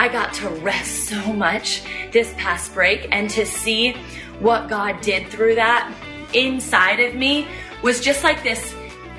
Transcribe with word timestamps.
I 0.00 0.08
got 0.08 0.32
to 0.36 0.48
rest 0.48 1.08
so 1.10 1.30
much 1.30 1.82
this 2.10 2.32
past 2.38 2.72
break 2.72 3.08
and 3.12 3.28
to 3.28 3.44
see 3.44 3.92
what 4.38 4.66
God 4.66 5.02
did 5.02 5.28
through 5.28 5.56
that 5.56 5.94
inside 6.32 7.00
of 7.00 7.14
me 7.14 7.46
was 7.82 8.00
just 8.00 8.24
like 8.24 8.42
this. 8.42 8.74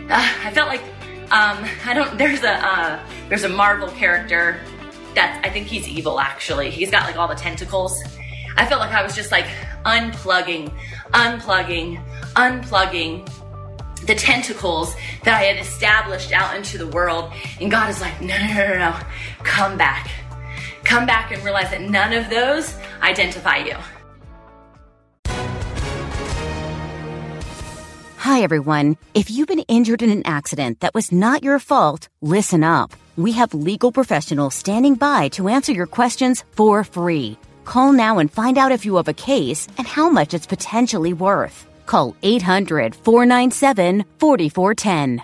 Uh, 0.10 0.28
I 0.44 0.50
felt 0.50 0.70
like 0.70 0.82
um, 1.30 1.64
I 1.86 1.94
don't. 1.94 2.18
There's 2.18 2.42
a 2.42 2.54
uh, 2.54 3.00
there's 3.30 3.44
a 3.44 3.50
Marvel 3.50 3.90
character 3.90 4.60
that 5.14 5.40
I 5.46 5.52
think 5.52 5.68
he's 5.68 5.88
evil. 5.88 6.20
Actually, 6.20 6.72
he's 6.72 6.90
got 6.90 7.04
like 7.04 7.16
all 7.16 7.28
the 7.28 7.36
tentacles. 7.36 7.96
I 8.58 8.66
felt 8.66 8.82
like 8.82 8.92
I 8.92 9.04
was 9.04 9.16
just 9.16 9.32
like 9.32 9.46
unplugging, 9.86 10.74
unplugging, 11.12 12.04
unplugging 12.34 13.30
the 14.08 14.16
tentacles 14.16 14.96
that 15.26 15.36
I 15.36 15.44
had 15.44 15.58
established 15.58 16.32
out 16.32 16.56
into 16.56 16.80
the 16.80 16.88
world. 16.88 17.32
And 17.60 17.70
God 17.70 17.92
is 17.92 18.02
like, 18.02 18.20
no, 18.20 18.36
no, 18.36 18.48
no, 18.48 18.68
no, 18.68 18.78
no. 18.80 19.00
come 19.44 19.78
back. 19.78 20.10
Come 20.84 21.06
back 21.06 21.32
and 21.32 21.44
realize 21.44 21.72
that 21.72 21.82
none 21.82 22.14
of 22.14 22.30
those 22.30 22.76
identify 23.02 23.58
you. 23.58 23.76
Hi, 28.18 28.42
everyone. 28.44 28.98
If 29.14 29.32
you've 29.32 29.48
been 29.48 29.66
injured 29.68 30.04
in 30.04 30.12
an 30.12 30.26
accident 30.26 30.82
that 30.82 30.94
was 30.94 31.12
not 31.12 31.44
your 31.44 31.58
fault, 31.60 32.08
listen 32.22 32.64
up. 32.64 32.94
We 33.18 33.32
have 33.34 33.54
legal 33.54 33.92
professionals 33.92 34.56
standing 34.56 34.96
by 34.96 35.30
to 35.30 35.50
answer 35.50 35.72
your 35.72 35.88
questions 35.88 36.46
for 36.52 36.84
free. 36.84 37.38
Call 37.66 37.94
now 37.94 38.20
and 38.20 38.32
find 38.32 38.58
out 38.58 38.72
if 38.72 38.86
you 38.86 38.96
have 38.98 39.08
a 39.08 39.14
case 39.14 39.68
and 39.78 39.88
how 39.88 40.10
much 40.10 40.34
it's 40.34 40.46
potentially 40.46 41.14
worth. 41.14 41.66
Call 41.88 42.16
800 42.22 42.96
497 42.96 44.06
4410. 44.20 45.24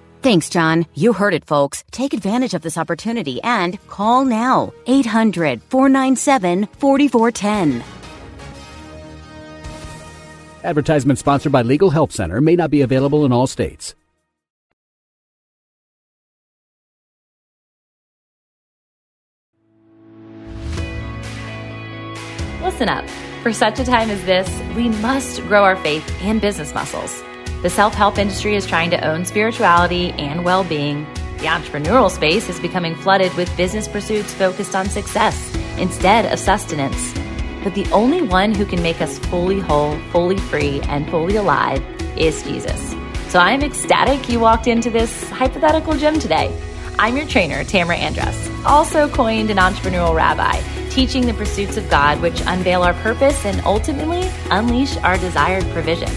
Thanks, 0.21 0.49
John. 0.51 0.85
You 0.93 1.13
heard 1.13 1.33
it, 1.33 1.45
folks. 1.45 1.83
Take 1.89 2.13
advantage 2.13 2.53
of 2.53 2.61
this 2.61 2.77
opportunity 2.77 3.41
and 3.41 3.79
call 3.87 4.23
now. 4.23 4.71
800 4.85 5.63
497 5.63 6.67
4410. 6.77 7.83
Advertisement 10.63 11.17
sponsored 11.17 11.51
by 11.51 11.63
Legal 11.63 11.89
Help 11.89 12.11
Center 12.11 12.39
may 12.39 12.55
not 12.55 12.69
be 12.69 12.81
available 12.81 13.25
in 13.25 13.31
all 13.31 13.47
states. 13.47 13.95
Listen 22.61 22.89
up. 22.89 23.09
For 23.41 23.51
such 23.51 23.79
a 23.79 23.83
time 23.83 24.11
as 24.11 24.23
this, 24.25 24.47
we 24.75 24.89
must 25.01 25.41
grow 25.47 25.63
our 25.63 25.75
faith 25.77 26.07
and 26.21 26.39
business 26.39 26.75
muscles. 26.75 27.23
The 27.61 27.69
self 27.69 27.93
help 27.93 28.17
industry 28.17 28.55
is 28.55 28.65
trying 28.65 28.89
to 28.89 29.07
own 29.07 29.23
spirituality 29.23 30.11
and 30.13 30.43
well 30.43 30.63
being. 30.63 31.05
The 31.37 31.45
entrepreneurial 31.45 32.09
space 32.09 32.49
is 32.49 32.59
becoming 32.59 32.95
flooded 32.95 33.31
with 33.35 33.55
business 33.55 33.87
pursuits 33.87 34.33
focused 34.33 34.75
on 34.75 34.87
success 34.87 35.55
instead 35.77 36.25
of 36.31 36.39
sustenance. 36.39 37.13
But 37.63 37.75
the 37.75 37.85
only 37.91 38.23
one 38.23 38.55
who 38.55 38.65
can 38.65 38.81
make 38.81 38.99
us 38.99 39.19
fully 39.19 39.59
whole, 39.59 39.95
fully 40.11 40.37
free, 40.37 40.81
and 40.81 41.07
fully 41.11 41.35
alive 41.35 41.83
is 42.17 42.41
Jesus. 42.41 42.95
So 43.27 43.37
I'm 43.37 43.61
ecstatic 43.61 44.27
you 44.27 44.39
walked 44.39 44.65
into 44.65 44.89
this 44.89 45.29
hypothetical 45.29 45.95
gym 45.95 46.19
today. 46.19 46.59
I'm 46.97 47.15
your 47.15 47.27
trainer, 47.27 47.63
Tamra 47.63 47.95
Andress, 47.95 48.65
also 48.65 49.07
coined 49.07 49.51
an 49.51 49.57
entrepreneurial 49.57 50.15
rabbi, 50.15 50.59
teaching 50.89 51.27
the 51.27 51.33
pursuits 51.35 51.77
of 51.77 51.87
God 51.91 52.21
which 52.21 52.41
unveil 52.47 52.81
our 52.81 52.95
purpose 52.95 53.45
and 53.45 53.61
ultimately 53.65 54.27
unleash 54.49 54.97
our 54.97 55.17
desired 55.19 55.63
provision. 55.69 56.09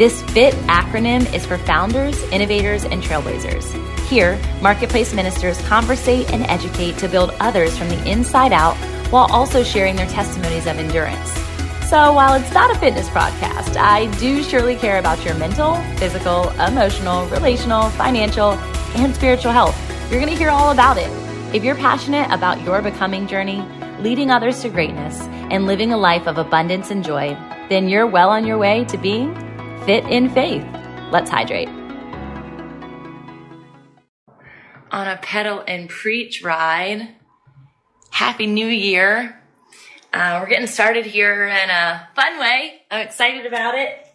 This 0.00 0.22
FIT 0.32 0.54
acronym 0.64 1.30
is 1.34 1.44
for 1.44 1.58
founders, 1.58 2.22
innovators, 2.32 2.84
and 2.86 3.02
trailblazers. 3.02 3.66
Here, 4.06 4.40
marketplace 4.62 5.12
ministers 5.12 5.60
conversate 5.66 6.32
and 6.32 6.42
educate 6.44 6.96
to 7.00 7.06
build 7.06 7.34
others 7.38 7.76
from 7.76 7.90
the 7.90 8.10
inside 8.10 8.54
out 8.54 8.78
while 9.12 9.30
also 9.30 9.62
sharing 9.62 9.96
their 9.96 10.06
testimonies 10.06 10.66
of 10.66 10.78
endurance. 10.78 11.30
So, 11.90 12.14
while 12.14 12.32
it's 12.32 12.50
not 12.54 12.74
a 12.74 12.78
fitness 12.78 13.10
podcast, 13.10 13.76
I 13.76 14.06
do 14.18 14.42
surely 14.42 14.74
care 14.74 14.98
about 14.98 15.22
your 15.22 15.34
mental, 15.34 15.74
physical, 15.98 16.48
emotional, 16.52 17.26
relational, 17.26 17.90
financial, 17.90 18.52
and 18.96 19.14
spiritual 19.14 19.52
health. 19.52 19.78
You're 20.10 20.18
going 20.18 20.32
to 20.32 20.38
hear 20.38 20.48
all 20.48 20.70
about 20.70 20.96
it. 20.96 21.10
If 21.54 21.62
you're 21.62 21.74
passionate 21.74 22.30
about 22.30 22.62
your 22.62 22.80
becoming 22.80 23.26
journey, 23.26 23.62
leading 23.98 24.30
others 24.30 24.62
to 24.62 24.70
greatness, 24.70 25.20
and 25.50 25.66
living 25.66 25.92
a 25.92 25.98
life 25.98 26.26
of 26.26 26.38
abundance 26.38 26.90
and 26.90 27.04
joy, 27.04 27.36
then 27.68 27.86
you're 27.86 28.06
well 28.06 28.30
on 28.30 28.46
your 28.46 28.56
way 28.56 28.86
to 28.86 28.96
being 28.96 29.49
fit 29.84 30.04
in 30.06 30.28
faith. 30.30 30.64
Let's 31.10 31.30
hydrate. 31.30 31.68
On 34.90 35.06
a 35.06 35.18
pedal 35.22 35.62
and 35.66 35.88
preach 35.88 36.42
ride. 36.42 37.08
Happy 38.10 38.46
New 38.46 38.66
Year. 38.66 39.40
Uh, 40.12 40.38
we're 40.40 40.48
getting 40.48 40.66
started 40.66 41.06
here 41.06 41.46
in 41.46 41.70
a 41.70 42.08
fun 42.14 42.38
way. 42.38 42.82
I'm 42.90 43.06
excited 43.06 43.46
about 43.46 43.76
it 43.76 44.06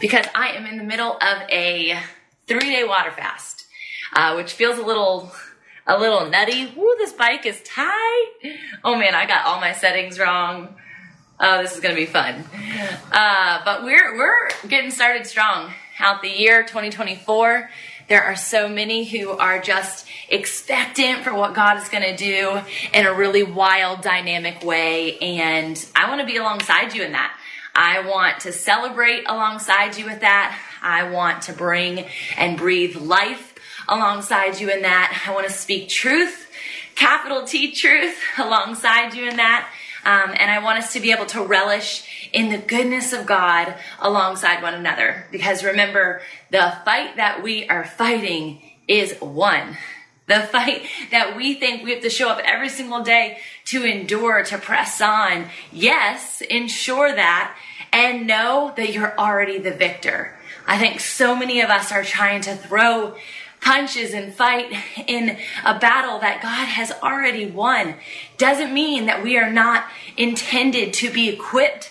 because 0.00 0.26
I 0.34 0.48
am 0.48 0.66
in 0.66 0.76
the 0.76 0.84
middle 0.84 1.12
of 1.12 1.48
a 1.50 1.98
three 2.46 2.58
day 2.60 2.84
water 2.84 3.12
fast, 3.12 3.64
uh, 4.12 4.34
which 4.34 4.52
feels 4.52 4.78
a 4.78 4.82
little 4.82 5.32
a 5.86 5.98
little 5.98 6.28
nutty. 6.28 6.72
Woo, 6.76 6.94
this 6.98 7.12
bike 7.12 7.46
is 7.46 7.62
tight. 7.62 8.32
Oh 8.82 8.96
man, 8.96 9.14
I 9.14 9.26
got 9.26 9.46
all 9.46 9.60
my 9.60 9.72
settings 9.72 10.18
wrong. 10.18 10.76
Oh, 11.40 11.62
this 11.62 11.74
is 11.74 11.80
gonna 11.80 11.94
be 11.94 12.06
fun. 12.06 12.44
Uh, 13.12 13.60
but 13.64 13.84
we're 13.84 14.16
we're 14.16 14.48
getting 14.68 14.90
started 14.90 15.26
strong 15.26 15.72
out 15.98 16.22
the 16.22 16.28
year 16.28 16.62
2024. 16.62 17.70
There 18.08 18.22
are 18.22 18.36
so 18.36 18.68
many 18.68 19.04
who 19.04 19.30
are 19.30 19.60
just 19.60 20.06
expectant 20.28 21.24
for 21.24 21.32
what 21.32 21.54
God 21.54 21.78
is 21.78 21.88
going 21.88 22.02
to 22.02 22.16
do 22.16 22.60
in 22.92 23.06
a 23.06 23.14
really 23.14 23.42
wild, 23.42 24.02
dynamic 24.02 24.62
way. 24.62 25.16
And 25.18 25.82
I 25.96 26.08
want 26.08 26.20
to 26.20 26.26
be 26.26 26.36
alongside 26.36 26.94
you 26.94 27.02
in 27.02 27.12
that. 27.12 27.34
I 27.74 28.06
want 28.06 28.40
to 28.40 28.52
celebrate 28.52 29.24
alongside 29.26 29.96
you 29.96 30.04
with 30.04 30.20
that. 30.20 30.56
I 30.82 31.10
want 31.10 31.42
to 31.42 31.54
bring 31.54 32.04
and 32.36 32.58
breathe 32.58 32.96
life 32.96 33.54
alongside 33.88 34.60
you 34.60 34.70
in 34.70 34.82
that. 34.82 35.24
I 35.26 35.32
want 35.32 35.46
to 35.48 35.52
speak 35.52 35.88
truth, 35.88 36.50
capital 36.94 37.44
T 37.44 37.72
truth, 37.72 38.16
alongside 38.38 39.14
you 39.14 39.28
in 39.28 39.36
that. 39.38 39.68
Um, 40.04 40.30
and 40.36 40.50
I 40.50 40.62
want 40.62 40.78
us 40.78 40.92
to 40.92 41.00
be 41.00 41.12
able 41.12 41.26
to 41.26 41.42
relish 41.42 42.28
in 42.32 42.50
the 42.50 42.58
goodness 42.58 43.12
of 43.12 43.26
God 43.26 43.74
alongside 44.00 44.62
one 44.62 44.74
another. 44.74 45.26
Because 45.30 45.64
remember, 45.64 46.20
the 46.50 46.76
fight 46.84 47.16
that 47.16 47.42
we 47.42 47.68
are 47.68 47.84
fighting 47.84 48.62
is 48.86 49.14
one. 49.20 49.76
The 50.26 50.40
fight 50.40 50.86
that 51.10 51.36
we 51.36 51.54
think 51.54 51.82
we 51.82 51.92
have 51.92 52.02
to 52.02 52.10
show 52.10 52.28
up 52.28 52.40
every 52.44 52.68
single 52.68 53.02
day 53.02 53.38
to 53.66 53.84
endure, 53.84 54.42
to 54.44 54.58
press 54.58 55.00
on. 55.00 55.46
Yes, 55.70 56.40
ensure 56.42 57.14
that 57.14 57.56
and 57.92 58.26
know 58.26 58.72
that 58.76 58.92
you're 58.92 59.16
already 59.18 59.58
the 59.58 59.70
victor. 59.70 60.36
I 60.66 60.78
think 60.78 61.00
so 61.00 61.36
many 61.36 61.60
of 61.60 61.70
us 61.70 61.92
are 61.92 62.02
trying 62.02 62.40
to 62.42 62.56
throw 62.56 63.16
punches 63.64 64.12
and 64.12 64.32
fight 64.34 64.70
in 65.06 65.38
a 65.64 65.78
battle 65.78 66.18
that 66.18 66.42
God 66.42 66.66
has 66.68 66.92
already 67.02 67.46
won 67.46 67.94
doesn't 68.36 68.72
mean 68.72 69.06
that 69.06 69.22
we 69.22 69.38
are 69.38 69.50
not 69.50 69.86
intended 70.18 70.92
to 70.92 71.10
be 71.10 71.30
equipped, 71.30 71.90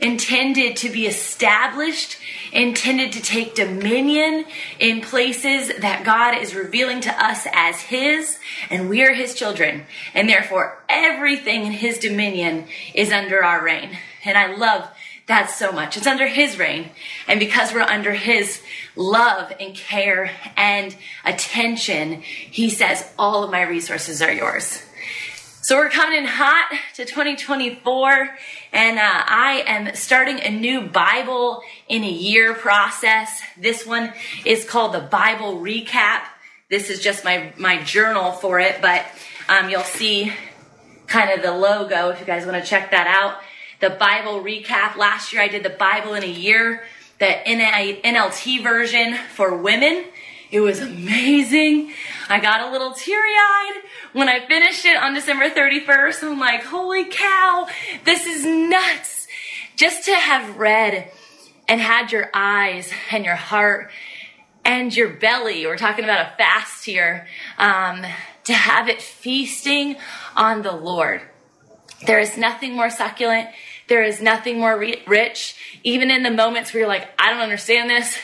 intended 0.00 0.76
to 0.78 0.88
be 0.88 1.06
established, 1.06 2.16
intended 2.52 3.12
to 3.12 3.22
take 3.22 3.54
dominion 3.54 4.46
in 4.78 5.02
places 5.02 5.70
that 5.80 6.04
God 6.04 6.38
is 6.38 6.54
revealing 6.54 7.02
to 7.02 7.24
us 7.24 7.46
as 7.52 7.82
His, 7.82 8.38
and 8.70 8.88
we 8.88 9.02
are 9.02 9.12
His 9.12 9.34
children. 9.34 9.84
And 10.14 10.26
therefore, 10.26 10.82
everything 10.88 11.66
in 11.66 11.72
His 11.72 11.98
dominion 11.98 12.66
is 12.94 13.12
under 13.12 13.44
our 13.44 13.62
reign. 13.62 13.98
And 14.24 14.38
I 14.38 14.56
love 14.56 14.88
that 15.26 15.50
so 15.50 15.72
much. 15.72 15.96
It's 15.96 16.06
under 16.06 16.26
His 16.26 16.58
reign. 16.58 16.90
And 17.26 17.40
because 17.40 17.72
we're 17.72 17.80
under 17.80 18.12
His 18.12 18.60
love 18.94 19.52
and 19.58 19.74
care 19.74 20.30
and 20.56 20.94
attention, 21.24 22.22
He 22.22 22.70
says, 22.70 23.10
all 23.18 23.44
of 23.44 23.50
my 23.50 23.62
resources 23.62 24.20
are 24.20 24.32
yours. 24.32 24.82
So 25.64 25.76
we're 25.76 25.88
coming 25.88 26.18
in 26.18 26.26
hot 26.26 26.66
to 26.96 27.06
2024 27.06 28.36
and 28.74 28.98
uh, 28.98 29.02
I 29.02 29.64
am 29.66 29.94
starting 29.94 30.38
a 30.40 30.50
new 30.50 30.82
Bible 30.82 31.62
in 31.88 32.04
a 32.04 32.10
year 32.10 32.52
process. 32.52 33.40
This 33.56 33.86
one 33.86 34.12
is 34.44 34.66
called 34.66 34.92
the 34.92 35.00
Bible 35.00 35.54
Recap. 35.60 36.20
This 36.68 36.90
is 36.90 37.00
just 37.00 37.24
my, 37.24 37.50
my 37.56 37.82
journal 37.82 38.32
for 38.32 38.60
it, 38.60 38.82
but 38.82 39.06
um, 39.48 39.70
you'll 39.70 39.80
see 39.84 40.34
kind 41.06 41.30
of 41.30 41.40
the 41.40 41.52
logo 41.52 42.10
if 42.10 42.20
you 42.20 42.26
guys 42.26 42.44
want 42.44 42.62
to 42.62 42.68
check 42.68 42.90
that 42.90 43.06
out 43.06 43.40
the 43.84 43.90
Bible 43.90 44.42
recap. 44.42 44.96
Last 44.96 45.30
year 45.30 45.42
I 45.42 45.48
did 45.48 45.62
the 45.62 45.68
Bible 45.68 46.14
in 46.14 46.22
a 46.22 46.26
year, 46.26 46.84
the 47.18 47.26
NLT 47.26 48.62
version 48.62 49.14
for 49.34 49.58
women. 49.58 50.06
It 50.50 50.60
was 50.60 50.80
amazing. 50.80 51.92
I 52.30 52.40
got 52.40 52.66
a 52.66 52.72
little 52.72 52.94
teary 52.94 53.34
eyed 53.34 53.82
when 54.14 54.30
I 54.30 54.46
finished 54.46 54.86
it 54.86 54.96
on 54.96 55.12
December 55.12 55.50
31st. 55.50 56.22
I'm 56.22 56.40
like, 56.40 56.64
holy 56.64 57.04
cow, 57.04 57.68
this 58.06 58.24
is 58.24 58.46
nuts. 58.46 59.26
Just 59.76 60.06
to 60.06 60.14
have 60.14 60.56
read 60.56 61.10
and 61.68 61.78
had 61.78 62.10
your 62.10 62.30
eyes 62.32 62.90
and 63.10 63.22
your 63.22 63.34
heart 63.34 63.90
and 64.64 64.96
your 64.96 65.10
belly, 65.10 65.66
we're 65.66 65.76
talking 65.76 66.04
about 66.04 66.26
a 66.26 66.36
fast 66.38 66.86
here, 66.86 67.26
um, 67.58 68.02
to 68.44 68.54
have 68.54 68.88
it 68.88 69.02
feasting 69.02 69.96
on 70.34 70.62
the 70.62 70.72
Lord. 70.72 71.20
There 72.06 72.18
is 72.18 72.36
nothing 72.36 72.74
more 72.74 72.90
succulent. 72.90 73.48
There 73.88 74.02
is 74.02 74.20
nothing 74.20 74.58
more 74.58 74.78
re- 74.78 75.02
rich. 75.06 75.56
Even 75.82 76.10
in 76.10 76.22
the 76.22 76.30
moments 76.30 76.72
where 76.72 76.80
you're 76.80 76.88
like, 76.88 77.08
I 77.18 77.30
don't 77.30 77.40
understand 77.40 77.90
this. 77.90 78.16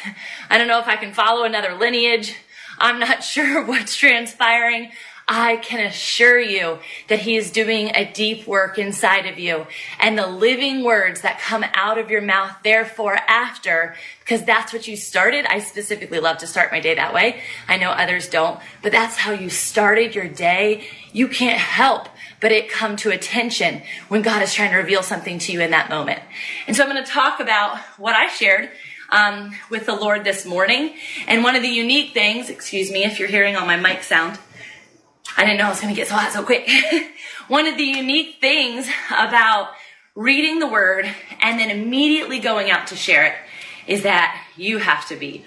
I 0.48 0.58
don't 0.58 0.68
know 0.68 0.80
if 0.80 0.88
I 0.88 0.96
can 0.96 1.12
follow 1.12 1.44
another 1.44 1.74
lineage. 1.74 2.34
I'm 2.78 2.98
not 2.98 3.22
sure 3.24 3.64
what's 3.64 3.96
transpiring. 3.96 4.90
I 5.32 5.58
can 5.58 5.86
assure 5.86 6.40
you 6.40 6.80
that 7.06 7.20
He 7.20 7.36
is 7.36 7.52
doing 7.52 7.94
a 7.94 8.10
deep 8.12 8.48
work 8.48 8.78
inside 8.78 9.26
of 9.26 9.38
you. 9.38 9.68
And 10.00 10.18
the 10.18 10.26
living 10.26 10.82
words 10.82 11.20
that 11.20 11.38
come 11.38 11.64
out 11.72 11.98
of 11.98 12.10
your 12.10 12.20
mouth, 12.20 12.56
therefore, 12.64 13.16
after, 13.28 13.94
because 14.18 14.42
that's 14.42 14.72
what 14.72 14.88
you 14.88 14.96
started. 14.96 15.46
I 15.46 15.60
specifically 15.60 16.18
love 16.18 16.38
to 16.38 16.48
start 16.48 16.72
my 16.72 16.80
day 16.80 16.96
that 16.96 17.14
way. 17.14 17.42
I 17.68 17.76
know 17.76 17.90
others 17.90 18.28
don't, 18.28 18.58
but 18.82 18.90
that's 18.90 19.16
how 19.16 19.30
you 19.30 19.50
started 19.50 20.16
your 20.16 20.26
day. 20.26 20.88
You 21.12 21.28
can't 21.28 21.60
help 21.60 22.08
but 22.40 22.52
it 22.52 22.68
come 22.68 22.96
to 22.96 23.10
attention 23.10 23.82
when 24.08 24.22
God 24.22 24.42
is 24.42 24.52
trying 24.54 24.70
to 24.70 24.76
reveal 24.76 25.02
something 25.02 25.38
to 25.40 25.52
you 25.52 25.60
in 25.60 25.70
that 25.70 25.90
moment. 25.90 26.20
And 26.66 26.74
so 26.74 26.82
I'm 26.82 26.90
going 26.90 27.04
to 27.04 27.10
talk 27.10 27.40
about 27.40 27.78
what 27.98 28.14
I 28.14 28.28
shared 28.28 28.70
um, 29.10 29.54
with 29.68 29.86
the 29.86 29.94
Lord 29.94 30.24
this 30.24 30.46
morning. 30.46 30.94
And 31.26 31.44
one 31.44 31.56
of 31.56 31.62
the 31.62 31.68
unique 31.68 32.14
things, 32.14 32.48
excuse 32.48 32.90
me 32.90 33.04
if 33.04 33.18
you're 33.18 33.28
hearing 33.28 33.56
all 33.56 33.66
my 33.66 33.76
mic 33.76 34.02
sound, 34.02 34.38
I 35.36 35.44
didn't 35.44 35.58
know 35.58 35.66
I 35.66 35.70
was 35.70 35.80
going 35.80 35.94
to 35.94 35.98
get 35.98 36.08
so 36.08 36.14
hot 36.14 36.32
so 36.32 36.42
quick. 36.42 36.68
one 37.48 37.66
of 37.66 37.76
the 37.76 37.84
unique 37.84 38.36
things 38.40 38.88
about 39.10 39.70
reading 40.14 40.58
the 40.58 40.66
word 40.66 41.08
and 41.40 41.58
then 41.58 41.70
immediately 41.70 42.40
going 42.40 42.70
out 42.70 42.88
to 42.88 42.96
share 42.96 43.26
it 43.26 43.34
is 43.86 44.02
that 44.02 44.44
you 44.56 44.78
have 44.78 45.06
to 45.08 45.16
be 45.16 45.44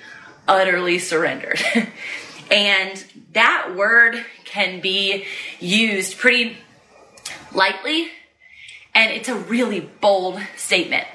utterly 0.48 1.00
surrendered. 1.00 1.62
and 2.52 3.06
that 3.34 3.74
word 3.76 4.24
can 4.46 4.82
be 4.82 5.26
used 5.60 6.18
pretty 6.18 6.58
lightly, 7.54 8.08
and 8.96 9.12
it's 9.12 9.30
a 9.30 9.36
really 9.36 9.80
bold 9.80 10.40
statement. 10.56 11.08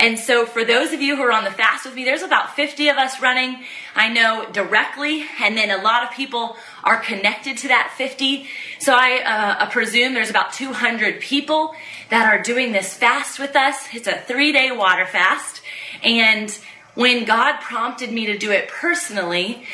And 0.00 0.18
so, 0.18 0.46
for 0.46 0.64
those 0.64 0.92
of 0.92 1.00
you 1.00 1.14
who 1.14 1.22
are 1.22 1.30
on 1.30 1.44
the 1.44 1.52
fast 1.52 1.84
with 1.84 1.94
me, 1.94 2.04
there's 2.04 2.22
about 2.22 2.56
50 2.56 2.88
of 2.88 2.96
us 2.96 3.20
running, 3.20 3.62
I 3.94 4.08
know 4.08 4.48
directly, 4.52 5.24
and 5.40 5.56
then 5.56 5.70
a 5.70 5.80
lot 5.80 6.02
of 6.02 6.10
people 6.10 6.56
are 6.82 6.98
connected 6.98 7.56
to 7.58 7.68
that 7.68 7.94
50. 7.96 8.48
So, 8.80 8.94
I, 8.96 9.22
uh, 9.22 9.70
presume 9.70 10.14
there's 10.14 10.28
about 10.28 10.52
200 10.52 11.20
people 11.20 11.76
that 12.10 12.26
are 12.26 12.42
doing 12.42 12.72
this 12.72 12.94
fast 12.94 13.38
with 13.38 13.54
us. 13.54 13.88
It's 13.94 14.08
a 14.08 14.18
three 14.18 14.50
day 14.50 14.72
water 14.72 15.06
fast. 15.06 15.62
And 16.02 16.50
when 16.94 17.24
God 17.24 17.60
prompted 17.60 18.12
me 18.12 18.26
to 18.26 18.36
do 18.36 18.50
it 18.50 18.68
personally, 18.68 19.64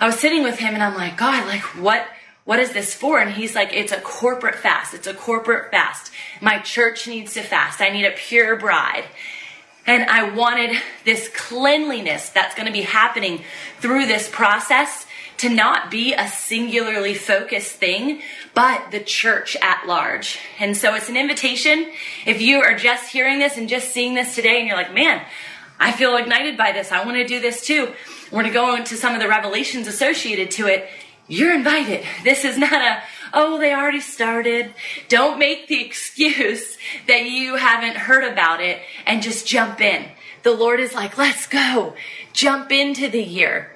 I 0.00 0.06
was 0.06 0.18
sitting 0.18 0.42
with 0.42 0.58
him 0.58 0.74
and 0.74 0.82
I'm 0.82 0.94
like, 0.94 1.16
God, 1.16 1.46
like, 1.46 1.62
what? 1.82 2.06
What 2.44 2.58
is 2.58 2.72
this 2.72 2.94
for? 2.94 3.18
And 3.18 3.30
he's 3.30 3.54
like, 3.54 3.72
it's 3.72 3.92
a 3.92 4.00
corporate 4.00 4.56
fast. 4.56 4.94
It's 4.94 5.06
a 5.06 5.14
corporate 5.14 5.70
fast. 5.70 6.12
My 6.40 6.58
church 6.58 7.08
needs 7.08 7.34
to 7.34 7.42
fast. 7.42 7.80
I 7.80 7.88
need 7.88 8.04
a 8.04 8.12
pure 8.12 8.56
bride. 8.56 9.04
And 9.86 10.04
I 10.04 10.34
wanted 10.34 10.76
this 11.04 11.28
cleanliness 11.34 12.30
that's 12.30 12.54
going 12.54 12.66
to 12.66 12.72
be 12.72 12.82
happening 12.82 13.42
through 13.80 14.06
this 14.06 14.28
process 14.28 15.06
to 15.38 15.48
not 15.48 15.90
be 15.90 16.14
a 16.14 16.28
singularly 16.28 17.14
focused 17.14 17.72
thing, 17.72 18.22
but 18.54 18.90
the 18.90 19.00
church 19.00 19.56
at 19.60 19.86
large. 19.86 20.38
And 20.58 20.76
so 20.76 20.94
it's 20.94 21.08
an 21.08 21.16
invitation. 21.16 21.90
If 22.24 22.40
you 22.40 22.60
are 22.60 22.76
just 22.76 23.10
hearing 23.10 23.40
this 23.40 23.56
and 23.56 23.68
just 23.68 23.92
seeing 23.92 24.14
this 24.14 24.34
today 24.34 24.58
and 24.58 24.68
you're 24.68 24.76
like, 24.76 24.94
man, 24.94 25.24
I 25.78 25.92
feel 25.92 26.16
ignited 26.16 26.56
by 26.56 26.72
this. 26.72 26.92
I 26.92 27.04
want 27.04 27.16
to 27.16 27.26
do 27.26 27.40
this 27.40 27.66
too. 27.66 27.92
We're 28.30 28.42
going 28.42 28.46
to 28.46 28.52
go 28.52 28.76
into 28.76 28.96
some 28.96 29.14
of 29.14 29.20
the 29.20 29.28
revelations 29.28 29.86
associated 29.86 30.50
to 30.52 30.66
it. 30.66 30.88
You're 31.26 31.54
invited. 31.54 32.04
This 32.22 32.44
is 32.44 32.58
not 32.58 32.72
a, 32.72 33.02
oh, 33.32 33.58
they 33.58 33.72
already 33.72 34.00
started. 34.00 34.74
Don't 35.08 35.38
make 35.38 35.68
the 35.68 35.82
excuse 35.82 36.76
that 37.08 37.24
you 37.24 37.56
haven't 37.56 37.96
heard 37.96 38.30
about 38.30 38.60
it 38.60 38.80
and 39.06 39.22
just 39.22 39.46
jump 39.46 39.80
in. 39.80 40.06
The 40.42 40.52
Lord 40.52 40.80
is 40.80 40.94
like, 40.94 41.16
let's 41.16 41.46
go. 41.46 41.94
Jump 42.34 42.70
into 42.70 43.08
the 43.08 43.22
year. 43.22 43.70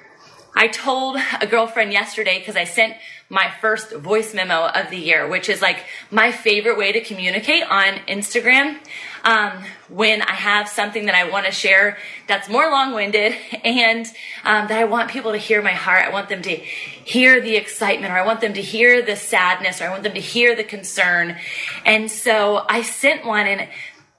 I 0.55 0.69
told 0.69 1.17
a 1.41 1.47
girlfriend 1.47 1.93
yesterday 1.93 2.39
because 2.39 2.57
I 2.57 2.65
sent 2.65 2.97
my 3.31 3.51
first 3.61 3.93
voice 3.93 4.35
memo 4.35 4.67
of 4.67 4.91
the 4.91 4.99
year, 4.99 5.29
which 5.29 5.49
is 5.49 5.63
like 5.63 5.85
my 6.11 6.33
favorite 6.33 6.77
way 6.77 6.93
to 6.93 7.01
communicate 7.01 7.63
on 7.65 7.95
Instagram. 8.09 8.79
Um, 9.25 9.65
when 9.89 10.23
I 10.23 10.33
have 10.33 10.69
something 10.69 11.07
that 11.07 11.15
I 11.15 11.29
want 11.29 11.47
to 11.47 11.53
share 11.53 11.99
that's 12.27 12.49
more 12.49 12.71
long 12.71 12.95
winded 12.95 13.35
and 13.65 14.07
um, 14.45 14.69
that 14.69 14.79
I 14.79 14.85
want 14.85 15.11
people 15.11 15.33
to 15.33 15.39
hear 15.39 15.61
my 15.63 15.73
heart. 15.73 16.05
I 16.05 16.11
want 16.11 16.29
them 16.29 16.43
to 16.43 16.55
hear 16.55 17.41
the 17.41 17.57
excitement 17.57 18.13
or 18.13 18.17
I 18.17 18.25
want 18.25 18.41
them 18.41 18.55
to 18.55 18.63
hear 18.63 19.03
the 19.03 19.17
sadness 19.17 19.81
or 19.81 19.87
I 19.87 19.91
want 19.91 20.03
them 20.03 20.15
to 20.15 20.21
hear 20.21 20.55
the 20.55 20.65
concern. 20.65 21.37
And 21.85 22.11
so 22.11 22.65
I 22.69 22.83
sent 22.83 23.25
one 23.25 23.47
and 23.47 23.69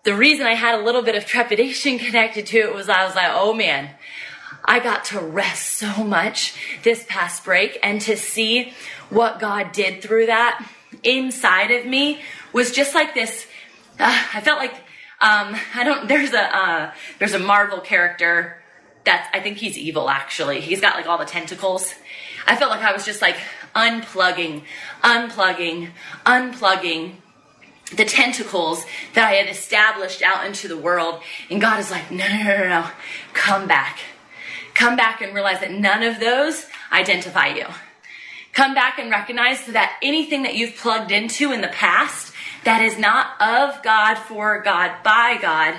the 0.04 0.16
reason 0.16 0.46
I 0.46 0.56
had 0.56 0.80
a 0.80 0.84
little 0.84 1.02
bit 1.02 1.16
of 1.16 1.26
trepidation 1.26 2.00
connected 2.00 2.48
to 2.48 2.58
it 2.58 2.74
was 2.74 2.90
I 2.90 3.06
was 3.06 3.16
like, 3.16 3.30
oh 3.32 3.54
man, 3.54 3.92
I 4.66 4.80
got 4.80 5.06
to 5.06 5.20
rest 5.20 5.78
so 5.78 6.04
much 6.04 6.56
this 6.84 7.06
past 7.08 7.44
break 7.44 7.80
and 7.84 8.02
to 8.02 8.18
see 8.18 8.74
what 9.10 9.40
God 9.40 9.72
did 9.72 10.02
through 10.02 10.28
that 10.28 10.68
inside 11.04 11.72
of 11.72 11.86
me 11.86 12.22
was 12.54 12.72
just 12.72 12.96
like 12.96 13.14
this. 13.14 13.48
Uh, 14.00 14.26
I 14.34 14.42
felt 14.42 14.60
like 14.60 14.74
um, 15.22 15.56
I 15.76 15.84
don't. 15.84 16.08
There's 16.08 16.34
a 16.34 16.56
uh, 16.56 16.94
there's 17.20 17.34
a 17.34 17.40
Marvel 17.40 17.80
character 17.80 18.62
that 19.06 19.30
I 19.34 19.40
think 19.42 19.58
he's 19.58 19.78
evil. 19.78 20.10
Actually, 20.10 20.62
he's 20.62 20.82
got 20.82 20.96
like 20.96 21.08
all 21.08 21.18
the 21.18 21.26
tentacles. 21.26 21.94
I 22.48 22.56
felt 22.56 22.72
like 22.72 22.82
I 22.82 22.94
was 22.94 23.06
just 23.06 23.22
like 23.22 23.38
unplugging, 23.76 24.64
unplugging, 25.04 25.90
unplugging 26.26 27.16
the 27.96 28.06
tentacles 28.06 28.86
that 29.14 29.28
I 29.28 29.34
had 29.34 29.50
established 29.50 30.22
out 30.22 30.46
into 30.46 30.68
the 30.68 30.78
world. 30.78 31.22
And 31.50 31.60
God 31.60 31.80
is 31.80 31.92
like, 31.92 32.12
no, 32.12 32.28
no, 32.28 32.44
no, 32.44 32.58
no, 32.58 32.68
no. 32.68 32.88
come 33.34 33.68
back. 33.68 34.00
Come 34.74 34.96
back 34.96 35.22
and 35.22 35.34
realize 35.34 35.60
that 35.60 35.72
none 35.72 36.04
of 36.04 36.20
those 36.20 36.66
identify 36.92 37.48
you. 37.48 37.66
Come 38.54 38.74
back 38.74 39.00
and 39.00 39.12
recognize 39.12 39.66
that 39.68 40.00
anything 40.02 40.44
that 40.44 40.56
you've 40.56 40.76
plugged 40.76 41.12
into 41.12 41.52
in 41.52 41.62
the 41.62 41.68
past 41.68 42.29
that 42.66 42.82
is 42.82 42.98
not 42.98 43.40
of 43.42 43.82
God, 43.84 44.16
for 44.16 44.62
God, 44.62 45.04
by 45.04 45.38
God, 45.42 45.76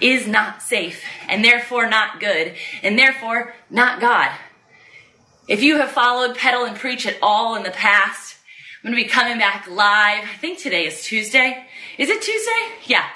is 0.00 0.26
not 0.26 0.62
safe, 0.62 1.02
and 1.28 1.44
therefore 1.44 1.88
not 1.88 2.20
good, 2.20 2.54
and 2.82 2.98
therefore 2.98 3.54
not 3.70 4.00
God. 4.00 4.30
If 5.48 5.62
you 5.62 5.78
have 5.78 5.90
followed 5.90 6.36
Pedal 6.36 6.64
and 6.64 6.76
Preach 6.76 7.06
at 7.06 7.16
all 7.22 7.56
in 7.56 7.62
the 7.62 7.70
past, 7.70 8.36
I'm 8.84 8.92
going 8.92 9.02
to 9.02 9.08
be 9.08 9.10
coming 9.10 9.38
back 9.38 9.66
live. 9.66 10.24
I 10.24 10.36
think 10.40 10.58
today 10.58 10.86
is 10.86 11.02
Tuesday. 11.02 11.66
Is 11.96 12.10
it 12.10 12.22
Tuesday? 12.22 12.76
Yeah. 12.86 13.08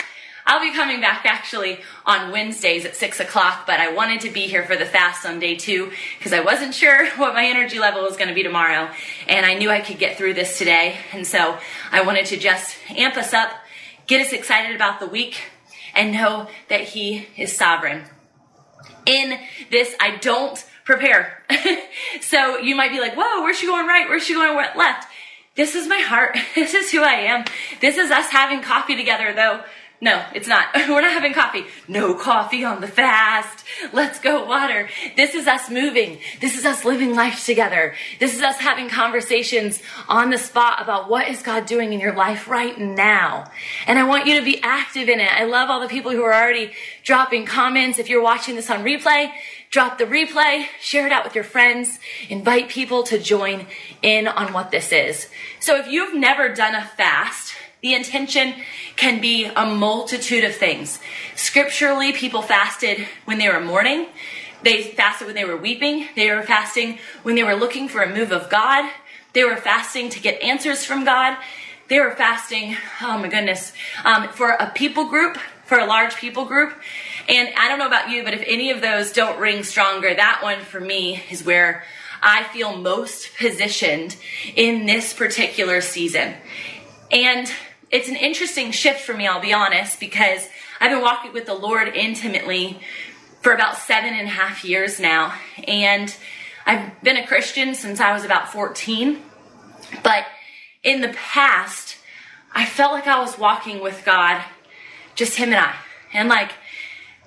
I'll 0.44 0.60
be 0.60 0.72
coming 0.72 1.00
back 1.00 1.24
actually 1.24 1.80
on 2.04 2.32
Wednesdays 2.32 2.84
at 2.84 2.96
6 2.96 3.20
o'clock, 3.20 3.64
but 3.66 3.78
I 3.78 3.92
wanted 3.92 4.22
to 4.22 4.30
be 4.30 4.42
here 4.42 4.64
for 4.64 4.76
the 4.76 4.84
fast 4.84 5.24
on 5.24 5.38
day 5.38 5.54
two 5.54 5.92
because 6.18 6.32
I 6.32 6.40
wasn't 6.40 6.74
sure 6.74 7.08
what 7.16 7.34
my 7.34 7.44
energy 7.44 7.78
level 7.78 8.02
was 8.02 8.16
going 8.16 8.28
to 8.28 8.34
be 8.34 8.42
tomorrow. 8.42 8.90
And 9.28 9.46
I 9.46 9.54
knew 9.54 9.70
I 9.70 9.80
could 9.80 9.98
get 9.98 10.18
through 10.18 10.34
this 10.34 10.58
today. 10.58 10.96
And 11.12 11.26
so 11.26 11.58
I 11.92 12.02
wanted 12.02 12.26
to 12.26 12.36
just 12.36 12.76
amp 12.90 13.16
us 13.16 13.32
up, 13.32 13.50
get 14.06 14.24
us 14.24 14.32
excited 14.32 14.74
about 14.74 14.98
the 14.98 15.06
week, 15.06 15.40
and 15.94 16.12
know 16.12 16.48
that 16.68 16.80
He 16.80 17.28
is 17.36 17.56
sovereign. 17.56 18.04
In 19.06 19.38
this, 19.70 19.94
I 20.00 20.16
don't 20.16 20.64
prepare. 20.84 21.44
so 22.20 22.58
you 22.58 22.74
might 22.74 22.90
be 22.90 23.00
like, 23.00 23.14
whoa, 23.14 23.42
where's 23.42 23.58
she 23.58 23.66
going 23.66 23.86
right? 23.86 24.08
Where's 24.08 24.24
she 24.24 24.34
going 24.34 24.56
left? 24.76 25.06
This 25.54 25.74
is 25.74 25.86
my 25.86 26.00
heart. 26.00 26.36
This 26.54 26.74
is 26.74 26.90
who 26.90 27.02
I 27.02 27.12
am. 27.12 27.44
This 27.80 27.96
is 27.96 28.10
us 28.10 28.28
having 28.30 28.62
coffee 28.62 28.96
together, 28.96 29.32
though 29.34 29.62
no, 30.02 30.20
it's 30.34 30.48
not. 30.48 30.66
We're 30.74 31.00
not 31.00 31.12
having 31.12 31.32
coffee. 31.32 31.64
No 31.86 32.14
coffee 32.14 32.64
on 32.64 32.80
the 32.80 32.88
fast. 32.88 33.64
Let's 33.92 34.18
go 34.18 34.44
water. 34.44 34.88
This 35.16 35.36
is 35.36 35.46
us 35.46 35.70
moving. 35.70 36.18
This 36.40 36.58
is 36.58 36.66
us 36.66 36.84
living 36.84 37.14
life 37.14 37.46
together. 37.46 37.94
This 38.18 38.34
is 38.34 38.42
us 38.42 38.56
having 38.56 38.88
conversations 38.88 39.80
on 40.08 40.30
the 40.30 40.38
spot 40.38 40.82
about 40.82 41.08
what 41.08 41.28
is 41.28 41.40
God 41.40 41.66
doing 41.66 41.92
in 41.92 42.00
your 42.00 42.16
life 42.16 42.48
right 42.48 42.76
now. 42.76 43.48
And 43.86 43.96
I 43.96 44.02
want 44.02 44.26
you 44.26 44.36
to 44.40 44.44
be 44.44 44.60
active 44.60 45.08
in 45.08 45.20
it. 45.20 45.30
I 45.30 45.44
love 45.44 45.70
all 45.70 45.80
the 45.80 45.86
people 45.86 46.10
who 46.10 46.24
are 46.24 46.34
already 46.34 46.72
dropping 47.04 47.46
comments. 47.46 48.00
If 48.00 48.08
you're 48.08 48.24
watching 48.24 48.56
this 48.56 48.70
on 48.70 48.82
replay, 48.82 49.30
drop 49.70 49.98
the 49.98 50.04
replay, 50.04 50.64
share 50.80 51.06
it 51.06 51.12
out 51.12 51.22
with 51.22 51.36
your 51.36 51.44
friends, 51.44 52.00
invite 52.28 52.68
people 52.68 53.04
to 53.04 53.20
join 53.20 53.68
in 54.02 54.26
on 54.26 54.52
what 54.52 54.72
this 54.72 54.90
is. 54.90 55.28
So 55.60 55.76
if 55.76 55.86
you've 55.86 56.14
never 56.16 56.52
done 56.52 56.74
a 56.74 56.84
fast, 56.84 57.54
The 57.82 57.94
intention 57.94 58.54
can 58.94 59.20
be 59.20 59.44
a 59.44 59.66
multitude 59.66 60.44
of 60.44 60.54
things. 60.54 61.00
Scripturally, 61.34 62.12
people 62.12 62.40
fasted 62.40 63.08
when 63.24 63.38
they 63.38 63.48
were 63.48 63.58
mourning. 63.58 64.06
They 64.62 64.84
fasted 64.84 65.26
when 65.26 65.34
they 65.34 65.44
were 65.44 65.56
weeping. 65.56 66.06
They 66.14 66.30
were 66.30 66.44
fasting 66.44 67.00
when 67.24 67.34
they 67.34 67.42
were 67.42 67.56
looking 67.56 67.88
for 67.88 68.00
a 68.00 68.14
move 68.14 68.30
of 68.30 68.48
God. 68.48 68.88
They 69.32 69.42
were 69.42 69.56
fasting 69.56 70.10
to 70.10 70.20
get 70.20 70.40
answers 70.40 70.84
from 70.84 71.04
God. 71.04 71.36
They 71.88 71.98
were 71.98 72.12
fasting, 72.12 72.76
oh 73.00 73.18
my 73.18 73.26
goodness, 73.26 73.72
um, 74.04 74.28
for 74.28 74.50
a 74.50 74.70
people 74.70 75.06
group, 75.06 75.36
for 75.64 75.76
a 75.76 75.84
large 75.84 76.14
people 76.14 76.44
group. 76.44 76.72
And 77.28 77.48
I 77.58 77.66
don't 77.66 77.80
know 77.80 77.88
about 77.88 78.10
you, 78.10 78.22
but 78.22 78.32
if 78.32 78.44
any 78.46 78.70
of 78.70 78.80
those 78.80 79.12
don't 79.12 79.40
ring 79.40 79.64
stronger, 79.64 80.14
that 80.14 80.38
one 80.40 80.60
for 80.60 80.78
me 80.78 81.20
is 81.30 81.44
where 81.44 81.82
I 82.22 82.44
feel 82.44 82.76
most 82.76 83.36
positioned 83.36 84.14
in 84.54 84.86
this 84.86 85.12
particular 85.12 85.80
season. 85.80 86.34
And 87.10 87.52
it's 87.92 88.08
an 88.08 88.16
interesting 88.16 88.72
shift 88.72 89.02
for 89.02 89.14
me, 89.14 89.26
I'll 89.26 89.40
be 89.40 89.52
honest, 89.52 90.00
because 90.00 90.48
I've 90.80 90.90
been 90.90 91.02
walking 91.02 91.34
with 91.34 91.44
the 91.44 91.54
Lord 91.54 91.88
intimately 91.88 92.80
for 93.42 93.52
about 93.52 93.76
seven 93.76 94.14
and 94.14 94.26
a 94.26 94.30
half 94.30 94.64
years 94.64 94.98
now. 94.98 95.34
And 95.68 96.14
I've 96.64 97.00
been 97.02 97.18
a 97.18 97.26
Christian 97.26 97.74
since 97.74 98.00
I 98.00 98.14
was 98.14 98.24
about 98.24 98.50
14. 98.50 99.20
But 100.02 100.24
in 100.82 101.02
the 101.02 101.08
past, 101.10 101.98
I 102.54 102.64
felt 102.64 102.92
like 102.92 103.06
I 103.06 103.20
was 103.20 103.38
walking 103.38 103.82
with 103.82 104.02
God, 104.06 104.42
just 105.14 105.36
Him 105.36 105.50
and 105.50 105.58
I. 105.58 105.74
And 106.14 106.30
like, 106.30 106.52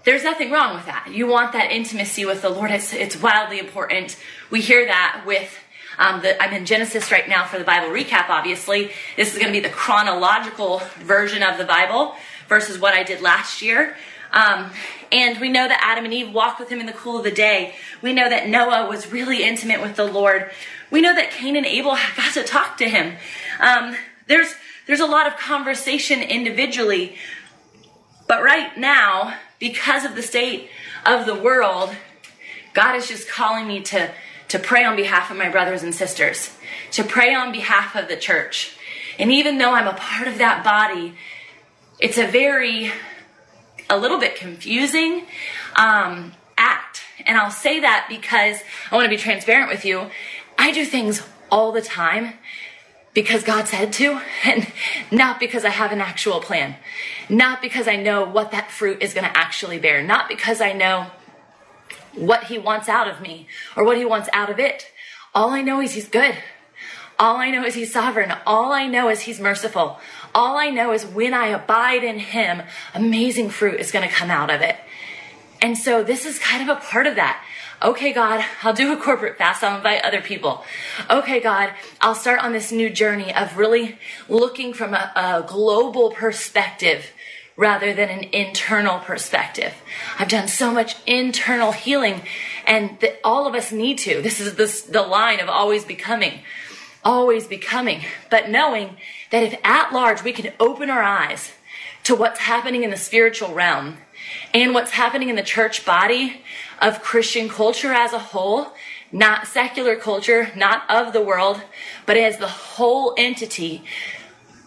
there's 0.04 0.24
nothing 0.24 0.52
wrong 0.52 0.76
with 0.76 0.88
that. 0.88 1.10
You 1.12 1.28
want 1.28 1.54
that 1.54 1.72
intimacy 1.72 2.26
with 2.26 2.42
the 2.42 2.50
Lord. 2.50 2.72
It's, 2.72 2.92
it's 2.92 3.22
wildly 3.22 3.60
important. 3.60 4.18
We 4.50 4.62
hear 4.62 4.86
that 4.86 5.24
with 5.28 5.60
um, 5.98 6.22
the, 6.22 6.42
I'm 6.42 6.54
in 6.54 6.66
Genesis 6.66 7.12
right 7.12 7.28
now 7.28 7.46
for 7.46 7.58
the 7.58 7.64
Bible 7.64 7.94
recap, 7.94 8.30
obviously. 8.30 8.92
This 9.16 9.34
is 9.34 9.40
going 9.40 9.54
to 9.54 9.60
be 9.60 9.66
the 9.66 9.74
chronological 9.74 10.82
version 11.00 11.44
of 11.44 11.58
the 11.58 11.66
Bible 11.66 12.16
versus 12.48 12.80
what 12.80 12.94
I 12.94 13.04
did 13.04 13.22
last 13.22 13.62
year. 13.62 13.96
Um, 14.32 14.72
and 15.12 15.40
we 15.40 15.50
know 15.50 15.68
that 15.68 15.80
Adam 15.82 16.06
and 16.06 16.14
Eve 16.14 16.34
walked 16.34 16.60
with 16.60 16.70
him 16.70 16.80
in 16.80 16.86
the 16.86 16.94
cool 16.94 17.18
of 17.18 17.24
the 17.24 17.32
day. 17.32 17.76
We 18.02 18.14
know 18.14 18.28
that 18.30 18.50
Noah 18.50 18.90
was 18.90 19.12
really 19.12 19.44
intimate 19.44 19.82
with 19.82 19.96
the 19.96 20.06
Lord. 20.06 20.52
We 20.92 21.02
know 21.02 21.16
that 21.16 21.32
Cain 21.32 21.56
and 21.56 21.66
Abel 21.66 21.98
got 22.18 22.34
to 22.34 22.44
talk 22.44 22.78
to 22.78 22.90
him. 22.90 23.16
Um, 23.60 23.96
there's 24.28 24.54
there's 24.88 25.00
a 25.00 25.08
lot 25.08 25.26
of 25.26 25.38
conversation 25.38 26.22
individually, 26.22 27.16
but 28.28 28.44
right 28.44 28.78
now, 28.78 29.36
because 29.58 30.06
of 30.06 30.16
the 30.16 30.22
state 30.22 30.70
of 31.06 31.26
the 31.26 31.34
world, 31.34 31.96
God 32.74 32.96
is 32.96 33.08
just 33.08 33.28
calling 33.28 33.68
me 33.68 33.82
to 33.82 34.12
to 34.50 34.60
pray 34.60 34.84
on 34.84 34.96
behalf 34.96 35.32
of 35.32 35.38
my 35.38 35.50
brothers 35.50 35.84
and 35.84 35.94
sisters, 35.94 36.56
to 36.92 37.04
pray 37.04 37.34
on 37.34 37.52
behalf 37.52 37.96
of 37.96 38.08
the 38.08 38.16
church. 38.16 38.78
And 39.18 39.32
even 39.32 39.58
though 39.58 39.74
I'm 39.74 39.88
a 39.88 39.94
part 39.94 40.28
of 40.28 40.38
that 40.38 40.64
body, 40.64 41.16
it's 42.00 42.18
a 42.18 42.28
very 42.28 42.92
a 43.90 43.98
little 43.98 44.20
bit 44.20 44.36
confusing 44.36 45.26
um, 45.76 46.34
act. 46.58 47.02
And 47.26 47.38
I'll 47.38 47.52
say 47.52 47.80
that 47.80 48.08
because 48.10 48.60
I 48.92 48.96
want 48.96 49.06
to 49.06 49.10
be 49.10 49.18
transparent 49.18 49.70
with 49.70 49.86
you. 49.86 50.10
I 50.58 50.72
do 50.72 50.86
things 50.86 51.22
all 51.52 51.72
the 51.72 51.82
time 51.82 52.34
because 53.14 53.44
God 53.44 53.68
said 53.68 53.94
to, 53.94 54.22
and 54.44 54.68
not 55.12 55.40
because 55.40 55.66
I 55.66 55.70
have 55.70 55.92
an 55.92 56.02
actual 56.02 56.40
plan. 56.40 56.76
Not 57.30 57.62
because 57.62 57.88
I 57.88 57.96
know 57.96 58.26
what 58.26 58.52
that 58.52 58.72
fruit 58.72 59.02
is 59.02 59.14
going 59.14 59.26
to 59.26 59.38
actually 59.38 59.80
bear. 59.80 60.04
Not 60.04 60.28
because 60.28 60.62
I 60.62 60.74
know 60.74 61.08
what 62.16 62.46
He 62.46 62.58
wants 62.58 62.90
out 62.90 63.08
of 63.08 63.22
me 63.22 63.48
or 63.76 63.84
what 63.84 63.98
He 63.98 64.06
wants 64.06 64.30
out 64.34 64.50
of 64.50 64.60
it. 64.60 64.92
All 65.34 65.50
I 65.50 65.62
know 65.62 65.82
is 65.82 65.94
He's 65.94 66.08
good. 66.08 66.36
All 67.18 67.38
I 67.38 67.50
know 67.50 67.64
is 67.64 67.76
He's 67.76 67.94
sovereign. 67.94 68.34
All 68.46 68.72
I 68.72 68.88
know 68.88 69.10
is 69.10 69.22
He's 69.22 69.40
merciful. 69.40 70.00
All 70.34 70.58
I 70.58 70.70
know 70.70 70.92
is 70.92 71.06
when 71.06 71.34
I 71.34 71.48
abide 71.48 72.04
in 72.04 72.20
Him, 72.20 72.64
amazing 72.94 73.50
fruit 73.50 73.80
is 73.80 73.92
going 73.92 74.08
to 74.08 74.14
come 74.14 74.30
out 74.30 74.50
of 74.50 74.62
it. 74.62 74.78
And 75.62 75.78
so 75.78 76.04
this 76.04 76.26
is 76.26 76.38
kind 76.40 76.70
of 76.70 76.78
a 76.78 76.82
part 76.82 77.08
of 77.08 77.16
that. 77.16 77.44
Okay, 77.82 78.14
God, 78.14 78.44
I'll 78.64 78.74
do 78.74 78.94
a 78.94 78.98
corporate 78.98 79.38
fast. 79.38 79.64
I'll 79.64 79.78
invite 79.78 80.04
other 80.04 80.22
people. 80.22 80.64
Okay, 81.10 81.40
God, 81.40 81.74
I'll 82.00 82.16
start 82.16 82.42
on 82.42 82.54
this 82.54 82.72
new 82.72 82.90
journey 82.90 83.34
of 83.34 83.58
really 83.58 83.98
looking 84.30 84.74
from 84.74 84.94
a, 84.94 85.12
a 85.16 85.46
global 85.48 86.12
perspective 86.12 87.12
rather 87.58 87.94
than 87.94 88.10
an 88.10 88.24
internal 88.34 89.00
perspective. 89.00 89.74
I've 90.20 90.28
done 90.28 90.48
so 90.48 90.72
much 90.72 90.96
internal 91.06 91.72
healing 91.72 92.24
and 92.68 93.00
that 93.00 93.20
all 93.24 93.48
of 93.48 93.56
us 93.56 93.72
need 93.72 93.98
to. 94.00 94.22
This 94.22 94.40
is 94.40 94.56
this, 94.56 94.82
the 94.82 95.02
line 95.02 95.40
of 95.40 95.48
always 95.48 95.86
becoming 95.86 96.42
always 97.06 97.46
becoming, 97.46 98.02
but 98.32 98.50
knowing 98.50 98.98
that 99.30 99.44
if 99.44 99.58
at 99.64 99.94
large 99.94 100.24
we 100.24 100.34
can 100.34 100.52
open 100.60 100.90
our 100.90 101.04
eyes 101.04 101.52
to 102.04 102.16
what's 102.16 102.40
happening 102.40 102.84
in 102.84 102.90
the 102.90 102.98
spiritual 102.98 103.54
realm 103.54 103.98
and 104.54 104.74
what's 104.74 104.92
happening 104.92 105.30
in 105.30 105.36
the 105.36 105.44
church 105.44 105.86
body 105.86 106.42
of 106.82 107.02
Christian 107.02 107.48
culture 107.48 107.94
as 107.94 108.12
a 108.12 108.20
whole, 108.20 108.74
not 109.12 109.48
secular 109.48 109.96
culture, 109.96 110.52
not 110.56 110.90
of 110.90 111.14
the 111.14 111.22
world, 111.22 111.62
but 112.06 112.18
as 112.18 112.38
the 112.38 112.48
whole 112.48 113.14
entity, 113.18 113.84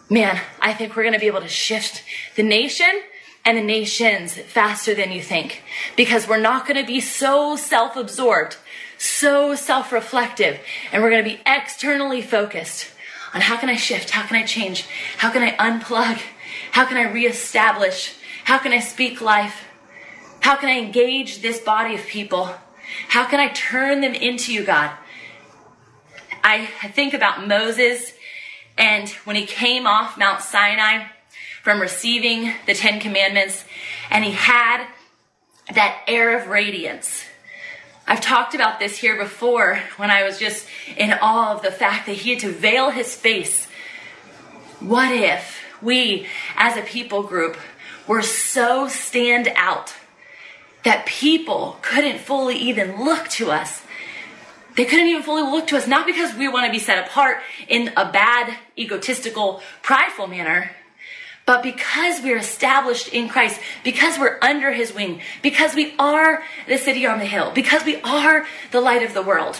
man, 0.09 0.39
I 0.59 0.73
think 0.73 0.95
we're 0.95 1.03
going 1.03 1.13
to 1.13 1.19
be 1.19 1.27
able 1.27 1.41
to 1.41 1.47
shift 1.47 2.03
the 2.35 2.43
nation 2.43 3.03
and 3.45 3.57
the 3.57 3.63
nations 3.63 4.33
faster 4.33 4.93
than 4.93 5.11
you 5.11 5.21
think 5.21 5.63
because 5.95 6.27
we're 6.27 6.39
not 6.39 6.67
going 6.67 6.79
to 6.79 6.87
be 6.87 6.99
so 6.99 7.55
self 7.55 7.95
absorbed 7.95 8.57
so 8.99 9.55
self 9.55 9.91
reflective, 9.91 10.59
and 10.91 11.01
we're 11.01 11.09
going 11.09 11.23
to 11.23 11.29
be 11.29 11.41
externally 11.45 12.21
focused 12.21 12.91
on 13.33 13.41
how 13.41 13.57
can 13.57 13.69
I 13.69 13.75
shift? 13.75 14.09
How 14.11 14.27
can 14.27 14.35
I 14.35 14.43
change? 14.43 14.85
How 15.17 15.31
can 15.31 15.41
I 15.41 15.55
unplug? 15.55 16.21
How 16.71 16.85
can 16.85 16.97
I 16.97 17.09
reestablish? 17.11 18.15
How 18.43 18.57
can 18.57 18.73
I 18.73 18.79
speak 18.79 19.21
life? 19.21 19.65
How 20.41 20.57
can 20.57 20.69
I 20.69 20.79
engage 20.79 21.41
this 21.41 21.59
body 21.59 21.95
of 21.95 22.05
people? 22.05 22.53
How 23.07 23.25
can 23.25 23.39
I 23.39 23.49
turn 23.49 24.01
them 24.01 24.13
into 24.13 24.53
you, 24.53 24.63
God? 24.63 24.91
I 26.43 26.65
think 26.93 27.13
about 27.13 27.47
Moses 27.47 28.13
and 28.79 29.07
when 29.25 29.35
he 29.35 29.45
came 29.45 29.85
off 29.85 30.17
Mount 30.17 30.41
Sinai 30.41 31.05
from 31.61 31.79
receiving 31.79 32.53
the 32.65 32.73
Ten 32.73 32.99
Commandments, 32.99 33.63
and 34.09 34.25
he 34.25 34.31
had 34.31 34.87
that 35.75 36.01
air 36.07 36.35
of 36.39 36.47
radiance 36.47 37.25
I've 38.09 38.21
talked 38.21 38.55
about 38.55 38.79
this 38.79 38.97
here 38.97 39.15
before 39.15 39.79
when 39.97 40.09
I 40.09 40.23
was 40.23 40.39
just 40.39 40.67
in 40.97 41.13
awe 41.21 41.53
of 41.53 41.61
the 41.61 41.69
fact 41.69 42.07
that 42.07 42.13
he 42.13 42.31
had 42.31 42.39
to 42.39 42.51
veil 42.51 42.89
his 42.89 43.13
face. 43.13 43.67
What 44.79 45.11
if 45.11 45.63
we, 45.79 46.25
as 46.55 46.75
a 46.75 46.81
people 46.81 47.21
group, 47.21 47.55
were 48.07 48.23
so 48.23 48.87
stand 48.87 49.51
out 49.55 49.93
that 50.83 51.05
people 51.05 51.77
couldn't 51.83 52.17
fully 52.17 52.55
even 52.55 53.05
look 53.05 53.27
to 53.27 53.51
us? 53.51 53.83
They 54.79 54.85
couldn't 54.85 55.07
even 55.07 55.23
fully 55.23 55.41
look 55.41 55.67
to 55.67 55.77
us, 55.77 55.87
not 55.87 56.05
because 56.05 56.33
we 56.35 56.47
want 56.47 56.65
to 56.67 56.71
be 56.71 56.79
set 56.79 57.05
apart 57.05 57.39
in 57.67 57.91
a 57.97 58.09
bad, 58.09 58.55
egotistical, 58.77 59.61
prideful 59.81 60.25
manner, 60.25 60.71
but 61.45 61.61
because 61.61 62.21
we're 62.21 62.37
established 62.37 63.09
in 63.09 63.27
Christ, 63.27 63.59
because 63.83 64.17
we're 64.17 64.39
under 64.41 64.71
his 64.71 64.95
wing, 64.95 65.19
because 65.41 65.75
we 65.75 65.95
are 65.99 66.43
the 66.65 66.77
city 66.77 67.05
on 67.05 67.19
the 67.19 67.25
hill, 67.25 67.51
because 67.53 67.83
we 67.83 67.97
are 68.03 68.45
the 68.71 68.79
light 68.79 69.03
of 69.03 69.13
the 69.13 69.21
world. 69.21 69.59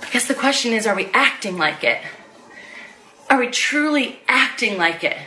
I 0.00 0.08
guess 0.12 0.26
the 0.26 0.34
question 0.34 0.72
is 0.72 0.86
are 0.86 0.96
we 0.96 1.10
acting 1.12 1.58
like 1.58 1.84
it? 1.84 2.00
Are 3.28 3.38
we 3.38 3.48
truly 3.48 4.20
acting 4.28 4.78
like 4.78 5.04
it? 5.04 5.18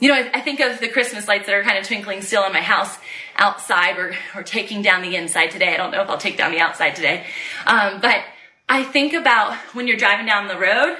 You 0.00 0.08
know, 0.08 0.14
I, 0.14 0.40
think 0.40 0.60
of 0.60 0.80
the 0.80 0.88
Christmas 0.88 1.28
lights 1.28 1.44
that 1.44 1.54
are 1.54 1.62
kind 1.62 1.76
of 1.76 1.86
twinkling 1.86 2.22
still 2.22 2.42
in 2.44 2.54
my 2.54 2.62
house 2.62 2.96
outside. 3.36 3.98
We're 4.34 4.42
taking 4.42 4.80
down 4.80 5.02
the 5.02 5.14
inside 5.14 5.50
today. 5.50 5.74
I 5.74 5.76
don't 5.76 5.90
know 5.90 6.00
if 6.00 6.08
I'll 6.08 6.16
take 6.16 6.38
down 6.38 6.52
the 6.52 6.58
outside 6.58 6.96
today. 6.96 7.26
Um, 7.66 8.00
but 8.00 8.24
I 8.66 8.82
think 8.82 9.12
about 9.12 9.54
when 9.74 9.86
you're 9.86 9.98
driving 9.98 10.24
down 10.24 10.48
the 10.48 10.58
road 10.58 10.96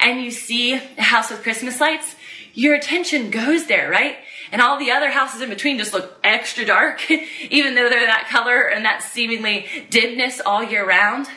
and 0.00 0.24
you 0.24 0.30
see 0.30 0.72
a 0.72 1.02
house 1.02 1.30
with 1.30 1.42
Christmas 1.42 1.78
lights, 1.78 2.16
your 2.54 2.74
attention 2.74 3.30
goes 3.30 3.66
there, 3.66 3.90
right? 3.90 4.16
And 4.50 4.62
all 4.62 4.78
the 4.78 4.92
other 4.92 5.10
houses 5.10 5.42
in 5.42 5.50
between 5.50 5.76
just 5.76 5.92
look 5.92 6.18
extra 6.24 6.64
dark, 6.64 7.02
even 7.50 7.74
though 7.74 7.90
they're 7.90 8.06
that 8.06 8.28
color 8.30 8.62
and 8.62 8.82
that 8.86 9.02
seemingly 9.02 9.66
dimness 9.90 10.40
all 10.40 10.62
year 10.62 10.88
round. 10.88 11.28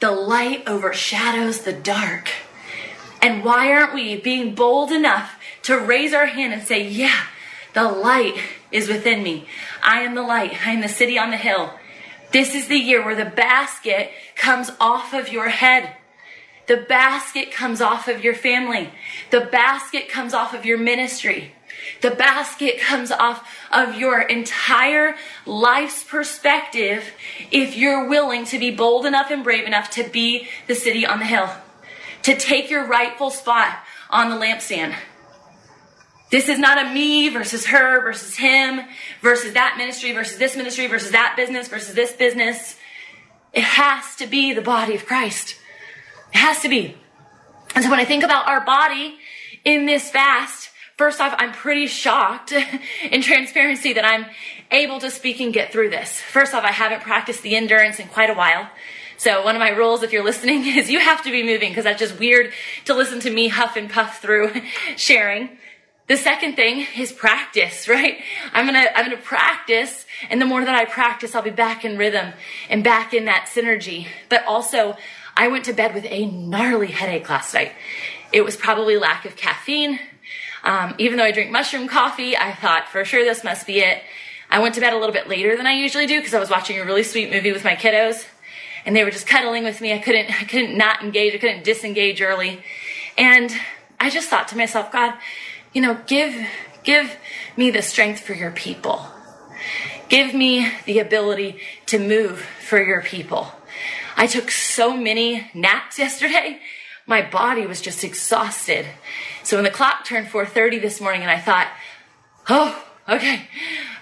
The 0.00 0.10
light 0.10 0.64
overshadows 0.66 1.62
the 1.62 1.72
dark. 1.72 2.28
And 3.22 3.42
why 3.42 3.72
aren't 3.72 3.94
we 3.94 4.16
being 4.16 4.54
bold 4.54 4.92
enough 4.92 5.33
to 5.64 5.78
raise 5.78 6.12
our 6.12 6.26
hand 6.26 6.52
and 6.52 6.62
say, 6.62 6.86
Yeah, 6.88 7.26
the 7.74 7.84
light 7.84 8.36
is 8.70 8.88
within 8.88 9.22
me. 9.22 9.46
I 9.82 10.00
am 10.00 10.14
the 10.14 10.22
light. 10.22 10.66
I 10.66 10.72
am 10.72 10.80
the 10.80 10.88
city 10.88 11.18
on 11.18 11.30
the 11.30 11.36
hill. 11.36 11.74
This 12.32 12.54
is 12.54 12.68
the 12.68 12.78
year 12.78 13.04
where 13.04 13.14
the 13.14 13.30
basket 13.30 14.10
comes 14.34 14.70
off 14.80 15.12
of 15.12 15.28
your 15.28 15.48
head. 15.48 15.94
The 16.66 16.78
basket 16.78 17.52
comes 17.52 17.80
off 17.80 18.08
of 18.08 18.24
your 18.24 18.34
family. 18.34 18.90
The 19.30 19.42
basket 19.42 20.08
comes 20.08 20.32
off 20.32 20.54
of 20.54 20.64
your 20.64 20.78
ministry. 20.78 21.52
The 22.00 22.10
basket 22.10 22.80
comes 22.80 23.10
off 23.10 23.46
of 23.70 23.96
your 23.96 24.20
entire 24.20 25.16
life's 25.44 26.02
perspective 26.02 27.12
if 27.50 27.76
you're 27.76 28.08
willing 28.08 28.46
to 28.46 28.58
be 28.58 28.70
bold 28.70 29.04
enough 29.06 29.30
and 29.30 29.44
brave 29.44 29.66
enough 29.66 29.90
to 29.90 30.04
be 30.04 30.48
the 30.66 30.74
city 30.74 31.04
on 31.04 31.18
the 31.18 31.26
hill, 31.26 31.50
to 32.22 32.36
take 32.36 32.70
your 32.70 32.86
rightful 32.86 33.30
spot 33.30 33.78
on 34.08 34.30
the 34.30 34.36
lampstand. 34.36 34.94
This 36.34 36.48
is 36.48 36.58
not 36.58 36.84
a 36.84 36.92
me 36.92 37.28
versus 37.28 37.66
her 37.66 38.00
versus 38.00 38.34
him 38.34 38.80
versus 39.22 39.52
that 39.52 39.76
ministry 39.78 40.10
versus 40.10 40.36
this 40.36 40.56
ministry 40.56 40.88
versus 40.88 41.12
that 41.12 41.34
business 41.36 41.68
versus 41.68 41.94
this 41.94 42.10
business. 42.10 42.76
It 43.52 43.62
has 43.62 44.16
to 44.16 44.26
be 44.26 44.52
the 44.52 44.60
body 44.60 44.96
of 44.96 45.06
Christ. 45.06 45.54
It 46.32 46.38
has 46.38 46.58
to 46.62 46.68
be. 46.68 46.96
And 47.76 47.84
so 47.84 47.88
when 47.88 48.00
I 48.00 48.04
think 48.04 48.24
about 48.24 48.48
our 48.48 48.64
body 48.64 49.16
in 49.64 49.86
this 49.86 50.10
fast, 50.10 50.70
first 50.96 51.20
off, 51.20 51.36
I'm 51.38 51.52
pretty 51.52 51.86
shocked 51.86 52.52
in 53.12 53.22
transparency 53.22 53.92
that 53.92 54.04
I'm 54.04 54.26
able 54.72 54.98
to 55.02 55.12
speak 55.12 55.38
and 55.38 55.52
get 55.52 55.70
through 55.70 55.90
this. 55.90 56.20
First 56.20 56.52
off, 56.52 56.64
I 56.64 56.72
haven't 56.72 57.02
practiced 57.02 57.42
the 57.42 57.54
endurance 57.54 58.00
in 58.00 58.08
quite 58.08 58.28
a 58.28 58.34
while. 58.34 58.68
So 59.18 59.44
one 59.44 59.54
of 59.54 59.60
my 59.60 59.70
rules, 59.70 60.02
if 60.02 60.12
you're 60.12 60.24
listening, 60.24 60.66
is 60.66 60.90
you 60.90 60.98
have 60.98 61.22
to 61.22 61.30
be 61.30 61.44
moving 61.44 61.68
because 61.68 61.84
that's 61.84 62.00
just 62.00 62.18
weird 62.18 62.52
to 62.86 62.94
listen 62.94 63.20
to 63.20 63.30
me 63.30 63.46
huff 63.46 63.76
and 63.76 63.88
puff 63.88 64.20
through 64.20 64.52
sharing. 64.96 65.58
The 66.06 66.16
second 66.16 66.54
thing 66.54 66.86
is 66.98 67.12
practice, 67.12 67.88
right? 67.88 68.18
I'm 68.52 68.66
gonna, 68.66 68.86
I'm 68.94 69.06
gonna 69.06 69.16
practice, 69.16 70.04
and 70.30 70.40
the 70.40 70.46
more 70.46 70.64
that 70.64 70.74
I 70.74 70.84
practice, 70.84 71.34
I'll 71.34 71.42
be 71.42 71.50
back 71.50 71.84
in 71.84 71.96
rhythm 71.96 72.32
and 72.68 72.84
back 72.84 73.14
in 73.14 73.24
that 73.24 73.50
synergy. 73.54 74.06
But 74.28 74.44
also, 74.46 74.96
I 75.36 75.48
went 75.48 75.64
to 75.64 75.72
bed 75.72 75.94
with 75.94 76.04
a 76.08 76.26
gnarly 76.26 76.88
headache 76.88 77.28
last 77.28 77.54
night. 77.54 77.72
It 78.32 78.44
was 78.44 78.56
probably 78.56 78.96
lack 78.96 79.24
of 79.24 79.36
caffeine. 79.36 79.98
Um, 80.62 80.94
even 80.98 81.18
though 81.18 81.24
I 81.24 81.32
drink 81.32 81.50
mushroom 81.50 81.88
coffee, 81.88 82.36
I 82.36 82.54
thought 82.54 82.88
for 82.88 83.04
sure 83.04 83.24
this 83.24 83.44
must 83.44 83.66
be 83.66 83.80
it. 83.80 84.02
I 84.50 84.60
went 84.60 84.74
to 84.76 84.80
bed 84.80 84.92
a 84.92 84.96
little 84.96 85.12
bit 85.12 85.28
later 85.28 85.56
than 85.56 85.66
I 85.66 85.72
usually 85.72 86.06
do 86.06 86.18
because 86.18 86.34
I 86.34 86.38
was 86.38 86.50
watching 86.50 86.78
a 86.78 86.84
really 86.84 87.02
sweet 87.02 87.30
movie 87.30 87.52
with 87.52 87.64
my 87.64 87.74
kiddos 87.74 88.24
and 88.86 88.94
they 88.94 89.04
were 89.04 89.10
just 89.10 89.26
cuddling 89.26 89.64
with 89.64 89.80
me. 89.80 89.92
I 89.92 89.98
couldn't, 89.98 90.30
I 90.30 90.44
couldn't 90.44 90.76
not 90.76 91.02
engage. 91.02 91.34
I 91.34 91.38
couldn't 91.38 91.64
disengage 91.64 92.22
early. 92.22 92.62
And 93.18 93.52
I 93.98 94.10
just 94.10 94.28
thought 94.28 94.48
to 94.48 94.56
myself, 94.56 94.92
God, 94.92 95.14
you 95.74 95.82
know, 95.82 95.98
give, 96.06 96.34
give 96.84 97.16
me 97.56 97.70
the 97.70 97.82
strength 97.82 98.20
for 98.20 98.32
your 98.32 98.52
people. 98.52 99.06
Give 100.08 100.32
me 100.32 100.70
the 100.86 101.00
ability 101.00 101.58
to 101.86 101.98
move 101.98 102.40
for 102.40 102.82
your 102.82 103.02
people. 103.02 103.48
I 104.16 104.26
took 104.26 104.50
so 104.50 104.96
many 104.96 105.50
naps 105.52 105.98
yesterday. 106.04 106.60
My 107.06 107.20
body 107.20 107.66
was 107.66 107.80
just 107.82 108.04
exhausted. 108.04 108.86
So 109.42 109.56
when 109.56 109.64
the 109.64 109.70
clock 109.70 110.04
turned 110.06 110.28
4:30 110.28 110.80
this 110.80 111.00
morning 111.00 111.22
and 111.22 111.30
I 111.30 111.38
thought, 111.38 111.68
"Oh, 112.48 112.82
okay. 113.08 113.42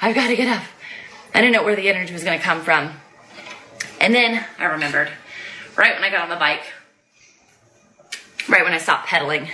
I've 0.01 0.15
got 0.15 0.29
to 0.29 0.37
get 0.37 0.47
up." 0.47 0.63
I 1.35 1.41
didn't 1.41 1.55
know 1.55 1.65
where 1.65 1.75
the 1.75 1.89
energy 1.89 2.13
was 2.13 2.23
going 2.23 2.39
to 2.39 2.45
come 2.45 2.61
from. 2.61 2.93
And 4.01 4.15
then 4.15 4.45
I 4.59 4.67
remembered 4.67 5.09
right 5.77 5.95
when 5.95 6.05
I 6.05 6.11
got 6.11 6.25
on 6.25 6.29
the 6.29 6.37
bike, 6.37 6.63
right 8.49 8.63
when 8.63 8.73
I 8.73 8.79
stopped 8.79 9.09
pedaling, 9.09 9.49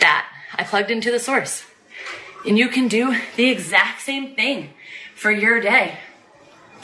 that 0.00 0.35
I 0.58 0.64
plugged 0.64 0.90
into 0.90 1.10
the 1.10 1.18
source. 1.18 1.64
And 2.46 2.56
you 2.56 2.68
can 2.68 2.88
do 2.88 3.16
the 3.36 3.48
exact 3.50 4.02
same 4.02 4.34
thing 4.34 4.70
for 5.14 5.30
your 5.30 5.60
day. 5.60 5.98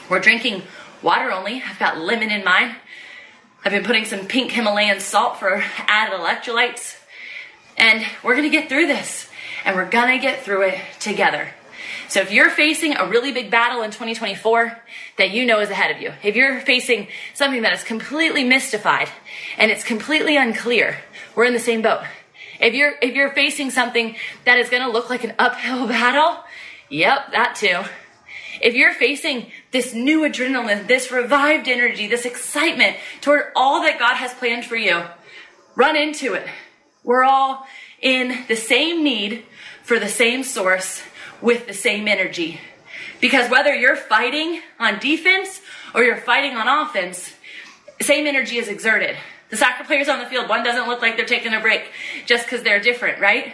We're 0.08 0.20
drinking 0.20 0.62
water 1.02 1.30
only. 1.30 1.62
I've 1.62 1.78
got 1.78 1.98
lemon 1.98 2.30
in 2.30 2.44
mine. 2.44 2.76
I've 3.64 3.72
been 3.72 3.84
putting 3.84 4.04
some 4.04 4.26
pink 4.26 4.50
Himalayan 4.50 5.00
salt 5.00 5.38
for 5.38 5.62
added 5.86 6.18
electrolytes. 6.18 6.98
And 7.78 8.04
we're 8.22 8.34
gonna 8.34 8.50
get 8.50 8.68
through 8.68 8.88
this. 8.88 9.28
And 9.64 9.76
we're 9.76 9.88
gonna 9.88 10.18
get 10.18 10.42
through 10.42 10.62
it 10.62 10.78
together. 10.98 11.48
So 12.08 12.20
if 12.20 12.30
you're 12.30 12.50
facing 12.50 12.94
a 12.96 13.06
really 13.06 13.32
big 13.32 13.50
battle 13.50 13.82
in 13.82 13.90
2024 13.90 14.82
that 15.16 15.30
you 15.30 15.46
know 15.46 15.60
is 15.60 15.70
ahead 15.70 15.94
of 15.94 16.02
you, 16.02 16.12
if 16.22 16.36
you're 16.36 16.60
facing 16.60 17.08
something 17.32 17.62
that 17.62 17.72
is 17.72 17.84
completely 17.84 18.44
mystified 18.44 19.08
and 19.56 19.70
it's 19.70 19.84
completely 19.84 20.36
unclear, 20.36 20.98
we're 21.34 21.44
in 21.44 21.54
the 21.54 21.58
same 21.58 21.80
boat. 21.80 22.02
If 22.62 22.74
you're 22.74 22.94
if 23.02 23.14
you're 23.14 23.32
facing 23.32 23.70
something 23.70 24.14
that 24.44 24.58
is 24.58 24.70
going 24.70 24.82
to 24.82 24.88
look 24.88 25.10
like 25.10 25.24
an 25.24 25.34
uphill 25.38 25.86
battle, 25.88 26.42
yep, 26.88 27.32
that 27.32 27.56
too. 27.56 27.82
If 28.60 28.74
you're 28.74 28.94
facing 28.94 29.50
this 29.72 29.92
new 29.92 30.20
adrenaline, 30.20 30.86
this 30.86 31.10
revived 31.10 31.66
energy, 31.66 32.06
this 32.06 32.24
excitement 32.24 32.96
toward 33.20 33.46
all 33.56 33.82
that 33.82 33.98
God 33.98 34.14
has 34.14 34.32
planned 34.34 34.64
for 34.64 34.76
you, 34.76 35.02
run 35.74 35.96
into 35.96 36.34
it. 36.34 36.46
We're 37.02 37.24
all 37.24 37.66
in 38.00 38.44
the 38.46 38.54
same 38.54 39.02
need 39.02 39.44
for 39.82 39.98
the 39.98 40.08
same 40.08 40.44
source 40.44 41.02
with 41.40 41.66
the 41.66 41.74
same 41.74 42.06
energy. 42.06 42.60
Because 43.20 43.50
whether 43.50 43.74
you're 43.74 43.96
fighting 43.96 44.60
on 44.78 45.00
defense 45.00 45.60
or 45.94 46.04
you're 46.04 46.16
fighting 46.16 46.56
on 46.56 46.86
offense, 46.86 47.34
same 48.00 48.28
energy 48.28 48.58
is 48.58 48.68
exerted. 48.68 49.16
The 49.52 49.58
soccer 49.58 49.84
players 49.84 50.08
on 50.08 50.18
the 50.18 50.24
field, 50.24 50.48
one 50.48 50.64
doesn't 50.64 50.88
look 50.88 51.02
like 51.02 51.18
they're 51.18 51.26
taking 51.26 51.52
a 51.52 51.60
break 51.60 51.90
just 52.24 52.46
because 52.46 52.62
they're 52.62 52.80
different, 52.80 53.20
right? 53.20 53.52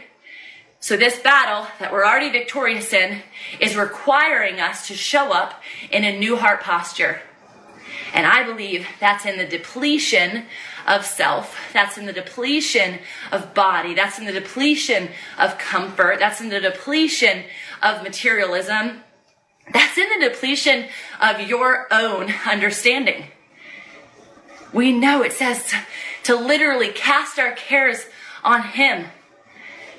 So 0.79 0.97
this 0.97 1.19
battle 1.19 1.67
that 1.81 1.93
we're 1.93 2.07
already 2.07 2.31
victorious 2.31 2.93
in 2.93 3.21
is 3.59 3.75
requiring 3.75 4.61
us 4.61 4.87
to 4.87 4.95
show 4.95 5.33
up 5.33 5.61
in 5.91 6.05
a 6.05 6.17
new 6.17 6.37
heart 6.37 6.61
posture. 6.61 7.21
And 8.15 8.29
I 8.29 8.45
believe 8.45 8.87
that's 9.01 9.27
in 9.27 9.39
the 9.39 9.45
depletion 9.45 10.45
of 10.87 11.05
self. 11.05 11.59
That's 11.73 11.99
in 11.99 12.07
the 12.07 12.13
depletion 12.13 13.01
of 13.33 13.53
body. 13.53 13.95
That's 13.95 14.21
in 14.21 14.25
the 14.25 14.33
depletion 14.33 15.09
of 15.37 15.59
comfort. 15.59 16.21
That's 16.21 16.41
in 16.41 16.49
the 16.49 16.61
depletion 16.61 17.43
of 17.83 18.05
materialism. 18.05 19.03
That's 19.73 19.99
in 19.99 20.09
the 20.21 20.29
depletion 20.29 20.87
of 21.21 21.41
your 21.41 21.89
own 21.91 22.33
understanding. 22.49 23.25
We 24.73 24.93
know 24.93 25.23
it 25.23 25.33
says 25.33 25.69
to, 25.71 25.81
to 26.25 26.37
literally 26.37 26.91
cast 26.91 27.39
our 27.39 27.53
cares 27.53 28.05
on 28.45 28.63
Him, 28.63 29.07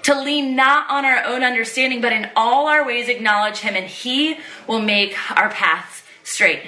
to 0.03 0.19
lean 0.19 0.55
not 0.55 0.89
on 0.89 1.05
our 1.05 1.23
own 1.25 1.43
understanding, 1.43 2.01
but 2.01 2.13
in 2.13 2.29
all 2.35 2.67
our 2.67 2.85
ways 2.85 3.09
acknowledge 3.09 3.59
Him, 3.59 3.75
and 3.75 3.87
He 3.87 4.37
will 4.67 4.81
make 4.81 5.15
our 5.37 5.49
paths 5.49 6.03
straight. 6.23 6.63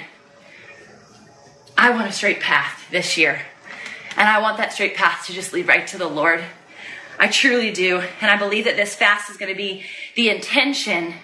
I 1.76 1.90
want 1.90 2.08
a 2.08 2.12
straight 2.12 2.40
path 2.40 2.86
this 2.90 3.16
year. 3.16 3.42
And 4.16 4.28
I 4.28 4.40
want 4.40 4.58
that 4.58 4.72
straight 4.72 4.94
path 4.94 5.26
to 5.26 5.32
just 5.32 5.52
lead 5.52 5.66
right 5.66 5.86
to 5.88 5.98
the 5.98 6.06
Lord. 6.06 6.44
I 7.18 7.28
truly 7.28 7.70
do. 7.70 8.02
And 8.20 8.30
I 8.30 8.36
believe 8.36 8.66
that 8.66 8.76
this 8.76 8.94
fast 8.94 9.30
is 9.30 9.38
going 9.38 9.50
to 9.50 9.56
be 9.56 9.84
the 10.16 10.28
intention 10.28 11.14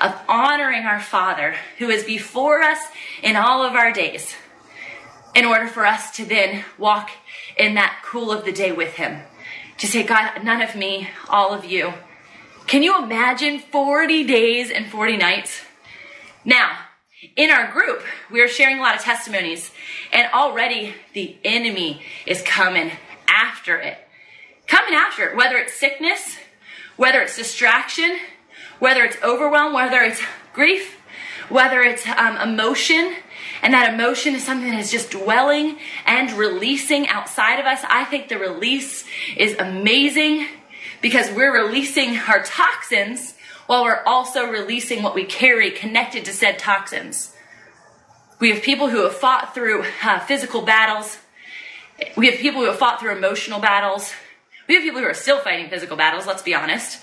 of 0.00 0.14
honoring 0.28 0.84
our 0.84 1.00
Father 1.00 1.56
who 1.78 1.88
is 1.88 2.04
before 2.04 2.62
us 2.62 2.78
in 3.22 3.36
all 3.36 3.64
of 3.64 3.74
our 3.74 3.90
days 3.90 4.36
in 5.36 5.44
order 5.44 5.68
for 5.68 5.84
us 5.84 6.10
to 6.12 6.24
then 6.24 6.64
walk 6.78 7.10
in 7.58 7.74
that 7.74 8.02
cool 8.02 8.32
of 8.32 8.46
the 8.46 8.52
day 8.52 8.72
with 8.72 8.94
Him. 8.94 9.20
To 9.78 9.86
say, 9.86 10.02
God, 10.02 10.42
none 10.42 10.62
of 10.62 10.74
me, 10.74 11.10
all 11.28 11.52
of 11.52 11.66
you. 11.66 11.92
Can 12.66 12.82
you 12.82 13.00
imagine 13.00 13.60
40 13.60 14.24
days 14.24 14.70
and 14.70 14.86
40 14.86 15.18
nights? 15.18 15.60
Now, 16.42 16.78
in 17.36 17.50
our 17.50 17.70
group, 17.70 18.02
we 18.30 18.40
are 18.40 18.48
sharing 18.48 18.78
a 18.78 18.80
lot 18.80 18.96
of 18.96 19.02
testimonies, 19.02 19.70
and 20.10 20.32
already 20.32 20.94
the 21.12 21.36
enemy 21.44 22.02
is 22.24 22.40
coming 22.42 22.92
after 23.28 23.78
it. 23.78 23.98
Coming 24.66 24.94
after 24.94 25.28
it, 25.28 25.36
whether 25.36 25.56
it's 25.58 25.74
sickness, 25.74 26.38
whether 26.96 27.20
it's 27.20 27.36
distraction, 27.36 28.16
whether 28.78 29.04
it's 29.04 29.16
overwhelm, 29.22 29.74
whether 29.74 30.00
it's 30.00 30.20
grief, 30.54 30.98
whether 31.50 31.82
it's 31.82 32.06
um, 32.06 32.36
emotion, 32.36 33.14
and 33.66 33.74
that 33.74 33.92
emotion 33.92 34.36
is 34.36 34.44
something 34.44 34.70
that 34.70 34.78
is 34.78 34.92
just 34.92 35.10
dwelling 35.10 35.76
and 36.06 36.30
releasing 36.38 37.08
outside 37.08 37.58
of 37.58 37.66
us. 37.66 37.80
I 37.88 38.04
think 38.04 38.28
the 38.28 38.38
release 38.38 39.04
is 39.36 39.58
amazing 39.58 40.46
because 41.02 41.32
we're 41.32 41.52
releasing 41.52 42.16
our 42.16 42.44
toxins 42.44 43.34
while 43.66 43.82
we're 43.82 44.04
also 44.06 44.46
releasing 44.46 45.02
what 45.02 45.16
we 45.16 45.24
carry 45.24 45.72
connected 45.72 46.26
to 46.26 46.32
said 46.32 46.60
toxins. 46.60 47.34
We 48.38 48.52
have 48.52 48.62
people 48.62 48.88
who 48.88 49.02
have 49.02 49.16
fought 49.16 49.52
through 49.52 49.84
uh, 50.00 50.20
physical 50.20 50.62
battles. 50.62 51.18
We 52.16 52.30
have 52.30 52.38
people 52.38 52.60
who 52.60 52.68
have 52.68 52.78
fought 52.78 53.00
through 53.00 53.16
emotional 53.16 53.58
battles. 53.58 54.12
We 54.68 54.76
have 54.76 54.84
people 54.84 55.00
who 55.00 55.08
are 55.08 55.12
still 55.12 55.40
fighting 55.40 55.70
physical 55.70 55.96
battles, 55.96 56.24
let's 56.24 56.42
be 56.42 56.54
honest. 56.54 57.00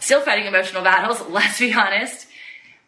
Still 0.00 0.22
fighting 0.22 0.46
emotional 0.46 0.82
battles, 0.90 1.20
let's 1.28 1.58
be 1.58 1.74
honest. 1.74 2.28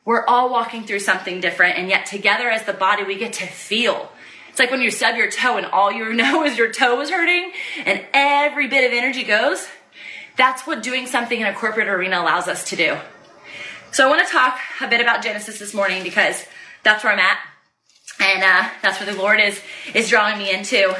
We're 0.04 0.24
all 0.26 0.50
walking 0.50 0.84
through 0.84 1.00
something 1.00 1.40
different, 1.40 1.78
and 1.78 1.88
yet 1.88 2.06
together 2.06 2.48
as 2.48 2.64
the 2.64 2.72
body, 2.72 3.04
we 3.04 3.18
get 3.18 3.34
to 3.34 3.46
feel. 3.46 4.10
It's 4.48 4.58
like 4.58 4.70
when 4.70 4.80
you 4.80 4.90
stub 4.90 5.16
your 5.16 5.30
toe 5.30 5.56
and 5.56 5.66
all 5.66 5.92
you 5.92 6.12
know 6.14 6.44
is 6.44 6.56
your 6.56 6.72
toe 6.72 7.00
is 7.00 7.10
hurting, 7.10 7.52
and 7.84 8.04
every 8.12 8.68
bit 8.68 8.90
of 8.90 8.96
energy 8.96 9.24
goes. 9.24 9.66
That's 10.36 10.66
what 10.66 10.82
doing 10.82 11.06
something 11.06 11.38
in 11.38 11.46
a 11.46 11.54
corporate 11.54 11.88
arena 11.88 12.20
allows 12.20 12.48
us 12.48 12.70
to 12.70 12.76
do. 12.76 12.96
So 13.92 14.06
I 14.06 14.10
want 14.10 14.26
to 14.26 14.32
talk 14.32 14.58
a 14.80 14.88
bit 14.88 15.00
about 15.00 15.22
Genesis 15.22 15.58
this 15.58 15.74
morning 15.74 16.02
because 16.02 16.44
that's 16.82 17.04
where 17.04 17.12
I'm 17.12 17.18
at, 17.18 17.38
and 18.20 18.42
uh, 18.42 18.70
that's 18.82 19.00
where 19.00 19.12
the 19.12 19.20
Lord 19.20 19.40
is 19.40 19.60
is 19.94 20.08
drawing 20.08 20.38
me 20.38 20.50
into. 20.52 20.96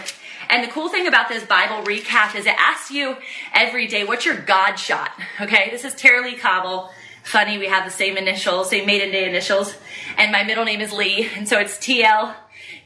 And 0.51 0.65
the 0.65 0.73
cool 0.73 0.89
thing 0.89 1.07
about 1.07 1.29
this 1.29 1.45
Bible 1.45 1.85
recap 1.85 2.35
is 2.35 2.45
it 2.45 2.57
asks 2.59 2.91
you 2.91 3.17
every 3.55 3.87
day, 3.87 4.03
what's 4.03 4.27
your 4.27 4.37
God 4.37 4.75
shot? 4.75 5.11
Okay, 5.41 5.71
this 5.71 5.85
is 5.85 5.95
Tara-Leigh 5.95 6.39
Cobble. 6.39 6.91
Funny, 7.22 7.59
we 7.59 7.66
have 7.66 7.85
the 7.85 7.90
same 7.90 8.16
initials, 8.16 8.70
same 8.70 8.87
maiden 8.87 9.11
day 9.11 9.28
initials, 9.28 9.76
and 10.16 10.33
my 10.33 10.42
middle 10.42 10.64
name 10.64 10.80
is 10.80 10.92
Lee, 10.92 11.28
and 11.37 11.48
so 11.48 11.59
it's 11.59 11.76
TL 11.76 12.35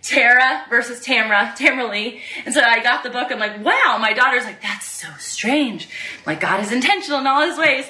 Tara 0.04 0.66
versus 0.68 1.02
Tamra, 1.02 1.56
Tamra 1.56 1.90
Lee. 1.90 2.20
And 2.44 2.54
so 2.54 2.60
I 2.60 2.82
got 2.82 3.02
the 3.02 3.10
book. 3.10 3.32
I'm 3.32 3.38
like, 3.38 3.64
wow. 3.64 3.96
My 3.98 4.12
daughter's 4.12 4.44
like, 4.44 4.60
that's 4.60 4.86
so 4.86 5.08
strange. 5.18 5.88
Like 6.26 6.40
God 6.40 6.60
is 6.60 6.70
intentional 6.70 7.20
in 7.20 7.26
all 7.26 7.40
his 7.46 7.58
ways. 7.58 7.86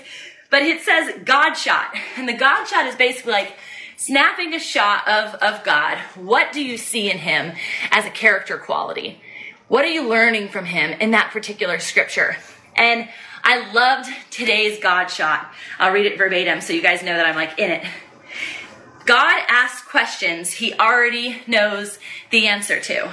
But 0.48 0.62
it 0.62 0.80
says 0.82 1.20
God 1.24 1.54
shot. 1.54 1.92
And 2.16 2.28
the 2.28 2.32
God 2.32 2.66
shot 2.66 2.86
is 2.86 2.94
basically 2.94 3.32
like 3.32 3.56
snapping 3.96 4.54
a 4.54 4.60
shot 4.60 5.08
of, 5.08 5.34
of 5.34 5.64
God. 5.64 5.98
What 6.14 6.52
do 6.52 6.64
you 6.64 6.78
see 6.78 7.10
in 7.10 7.18
him 7.18 7.56
as 7.90 8.04
a 8.06 8.10
character 8.10 8.58
quality? 8.58 9.20
What 9.66 9.84
are 9.84 9.88
you 9.90 10.08
learning 10.08 10.50
from 10.50 10.66
him 10.66 10.92
in 11.00 11.10
that 11.10 11.32
particular 11.32 11.80
scripture? 11.80 12.36
And 12.76 13.08
I 13.42 13.72
loved 13.72 14.10
today's 14.30 14.78
God 14.78 15.06
shot. 15.08 15.52
I'll 15.78 15.92
read 15.92 16.06
it 16.06 16.18
verbatim 16.18 16.60
so 16.60 16.72
you 16.72 16.82
guys 16.82 17.02
know 17.02 17.14
that 17.14 17.26
I'm 17.26 17.36
like 17.36 17.58
in 17.58 17.70
it. 17.70 17.84
God 19.04 19.42
asks 19.48 19.86
questions 19.86 20.52
he 20.52 20.72
already 20.74 21.42
knows 21.46 21.98
the 22.30 22.46
answer 22.46 22.80
to. 22.80 23.12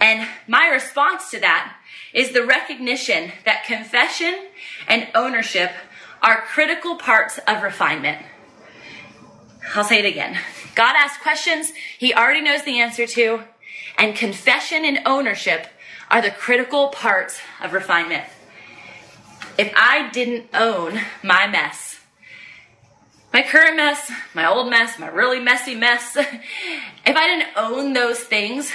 And 0.00 0.28
my 0.48 0.66
response 0.66 1.30
to 1.30 1.40
that 1.40 1.76
is 2.12 2.32
the 2.32 2.44
recognition 2.44 3.30
that 3.44 3.64
confession 3.64 4.34
and 4.88 5.08
ownership 5.14 5.70
are 6.20 6.42
critical 6.42 6.96
parts 6.96 7.38
of 7.46 7.62
refinement. 7.62 8.24
I'll 9.74 9.84
say 9.84 10.00
it 10.00 10.04
again. 10.04 10.36
God 10.74 10.94
asks 10.96 11.22
questions 11.22 11.72
he 11.98 12.12
already 12.12 12.40
knows 12.40 12.64
the 12.64 12.80
answer 12.80 13.06
to, 13.06 13.42
and 13.96 14.16
confession 14.16 14.84
and 14.84 15.00
ownership 15.06 15.68
are 16.10 16.20
the 16.20 16.30
critical 16.30 16.88
parts 16.88 17.40
of 17.62 17.72
refinement. 17.72 18.24
If 19.58 19.72
I 19.76 20.10
didn't 20.10 20.46
own 20.54 21.00
my 21.22 21.46
mess, 21.46 22.00
my 23.32 23.42
current 23.42 23.76
mess, 23.76 24.10
my 24.34 24.46
old 24.46 24.68
mess, 24.68 24.98
my 24.98 25.08
really 25.08 25.40
messy 25.40 25.74
mess, 25.74 26.16
if 26.16 27.16
I 27.16 27.26
didn't 27.26 27.56
own 27.56 27.92
those 27.92 28.20
things, 28.20 28.70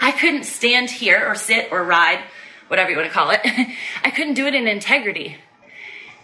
I 0.00 0.12
couldn't 0.12 0.44
stand 0.44 0.90
here 0.90 1.24
or 1.26 1.34
sit 1.34 1.68
or 1.70 1.84
ride, 1.84 2.20
whatever 2.68 2.90
you 2.90 2.96
want 2.96 3.08
to 3.08 3.14
call 3.14 3.30
it. 3.30 3.40
I 4.04 4.10
couldn't 4.10 4.34
do 4.34 4.46
it 4.46 4.54
in 4.54 4.66
integrity. 4.66 5.36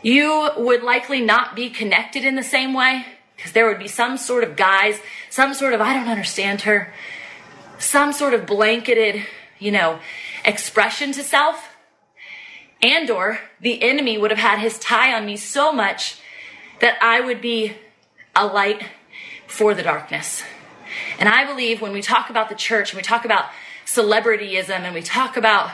You 0.03 0.51
would 0.57 0.83
likely 0.83 1.21
not 1.21 1.55
be 1.55 1.71
connected 1.71 2.25
in 2.25 2.35
the 2.35 2.42
same 2.42 2.75
way 2.75 3.07
because 3.37 3.53
there 3.53 3.66
would 3.68 3.79
be 3.79 3.88
some 3.88 4.16
sort 4.16 4.45
of 4.45 4.57
guise, 4.57 5.01
some 5.31 5.55
sort 5.55 5.75
of, 5.75 5.81
I 5.81 5.92
don't 5.95 6.09
understand 6.09 6.62
her, 6.62 6.92
some 7.79 8.12
sort 8.12 8.35
of 8.35 8.47
blanketed, 8.47 9.25
you 9.59 9.71
know, 9.71 10.01
expression 10.45 11.12
to 11.12 11.23
self. 11.23 11.71
And 12.83 13.11
or 13.11 13.38
the 13.61 13.83
enemy 13.83 14.18
would 14.18 14.31
have 14.31 14.40
had 14.40 14.59
his 14.59 14.79
tie 14.79 15.14
on 15.14 15.25
me 15.25 15.37
so 15.37 15.73
much 15.73 16.16
that 16.81 16.99
I 17.01 17.21
would 17.21 17.40
be 17.40 17.75
a 18.35 18.47
light 18.47 18.83
for 19.47 19.73
the 19.73 19.83
darkness. 19.83 20.42
And 21.18 21.29
I 21.29 21.45
believe 21.47 21.81
when 21.81 21.92
we 21.92 22.03
talk 22.03 22.29
about 22.29 22.49
the 22.49 22.55
church 22.55 22.90
and 22.90 22.97
we 22.97 23.03
talk 23.03 23.25
about 23.25 23.47
celebrityism 23.87 24.71
and 24.71 24.95
we 24.95 25.03
talk 25.03 25.37
about 25.37 25.71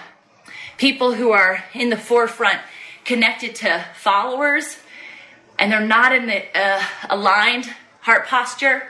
people 0.76 1.14
who 1.14 1.30
are 1.30 1.64
in 1.74 1.90
the 1.90 1.96
forefront 1.96 2.60
connected 3.04 3.54
to 3.54 3.84
followers 3.94 4.78
and 5.58 5.72
they're 5.72 5.80
not 5.80 6.14
in 6.14 6.26
the 6.26 6.44
uh, 6.54 6.82
aligned 7.08 7.66
heart 8.00 8.26
posture, 8.26 8.82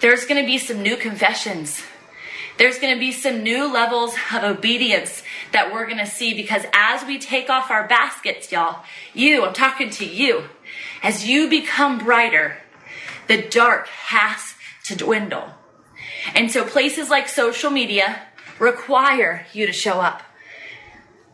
there's 0.00 0.24
going 0.24 0.42
to 0.42 0.46
be 0.46 0.58
some 0.58 0.82
new 0.82 0.96
confessions. 0.96 1.82
There's 2.58 2.78
going 2.78 2.94
to 2.94 3.00
be 3.00 3.12
some 3.12 3.42
new 3.42 3.72
levels 3.72 4.14
of 4.34 4.42
obedience 4.42 5.22
that 5.52 5.72
we're 5.72 5.86
going 5.86 5.98
to 5.98 6.06
see 6.06 6.34
because 6.34 6.64
as 6.72 7.04
we 7.04 7.18
take 7.18 7.50
off 7.50 7.70
our 7.70 7.86
baskets, 7.86 8.50
y'all, 8.50 8.84
you, 9.14 9.44
I'm 9.44 9.54
talking 9.54 9.90
to 9.90 10.06
you, 10.06 10.44
as 11.02 11.28
you 11.28 11.48
become 11.48 11.98
brighter, 11.98 12.58
the 13.28 13.42
dark 13.42 13.88
has 13.88 14.54
to 14.84 14.96
dwindle. 14.96 15.50
And 16.34 16.50
so 16.50 16.64
places 16.64 17.10
like 17.10 17.28
social 17.28 17.70
media 17.70 18.22
require 18.58 19.46
you 19.52 19.66
to 19.66 19.72
show 19.72 20.00
up. 20.00 20.22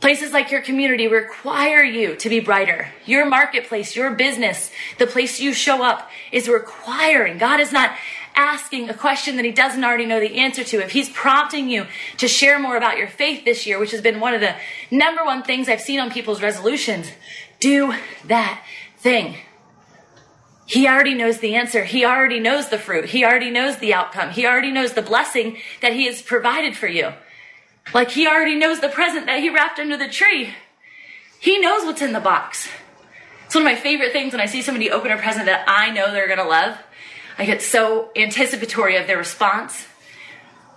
Places 0.01 0.33
like 0.33 0.53
your 0.53 0.63
community 0.63 1.09
require 1.09 1.83
you 1.83 2.15
to 2.17 2.29
be 2.29 2.39
brighter. 2.39 2.89
Your 3.05 3.27
marketplace, 3.27 3.97
your 3.97 4.13
business, 4.13 4.71
the 4.99 5.09
place 5.09 5.41
you 5.41 5.53
show 5.53 5.83
up 5.83 6.09
is 6.31 6.49
requiring. 6.49 7.37
God 7.39 7.59
is 7.59 7.73
not 7.73 7.97
asking 8.39 8.89
a 8.89 8.95
question 8.95 9.35
that 9.35 9.45
he 9.45 9.51
doesn't 9.51 9.83
already 9.83 10.07
know 10.07 10.21
the 10.21 10.37
answer 10.39 10.63
to. 10.63 10.79
If 10.79 10.93
he's 10.93 11.11
prompting 11.11 11.69
you 11.69 11.87
to 12.19 12.29
share 12.29 12.59
more 12.61 12.77
about 12.77 12.97
your 12.97 13.09
faith 13.09 13.45
this 13.45 13.67
year, 13.67 13.81
which 13.81 13.91
has 13.91 14.01
been 14.01 14.21
one 14.21 14.33
of 14.33 14.41
the 14.41 14.55
number 14.93 15.25
one 15.25 15.43
things 15.43 15.69
I've 15.69 15.81
seen 15.81 15.99
on 15.99 16.11
people's 16.11 16.41
resolutions, 16.41 17.11
do 17.59 17.93
that 18.27 18.65
thing. 18.97 19.37
He 20.67 20.87
already 20.87 21.15
knows 21.15 21.39
the 21.39 21.57
answer. 21.57 21.83
He 21.83 22.05
already 22.05 22.39
knows 22.39 22.69
the 22.69 22.79
fruit. 22.79 23.07
He 23.07 23.25
already 23.25 23.51
knows 23.51 23.79
the 23.79 23.93
outcome. 23.93 24.31
He 24.31 24.47
already 24.47 24.71
knows 24.71 24.93
the 24.93 25.03
blessing 25.03 25.59
that 25.81 25.95
he 25.95 26.07
has 26.07 26.23
provided 26.23 26.77
for 26.77 26.87
you. 26.87 27.15
Like 27.93 28.11
he 28.11 28.29
already 28.29 28.55
knows 28.55 28.81
the 28.81 28.89
present 28.89 29.27
that 29.27 29.41
he 29.41 29.51
wrapped 29.51 29.81
under 29.81 29.97
the 29.97 30.09
tree. 30.09 30.55
He 31.41 31.59
knows 31.59 31.85
what's 31.85 32.03
in 32.03 32.13
the 32.13 32.21
box. 32.21 32.69
It's 33.47 33.55
one 33.55 33.67
of 33.67 33.73
my 33.73 33.77
favorite 33.77 34.13
things 34.13 34.33
when 34.33 34.43
I 34.43 34.47
see 34.47 34.63
somebody 34.63 34.91
open 34.91 35.11
a 35.11 35.17
present 35.17 35.47
that 35.47 35.65
I 35.67 35.91
know 35.91 36.13
they're 36.13 36.27
going 36.27 36.39
to 36.39 36.45
love. 36.45 36.79
I 37.39 37.45
get 37.45 37.63
so 37.63 38.11
anticipatory 38.17 38.97
of 38.97 39.07
their 39.07 39.17
response. 39.17 39.87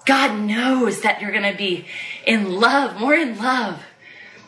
God 0.06 0.40
knows 0.40 1.02
that 1.02 1.22
you're 1.22 1.32
going 1.32 1.52
to 1.52 1.58
be 1.58 1.88
in 2.26 2.52
love, 2.52 3.00
more 3.00 3.16
in 3.16 3.38
love, 3.38 3.84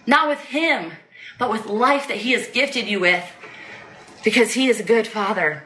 not 0.05 0.29
with 0.29 0.39
Him, 0.39 0.91
but 1.39 1.49
with 1.49 1.65
life 1.65 2.07
that 2.07 2.17
He 2.17 2.31
has 2.33 2.47
gifted 2.47 2.87
you 2.87 2.99
with 2.99 3.25
because 4.23 4.53
He 4.53 4.67
is 4.67 4.79
a 4.79 4.83
good 4.83 5.07
Father. 5.07 5.63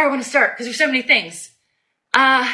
Where 0.00 0.08
I 0.08 0.10
want 0.10 0.22
to 0.22 0.28
start 0.28 0.52
because 0.52 0.64
there's 0.64 0.78
so 0.78 0.86
many 0.86 1.02
things. 1.02 1.50
Uh, 2.14 2.48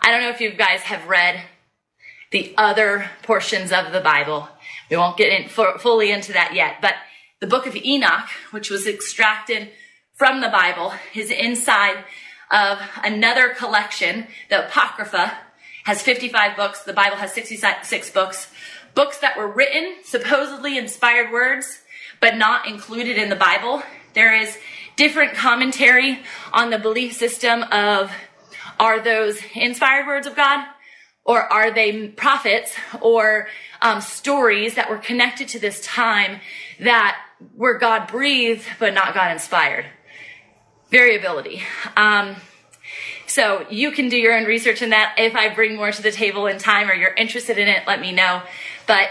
I 0.00 0.10
don't 0.10 0.22
know 0.22 0.30
if 0.30 0.40
you 0.40 0.52
guys 0.52 0.82
have 0.82 1.08
read 1.08 1.42
the 2.30 2.54
other 2.56 3.10
portions 3.24 3.72
of 3.72 3.92
the 3.92 4.00
Bible. 4.00 4.48
We 4.90 4.96
won't 4.96 5.16
get 5.16 5.32
in 5.32 5.48
fully 5.48 6.12
into 6.12 6.32
that 6.34 6.54
yet, 6.54 6.76
but 6.80 6.94
the 7.40 7.48
book 7.48 7.66
of 7.66 7.74
Enoch, 7.74 8.28
which 8.52 8.70
was 8.70 8.86
extracted 8.86 9.70
from 10.14 10.40
the 10.40 10.48
Bible, 10.48 10.92
is 11.14 11.32
inside 11.32 12.04
of 12.52 12.78
another 13.02 13.48
collection. 13.48 14.28
The 14.50 14.66
Apocrypha 14.66 15.36
has 15.82 16.00
55 16.00 16.56
books. 16.56 16.84
The 16.84 16.92
Bible 16.92 17.16
has 17.16 17.32
66 17.32 18.10
books. 18.10 18.52
Books 18.94 19.18
that 19.18 19.36
were 19.36 19.48
written, 19.48 19.96
supposedly 20.04 20.78
inspired 20.78 21.32
words, 21.32 21.80
but 22.20 22.36
not 22.36 22.68
included 22.68 23.16
in 23.16 23.30
the 23.30 23.36
Bible. 23.36 23.82
There 24.14 24.34
is 24.34 24.56
different 25.02 25.34
commentary 25.34 26.20
on 26.52 26.70
the 26.70 26.78
belief 26.78 27.12
system 27.14 27.64
of 27.72 28.12
are 28.78 29.00
those 29.00 29.36
inspired 29.52 30.06
words 30.06 30.28
of 30.28 30.36
God? 30.36 30.64
Or 31.24 31.42
are 31.42 31.72
they 31.72 32.06
prophets 32.06 32.72
or 33.00 33.48
um, 33.80 34.00
stories 34.00 34.76
that 34.76 34.88
were 34.88 34.98
connected 34.98 35.48
to 35.48 35.58
this 35.58 35.84
time 35.84 36.38
that 36.78 37.18
were 37.56 37.78
God 37.78 38.06
breathed 38.06 38.64
but 38.78 38.94
not 38.94 39.12
God 39.12 39.32
inspired? 39.32 39.86
Variability. 40.92 41.64
Um, 41.96 42.36
so 43.26 43.66
you 43.70 43.90
can 43.90 44.08
do 44.08 44.16
your 44.16 44.36
own 44.38 44.44
research 44.44 44.82
in 44.82 44.90
that. 44.90 45.16
If 45.18 45.34
I 45.34 45.52
bring 45.52 45.74
more 45.74 45.90
to 45.90 46.02
the 46.02 46.12
table 46.12 46.46
in 46.46 46.58
time 46.58 46.88
or 46.88 46.94
you're 46.94 47.14
interested 47.14 47.58
in 47.58 47.66
it, 47.66 47.88
let 47.88 48.00
me 48.00 48.12
know. 48.12 48.40
But 48.86 49.08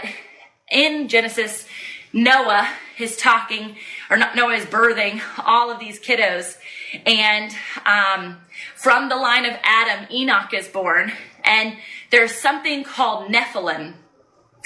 in 0.70 1.08
Genesis, 1.08 1.66
Noah 2.14 2.68
is 2.98 3.16
talking, 3.16 3.76
or 4.12 4.18
Noah 4.36 4.54
is 4.54 4.66
birthing 4.66 5.22
all 5.38 5.70
of 5.70 5.80
these 5.80 5.98
kiddos. 5.98 6.58
And 7.06 7.50
um, 7.86 8.36
from 8.76 9.08
the 9.08 9.16
line 9.16 9.46
of 9.46 9.54
Adam, 9.62 10.06
Enoch 10.12 10.52
is 10.52 10.68
born. 10.68 11.12
And 11.42 11.78
there's 12.10 12.34
something 12.34 12.84
called 12.84 13.32
Nephilim. 13.32 13.94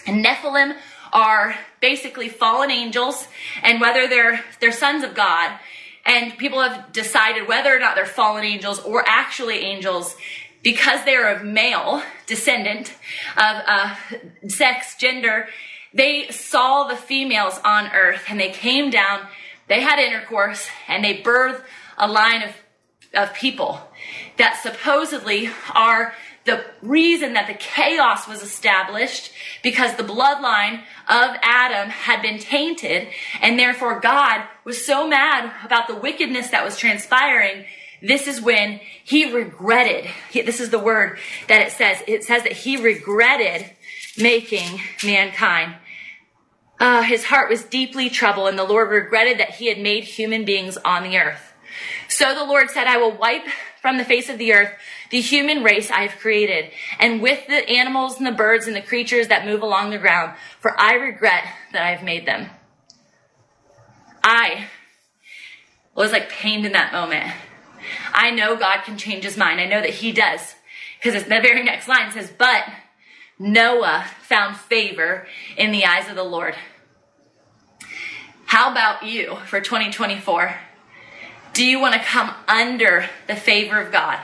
And 0.05 0.25
Nephilim 0.25 0.77
are 1.13 1.55
basically 1.81 2.29
fallen 2.29 2.71
angels, 2.71 3.29
and 3.63 3.81
whether 3.81 4.09
they're 4.09 4.45
they're 4.61 4.73
sons 4.73 5.05
of 5.05 5.15
God, 5.15 5.59
and 6.05 6.37
people 6.37 6.61
have 6.61 6.93
decided 6.93 7.49
whether 7.49 7.75
or 7.75 7.79
not 7.79 7.95
they're 7.95 8.05
fallen 8.05 8.45
angels 8.45 8.81
or 8.81 9.05
actually 9.07 9.59
angels 9.59 10.17
because 10.63 11.05
they're 11.05 11.33
of 11.33 11.45
male 11.45 12.03
descendant 12.27 12.91
of 13.37 13.63
uh, 13.67 13.95
sex, 14.49 14.97
gender. 14.97 15.49
They 15.97 16.29
saw 16.31 16.85
the 16.85 16.97
females 16.97 17.59
on 17.65 17.91
earth 17.93 18.25
and 18.29 18.39
they 18.39 18.51
came 18.51 18.91
down, 18.91 19.27
they 19.69 19.81
had 19.81 19.99
intercourse, 19.99 20.69
and 20.89 21.03
they 21.03 21.23
birthed 21.23 21.63
a 21.97 22.07
line 22.07 22.43
of, 22.43 22.51
of 23.15 23.35
people 23.35 23.81
that 24.37 24.61
supposedly 24.63 25.51
are 25.75 26.13
the 26.45 26.65
reason 26.83 27.33
that 27.33 27.49
the 27.49 27.55
chaos 27.55 28.29
was 28.29 28.43
established 28.43 29.33
because 29.63 29.97
the 29.97 30.03
bloodline 30.03 30.81
of 31.09 31.37
Adam 31.43 31.89
had 31.89 32.23
been 32.23 32.39
tainted 32.39 33.09
and 33.41 33.59
therefore 33.59 33.99
God 33.99 34.47
was 34.65 34.85
so 34.85 35.09
mad 35.09 35.51
about 35.65 35.89
the 35.89 35.97
wickedness 35.97 36.51
that 36.51 36.65
was 36.65 36.77
transpiring 36.77 37.65
this 38.03 38.27
is 38.27 38.41
when 38.41 38.81
he 39.05 39.33
regretted. 39.33 40.11
This 40.33 40.61
is 40.61 40.71
the 40.71 40.79
word 40.79 41.19
that 41.49 41.63
it 41.63 41.73
says. 41.73 42.03
It 42.07 42.25
says 42.25 42.43
that 42.43 42.53
he 42.53 42.77
regretted 42.77 43.71
making 44.19 44.81
mankind. 45.05 45.77
Uh, 46.79 47.03
his 47.03 47.25
heart 47.25 47.49
was 47.49 47.65
deeply 47.65 48.11
troubled, 48.11 48.49
and 48.49 48.59
the 48.59 48.65
Lord 48.65 48.91
regretted 48.91 49.39
that 49.39 49.55
he 49.55 49.69
had 49.69 49.79
made 49.79 50.05
human 50.05 50.45
beings 50.45 50.77
on 50.79 51.03
the 51.03 51.19
earth. 51.19 51.55
So 52.09 52.35
the 52.35 52.45
Lord 52.45 52.71
said, 52.71 52.87
I 52.87 52.99
will 52.99 53.13
wipe 53.13 53.47
from 53.81 53.99
the 53.99 54.05
face 54.05 54.29
of 54.29 54.39
the 54.39 54.53
earth 54.53 54.73
the 55.11 55.21
human 55.21 55.63
race 55.63 55.91
I 55.91 56.03
have 56.07 56.19
created, 56.21 56.71
and 56.99 57.23
with 57.23 57.47
the 57.47 57.69
animals 57.69 58.19
and 58.19 58.27
the 58.27 58.33
birds 58.33 58.67
and 58.67 58.77
the 58.77 58.83
creatures 58.83 59.29
that 59.29 59.47
move 59.47 59.63
along 59.63 59.91
the 59.91 59.99
ground, 59.99 60.37
for 60.61 60.79
I 60.79 60.95
regret 60.95 61.45
that 61.73 61.83
I 61.83 61.91
have 61.93 62.05
made 62.05 62.27
them. 62.27 62.51
I 64.23 64.67
was 65.95 66.13
like 66.13 66.29
pained 66.29 66.67
in 66.67 66.73
that 66.73 66.93
moment. 66.93 67.33
I 68.13 68.31
know 68.31 68.57
God 68.57 68.83
can 68.85 68.99
change 68.99 69.25
his 69.25 69.37
mind. 69.37 69.61
I 69.61 69.67
know 69.67 69.81
that 69.81 69.91
he 69.91 70.13
does. 70.13 70.57
Because 70.99 71.23
the 71.23 71.29
very 71.29 71.63
next 71.63 71.89
line 71.89 72.11
says, 72.11 72.33
But 72.37 72.65
Noah 73.39 74.07
found 74.23 74.57
favor 74.57 75.27
in 75.57 75.71
the 75.71 75.85
eyes 75.85 76.09
of 76.09 76.17
the 76.17 76.25
Lord. 76.25 76.55
How 78.47 78.71
about 78.71 79.05
you 79.05 79.37
for 79.47 79.61
2024? 79.61 80.57
Do 81.53 81.65
you 81.65 81.81
want 81.81 81.95
to 81.95 82.01
come 82.01 82.33
under 82.49 83.09
the 83.27 83.37
favor 83.37 83.81
of 83.81 83.93
God? 83.93 84.21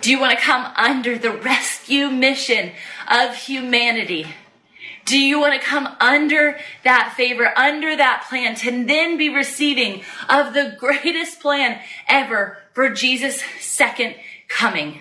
Do 0.00 0.10
you 0.10 0.20
want 0.20 0.38
to 0.38 0.44
come 0.44 0.72
under 0.76 1.16
the 1.16 1.30
rescue 1.30 2.08
mission 2.08 2.72
of 3.08 3.36
humanity? 3.36 4.26
Do 5.04 5.18
you 5.18 5.38
want 5.38 5.54
to 5.54 5.66
come 5.66 5.88
under 6.00 6.58
that 6.82 7.14
favor, 7.16 7.52
under 7.56 7.94
that 7.96 8.26
plan, 8.28 8.54
to 8.56 8.84
then 8.84 9.18
be 9.18 9.28
receiving 9.28 10.02
of 10.28 10.54
the 10.54 10.76
greatest 10.78 11.40
plan 11.40 11.80
ever 12.08 12.58
for 12.72 12.88
Jesus' 12.90 13.42
second 13.60 14.14
coming? 14.48 15.00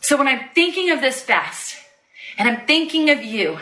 So 0.00 0.16
when 0.16 0.28
I'm 0.28 0.48
thinking 0.54 0.90
of 0.90 1.00
this 1.00 1.20
fast, 1.20 1.76
and 2.38 2.48
I'm 2.48 2.66
thinking 2.66 3.10
of 3.10 3.22
you, 3.22 3.58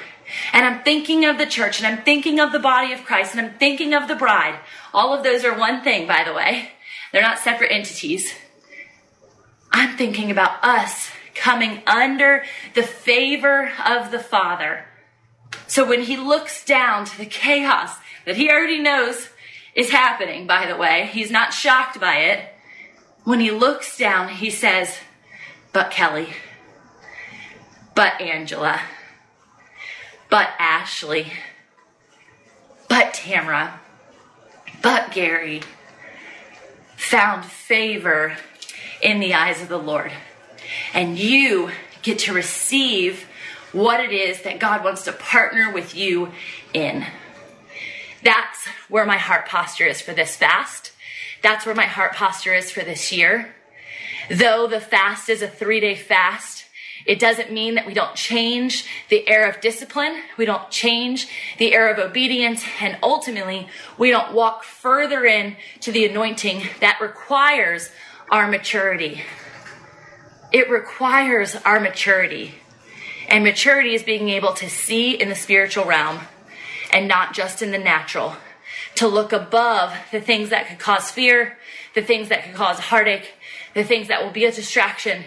and 0.53 0.65
I'm 0.65 0.83
thinking 0.83 1.25
of 1.25 1.39
the 1.39 1.47
church, 1.47 1.83
and 1.83 1.87
I'm 1.87 2.05
thinking 2.05 2.39
of 2.39 2.53
the 2.53 2.59
body 2.59 2.93
of 2.93 3.05
Christ, 3.05 3.35
and 3.35 3.45
I'm 3.45 3.59
thinking 3.59 3.95
of 3.95 4.09
the 4.09 4.15
bride, 4.15 4.59
all 4.95 5.15
of 5.15 5.25
those 5.25 5.45
are 5.45 5.59
one 5.59 5.83
thing, 5.83 6.07
by 6.07 6.25
the 6.25 6.33
way. 6.33 6.71
They're 7.13 7.23
not 7.23 7.39
separate 7.39 7.73
entities. 7.73 8.33
I'm 9.73 9.97
thinking 9.97 10.31
about 10.31 10.63
us 10.65 11.11
coming 11.35 11.83
under 11.87 12.45
the 12.75 12.83
favor 12.83 13.71
of 13.85 14.11
the 14.11 14.19
Father. 14.19 14.85
So 15.67 15.87
when 15.89 16.03
he 16.03 16.17
looks 16.17 16.65
down 16.65 17.05
to 17.07 17.19
the 17.19 17.27
chaos 17.27 17.97
that 18.27 18.37
he 18.37 18.51
already 18.51 18.81
knows 18.81 19.29
is 19.75 19.91
happening, 19.91 20.47
by 20.47 20.67
the 20.67 20.77
way, 20.77 21.09
he's 21.13 21.31
not 21.31 21.53
shocked 21.53 22.01
by 22.01 22.17
it. 22.17 22.55
When 23.25 23.41
he 23.41 23.51
looks 23.51 23.97
down, 23.97 24.29
he 24.29 24.51
says, 24.51 24.99
But 25.73 25.91
Kelly, 25.91 26.29
but 27.95 28.21
Angela, 28.21 28.81
but 30.31 30.49
Ashley, 30.59 31.33
but 32.89 33.13
Tamra, 33.15 33.73
but 34.83 35.13
Gary 35.13 35.63
found 36.97 37.45
favor 37.45 38.37
in 39.03 39.21
the 39.21 39.35
eyes 39.35 39.63
of 39.63 39.69
the 39.69 39.79
Lord. 39.79 40.13
And 40.95 41.19
you 41.19 41.71
get 42.03 42.21
to 42.21 42.33
receive 42.33 43.27
what 43.73 44.01
it 44.01 44.13
is 44.13 44.43
that 44.43 44.59
God 44.59 44.83
wants 44.83 45.05
to 45.05 45.13
partner 45.13 45.73
with 45.73 45.95
you 45.95 46.33
in. 46.73 47.05
That's 48.23 48.67
where 48.89 49.07
my 49.07 49.19
heart 49.19 49.47
posture 49.47 49.87
is 49.87 50.01
for 50.01 50.13
this 50.13 50.37
fast. 50.37 50.93
That's 51.43 51.65
where 51.65 51.75
my 51.75 51.85
heart 51.85 52.15
posture 52.15 52.55
is 52.55 52.71
for 52.71 52.81
this 52.81 53.13
year. 53.13 53.55
Though 54.31 54.67
the 54.67 54.81
fast 54.81 55.29
is 55.29 55.43
a 55.43 55.49
three 55.49 55.81
day 55.81 55.95
fast, 55.95 56.65
it 57.07 57.19
doesn't 57.19 57.51
mean 57.51 57.77
that 57.77 57.87
we 57.87 57.95
don't 57.95 58.15
change 58.15 58.85
the 59.09 59.27
air 59.29 59.49
of 59.49 59.63
discipline. 59.63 60.21
We 60.37 60.45
don't 60.45 60.71
change 60.71 61.29
the 61.57 61.73
air 61.73 61.91
of 61.91 61.99
obedience. 61.99 62.63
And 62.81 62.99
ultimately, 63.03 63.69
we 63.97 64.11
don't 64.11 64.35
walk 64.35 64.63
further 64.63 65.25
in 65.25 65.57
to 65.81 65.93
the 65.93 66.05
anointing 66.05 66.65
that 66.81 67.01
requires 67.01 67.91
our 68.31 68.47
maturity. 68.47 69.23
It 70.53 70.69
requires 70.69 71.57
our 71.65 71.81
maturity. 71.81 72.57
And 73.29 73.45
maturity 73.45 73.95
is 73.95 74.03
being 74.03 74.29
able 74.29 74.53
to 74.55 74.69
see 74.69 75.13
in 75.13 75.29
the 75.29 75.35
spiritual 75.35 75.85
realm 75.85 76.21
and 76.93 77.09
not 77.09 77.35
just 77.35 77.63
in 77.63 77.71
the 77.71 77.79
natural. 77.79 78.37
To 78.97 79.07
look 79.07 79.33
above 79.33 79.95
the 80.13 80.21
things 80.21 80.51
that 80.51 80.67
could 80.67 80.79
cause 80.79 81.11
fear, 81.11 81.57
the 81.95 82.03
things 82.03 82.29
that 82.29 82.45
could 82.45 82.55
cause 82.55 82.79
heartache, 82.79 83.35
the 83.79 83.85
things 83.85 84.09
that 84.09 84.25
will 84.25 84.33
be 84.33 84.45
a 84.45 84.53
distraction. 84.53 85.25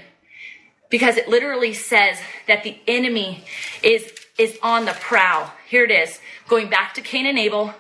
Because 0.90 1.16
it 1.16 1.30
literally 1.30 1.74
says 1.74 2.20
that 2.48 2.64
the 2.64 2.78
enemy 2.86 3.46
is, 3.82 4.12
is 4.38 4.60
on 4.62 4.84
the 4.84 4.92
prowl. 4.92 5.54
Here 5.68 5.86
it 5.86 5.92
is. 5.92 6.20
Going 6.50 6.70
back 6.70 6.94
to 6.96 7.02
Cain 7.02 7.26
and 7.26 7.40
Abel 7.40 7.74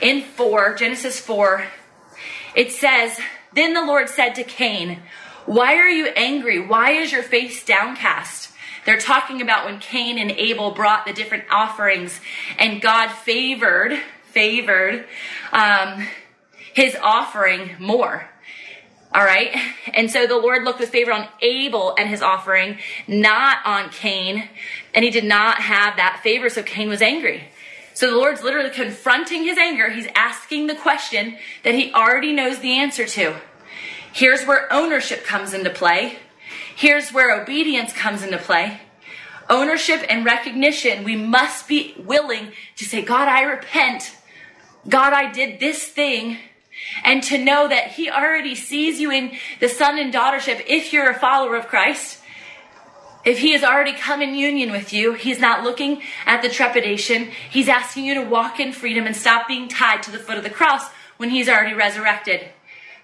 in 0.00 0.22
4, 0.22 0.76
Genesis 0.76 1.18
4, 1.18 1.64
it 2.54 2.70
says, 2.70 3.18
Then 3.52 3.74
the 3.74 3.84
Lord 3.84 4.08
said 4.08 4.36
to 4.36 4.44
Cain, 4.44 5.00
Why 5.44 5.74
are 5.74 5.90
you 5.90 6.06
angry? 6.14 6.64
Why 6.64 6.92
is 6.92 7.10
your 7.10 7.24
face 7.24 7.64
downcast? 7.64 8.50
They're 8.86 9.00
talking 9.00 9.42
about 9.42 9.64
when 9.64 9.80
Cain 9.80 10.18
and 10.18 10.30
Abel 10.30 10.70
brought 10.70 11.04
the 11.04 11.12
different 11.12 11.44
offerings 11.50 12.20
and 12.58 12.80
God 12.80 13.08
favored, 13.08 13.98
favored, 14.24 15.04
um, 15.52 16.06
his 16.74 16.96
offering 17.02 17.72
more. 17.80 18.31
All 19.14 19.24
right. 19.24 19.54
And 19.92 20.10
so 20.10 20.26
the 20.26 20.38
Lord 20.38 20.64
looked 20.64 20.80
with 20.80 20.88
favor 20.88 21.12
on 21.12 21.28
Abel 21.42 21.94
and 21.98 22.08
his 22.08 22.22
offering, 22.22 22.78
not 23.06 23.58
on 23.66 23.90
Cain. 23.90 24.48
And 24.94 25.04
he 25.04 25.10
did 25.10 25.24
not 25.24 25.60
have 25.60 25.96
that 25.96 26.20
favor. 26.22 26.48
So 26.48 26.62
Cain 26.62 26.88
was 26.88 27.02
angry. 27.02 27.44
So 27.94 28.10
the 28.10 28.16
Lord's 28.16 28.42
literally 28.42 28.70
confronting 28.70 29.44
his 29.44 29.58
anger. 29.58 29.90
He's 29.90 30.08
asking 30.14 30.66
the 30.66 30.74
question 30.74 31.36
that 31.62 31.74
he 31.74 31.92
already 31.92 32.32
knows 32.32 32.60
the 32.60 32.78
answer 32.78 33.06
to. 33.06 33.34
Here's 34.14 34.46
where 34.46 34.72
ownership 34.72 35.24
comes 35.24 35.52
into 35.52 35.70
play. 35.70 36.16
Here's 36.74 37.12
where 37.12 37.38
obedience 37.38 37.92
comes 37.92 38.22
into 38.22 38.38
play. 38.38 38.80
Ownership 39.50 40.04
and 40.08 40.24
recognition. 40.24 41.04
We 41.04 41.16
must 41.16 41.68
be 41.68 41.94
willing 41.98 42.52
to 42.76 42.84
say, 42.86 43.02
God, 43.02 43.28
I 43.28 43.42
repent. 43.42 44.16
God, 44.88 45.12
I 45.12 45.30
did 45.30 45.60
this 45.60 45.86
thing. 45.86 46.38
And 47.04 47.22
to 47.24 47.38
know 47.38 47.68
that 47.68 47.92
He 47.92 48.10
already 48.10 48.54
sees 48.54 49.00
you 49.00 49.10
in 49.10 49.32
the 49.60 49.68
son 49.68 49.98
and 49.98 50.12
daughtership 50.12 50.64
if 50.66 50.92
you're 50.92 51.10
a 51.10 51.18
follower 51.18 51.56
of 51.56 51.68
Christ. 51.68 52.20
If 53.24 53.38
He 53.38 53.52
has 53.52 53.62
already 53.62 53.92
come 53.92 54.20
in 54.20 54.34
union 54.34 54.72
with 54.72 54.92
you, 54.92 55.12
He's 55.14 55.38
not 55.38 55.64
looking 55.64 56.02
at 56.26 56.42
the 56.42 56.48
trepidation. 56.48 57.30
He's 57.50 57.68
asking 57.68 58.04
you 58.04 58.14
to 58.14 58.22
walk 58.22 58.60
in 58.60 58.72
freedom 58.72 59.06
and 59.06 59.16
stop 59.16 59.48
being 59.48 59.68
tied 59.68 60.02
to 60.04 60.10
the 60.10 60.18
foot 60.18 60.38
of 60.38 60.44
the 60.44 60.50
cross 60.50 60.88
when 61.16 61.30
He's 61.30 61.48
already 61.48 61.74
resurrected. 61.74 62.48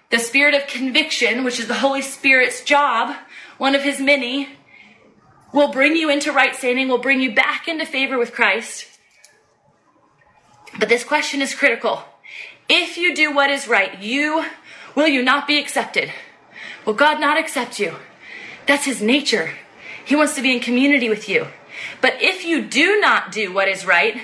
The 0.09 0.17
spirit 0.17 0.55
of 0.55 0.65
conviction, 0.65 1.43
which 1.43 1.59
is 1.59 1.67
the 1.67 1.75
Holy 1.75 2.01
Spirit's 2.01 2.63
job, 2.63 3.15
one 3.59 3.75
of 3.75 3.83
his 3.83 4.01
many, 4.01 4.49
will 5.53 5.71
bring 5.71 5.95
you 5.95 6.09
into 6.09 6.31
right 6.31 6.55
standing, 6.55 6.87
will 6.87 6.97
bring 6.97 7.21
you 7.21 7.33
back 7.33 7.67
into 7.67 7.85
favor 7.85 8.17
with 8.17 8.33
Christ. 8.33 8.87
But 10.79 10.89
this 10.89 11.03
question 11.03 11.41
is 11.41 11.53
critical. 11.53 12.03
If 12.69 12.97
you 12.97 13.15
do 13.15 13.33
what 13.33 13.49
is 13.49 13.67
right, 13.67 13.99
you 14.01 14.45
will 14.95 15.07
you 15.07 15.23
not 15.23 15.47
be 15.47 15.57
accepted? 15.59 16.11
Will 16.85 16.93
God 16.93 17.19
not 17.19 17.37
accept 17.37 17.79
you? 17.79 17.95
That's 18.67 18.85
his 18.85 19.01
nature. 19.01 19.51
He 20.05 20.15
wants 20.15 20.35
to 20.35 20.41
be 20.41 20.53
in 20.53 20.59
community 20.59 21.09
with 21.09 21.27
you. 21.27 21.47
But 22.01 22.21
if 22.21 22.45
you 22.45 22.63
do 22.63 22.99
not 22.99 23.31
do 23.31 23.51
what 23.51 23.67
is 23.67 23.85
right, 23.85 24.21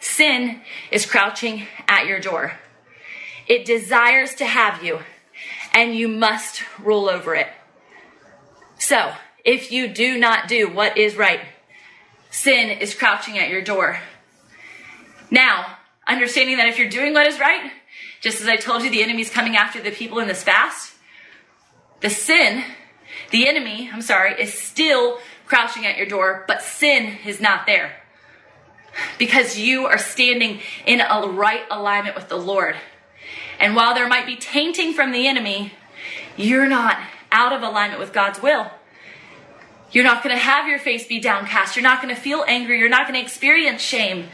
sin 0.00 0.60
is 0.90 1.06
crouching 1.06 1.66
at 1.86 2.06
your 2.06 2.20
door. 2.20 2.54
It 3.46 3.64
desires 3.64 4.34
to 4.36 4.44
have 4.44 4.82
you, 4.82 5.00
and 5.72 5.94
you 5.94 6.08
must 6.08 6.62
rule 6.78 7.08
over 7.08 7.34
it. 7.34 7.48
So, 8.78 9.12
if 9.44 9.70
you 9.70 9.88
do 9.88 10.18
not 10.18 10.48
do 10.48 10.68
what 10.68 10.96
is 10.98 11.16
right, 11.16 11.40
sin 12.30 12.70
is 12.70 12.94
crouching 12.94 13.38
at 13.38 13.50
your 13.50 13.62
door. 13.62 13.98
Now, 15.30 15.78
understanding 16.06 16.56
that 16.56 16.68
if 16.68 16.78
you're 16.78 16.88
doing 16.88 17.12
what 17.12 17.26
is 17.26 17.38
right, 17.38 17.70
just 18.24 18.40
as 18.40 18.48
I 18.48 18.56
told 18.56 18.82
you, 18.82 18.88
the 18.90 19.02
enemy's 19.02 19.28
coming 19.28 19.54
after 19.54 19.82
the 19.82 19.90
people 19.90 20.18
in 20.18 20.28
this 20.28 20.42
fast, 20.42 20.94
the 22.00 22.08
sin, 22.08 22.64
the 23.30 23.46
enemy, 23.46 23.90
I'm 23.92 24.00
sorry, 24.00 24.32
is 24.40 24.54
still 24.54 25.18
crouching 25.44 25.84
at 25.84 25.98
your 25.98 26.06
door, 26.06 26.42
but 26.48 26.62
sin 26.62 27.18
is 27.26 27.38
not 27.38 27.66
there. 27.66 27.92
Because 29.18 29.58
you 29.58 29.84
are 29.84 29.98
standing 29.98 30.60
in 30.86 31.02
a 31.02 31.28
right 31.28 31.64
alignment 31.70 32.16
with 32.16 32.30
the 32.30 32.38
Lord. 32.38 32.76
And 33.60 33.76
while 33.76 33.94
there 33.94 34.08
might 34.08 34.24
be 34.24 34.36
tainting 34.36 34.94
from 34.94 35.12
the 35.12 35.28
enemy, 35.28 35.74
you're 36.34 36.66
not 36.66 36.96
out 37.30 37.52
of 37.52 37.60
alignment 37.60 38.00
with 38.00 38.14
God's 38.14 38.40
will. 38.40 38.70
You're 39.92 40.04
not 40.04 40.24
going 40.24 40.34
to 40.34 40.42
have 40.42 40.66
your 40.66 40.78
face 40.78 41.06
be 41.06 41.20
downcast. 41.20 41.76
You're 41.76 41.82
not 41.82 42.00
going 42.00 42.14
to 42.14 42.18
feel 42.18 42.42
angry. 42.48 42.78
You're 42.78 42.88
not 42.88 43.06
going 43.06 43.20
to 43.20 43.22
experience 43.22 43.82
shame. 43.82 44.28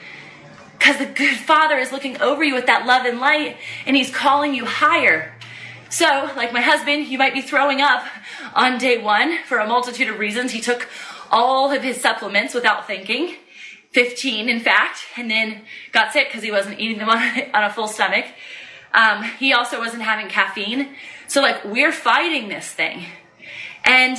Because 0.81 0.97
the 0.97 1.07
good 1.07 1.37
Father 1.37 1.77
is 1.77 1.93
looking 1.93 2.21
over 2.23 2.43
you 2.43 2.55
with 2.55 2.67
that 2.67 2.87
love 2.87 3.05
and 3.05 3.21
light, 3.21 3.59
and 3.87 3.95
He's 3.95 4.11
calling 4.11 4.55
you 4.55 4.65
higher. 4.65 5.33
So, 5.91 6.31
like 6.37 6.55
my 6.55 6.63
husband, 6.63 7.09
you 7.09 7.19
might 7.19 7.35
be 7.35 7.43
throwing 7.43 7.83
up 7.83 8.07
on 8.55 8.79
day 8.79 8.97
one 8.97 9.39
for 9.45 9.59
a 9.59 9.67
multitude 9.67 10.09
of 10.09 10.19
reasons. 10.19 10.53
He 10.53 10.61
took 10.61 10.89
all 11.31 11.71
of 11.71 11.83
his 11.83 12.01
supplements 12.01 12.55
without 12.55 12.87
thinking, 12.87 13.35
15 13.91 14.49
in 14.49 14.61
fact, 14.61 15.01
and 15.17 15.31
then 15.31 15.63
got 15.93 16.13
sick 16.13 16.29
because 16.29 16.43
he 16.43 16.51
wasn't 16.51 16.81
eating 16.81 16.99
them 16.99 17.09
on, 17.55 17.65
a 17.65 17.71
full 17.71 17.89
stomach. 17.89 18.25
Um, 18.95 19.23
he 19.39 19.53
also 19.53 19.79
wasn't 19.79 20.03
having 20.03 20.29
caffeine. 20.29 20.95
So, 21.29 21.43
like, 21.43 21.63
we're 21.65 21.93
fighting 21.93 22.49
this 22.49 22.69
thing. 22.69 23.05
And 23.85 24.17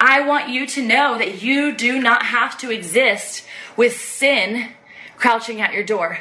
I 0.00 0.26
want 0.26 0.48
you 0.48 0.66
to 0.66 0.82
know 0.82 1.18
that 1.18 1.42
you 1.42 1.76
do 1.76 2.00
not 2.00 2.22
have 2.22 2.56
to 2.58 2.70
exist 2.70 3.44
with 3.76 4.00
sin 4.00 4.70
crouching 5.24 5.62
at 5.62 5.72
your 5.72 5.82
door. 5.82 6.18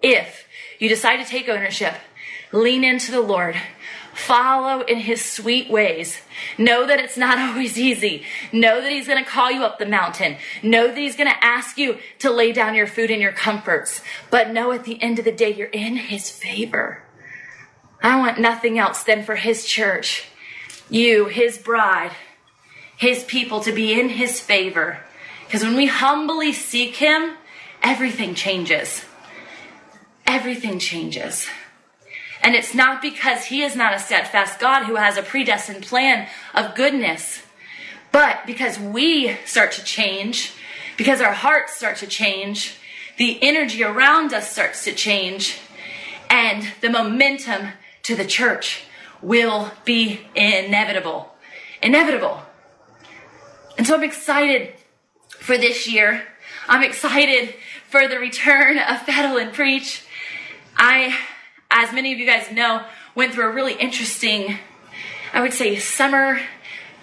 If 0.00 0.46
you 0.78 0.88
decide 0.88 1.16
to 1.16 1.24
take 1.24 1.48
ownership, 1.48 1.94
lean 2.52 2.84
into 2.84 3.10
the 3.10 3.20
Lord, 3.20 3.56
follow 4.14 4.82
in 4.82 4.98
his 4.98 5.24
sweet 5.24 5.68
ways, 5.68 6.20
know 6.56 6.86
that 6.86 7.00
it's 7.00 7.16
not 7.16 7.38
always 7.50 7.76
easy, 7.76 8.22
know 8.52 8.80
that 8.80 8.92
he's 8.92 9.08
going 9.08 9.22
to 9.22 9.28
call 9.28 9.50
you 9.50 9.64
up 9.64 9.80
the 9.80 9.84
mountain, 9.84 10.36
know 10.62 10.86
that 10.86 10.96
he's 10.96 11.16
going 11.16 11.28
to 11.28 11.44
ask 11.44 11.76
you 11.76 11.98
to 12.20 12.30
lay 12.30 12.52
down 12.52 12.76
your 12.76 12.86
food 12.86 13.10
and 13.10 13.20
your 13.20 13.32
comforts, 13.32 14.00
but 14.30 14.52
know 14.52 14.70
at 14.70 14.84
the 14.84 15.02
end 15.02 15.18
of 15.18 15.24
the 15.24 15.32
day 15.32 15.52
you're 15.52 15.66
in 15.66 15.96
his 15.96 16.30
favor. 16.30 17.02
I 18.00 18.16
want 18.20 18.38
nothing 18.38 18.78
else 18.78 19.02
than 19.02 19.24
for 19.24 19.34
his 19.34 19.64
church, 19.64 20.28
you, 20.88 21.24
his 21.24 21.58
bride, 21.58 22.12
his 22.96 23.24
people 23.24 23.58
to 23.62 23.72
be 23.72 23.98
in 23.98 24.08
his 24.08 24.38
favor. 24.38 25.00
Because 25.46 25.64
when 25.64 25.76
we 25.76 25.86
humbly 25.86 26.52
seek 26.52 26.94
him, 26.94 27.32
everything 27.86 28.34
changes. 28.34 29.04
Everything 30.26 30.80
changes. 30.80 31.46
And 32.42 32.54
it's 32.56 32.74
not 32.74 33.00
because 33.00 33.44
he 33.44 33.62
is 33.62 33.76
not 33.76 33.94
a 33.94 34.00
steadfast 34.00 34.58
God 34.58 34.84
who 34.84 34.96
has 34.96 35.16
a 35.16 35.22
predestined 35.22 35.86
plan 35.86 36.28
of 36.52 36.74
goodness, 36.74 37.42
but 38.10 38.44
because 38.44 38.78
we 38.78 39.36
start 39.44 39.70
to 39.72 39.84
change, 39.84 40.52
because 40.96 41.20
our 41.20 41.32
hearts 41.32 41.76
start 41.76 41.96
to 41.98 42.08
change, 42.08 42.76
the 43.18 43.38
energy 43.40 43.84
around 43.84 44.34
us 44.34 44.50
starts 44.50 44.82
to 44.84 44.92
change, 44.92 45.58
and 46.28 46.66
the 46.80 46.90
momentum 46.90 47.68
to 48.02 48.16
the 48.16 48.26
church 48.26 48.82
will 49.22 49.70
be 49.84 50.20
inevitable. 50.34 51.32
Inevitable. 51.82 52.42
And 53.78 53.86
so 53.86 53.94
I'm 53.94 54.02
excited 54.02 54.74
for 55.38 55.56
this 55.56 55.88
year. 55.88 56.24
I'm 56.68 56.82
excited 56.82 57.54
for 57.88 58.08
the 58.08 58.18
return 58.18 58.78
of 58.78 59.06
Pedal 59.06 59.38
and 59.38 59.52
Preach. 59.52 60.04
I, 60.76 61.16
as 61.70 61.92
many 61.92 62.12
of 62.12 62.18
you 62.18 62.26
guys 62.26 62.50
know, 62.50 62.84
went 63.14 63.32
through 63.32 63.48
a 63.48 63.52
really 63.52 63.74
interesting, 63.74 64.58
I 65.32 65.40
would 65.40 65.52
say, 65.52 65.76
summer 65.78 66.40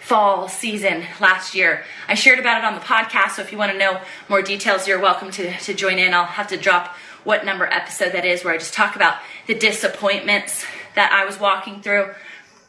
fall 0.02 0.50
season 0.50 1.06
last 1.22 1.56
year. 1.56 1.86
I 2.10 2.15
shared 2.15 2.39
about 2.39 2.58
it 2.58 2.65
on 2.65 2.76
the 2.76 2.82
podcast, 2.82 3.32
so 3.32 3.41
if 3.41 3.52
you 3.52 3.58
want 3.58 3.72
to 3.72 3.78
know 3.78 4.02
more 4.28 4.41
details, 4.41 4.88
you're 4.88 5.00
welcome 5.00 5.32
to, 5.32 5.58
to 5.58 5.74
join 5.74 5.98
in. 5.98 6.13
I'll 6.13 6.26
have 6.26 6.48
to 6.50 6.58
drop 6.58 6.96
what 7.24 7.46
number 7.46 7.65
episode 7.65 8.12
that 8.12 8.26
is 8.26 8.43
where 8.43 8.54
I 8.54 8.58
just 8.58 8.74
talk 8.74 8.98
about 8.98 9.15
the 9.48 9.56
disappointments 9.56 10.65
that 10.96 11.13
I 11.13 11.26
was 11.26 11.39
walking 11.39 11.82
through. 11.82 12.13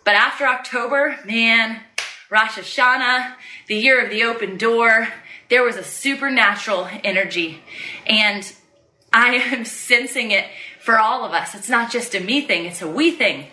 But 0.04 0.14
after 0.14 0.46
October, 0.46 1.18
man, 1.26 1.80
Rosh 2.30 2.58
Hashanah, 2.58 3.34
the 3.66 3.74
year 3.74 4.04
of 4.04 4.10
the 4.10 4.22
open 4.22 4.56
door, 4.56 5.08
there 5.48 5.62
was 5.62 5.76
a 5.76 5.84
supernatural 5.84 6.88
energy. 7.02 7.60
And 8.06 8.50
I 9.12 9.34
am 9.52 9.64
sensing 9.64 10.30
it 10.30 10.46
for 10.80 10.98
all 10.98 11.24
of 11.24 11.32
us. 11.32 11.54
It's 11.54 11.68
not 11.68 11.90
just 11.90 12.14
a 12.14 12.20
me 12.20 12.42
thing, 12.42 12.66
it's 12.66 12.82
a 12.82 12.88
we 12.88 13.10
thing. 13.12 13.46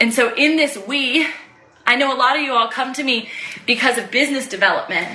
And 0.00 0.14
so 0.14 0.34
in 0.34 0.56
this 0.56 0.78
we, 0.86 1.26
I 1.86 1.96
know 1.96 2.14
a 2.14 2.18
lot 2.18 2.36
of 2.36 2.42
you 2.42 2.52
all 2.52 2.68
come 2.68 2.92
to 2.94 3.02
me 3.02 3.28
because 3.66 3.98
of 3.98 4.10
business 4.10 4.46
development. 4.46 5.08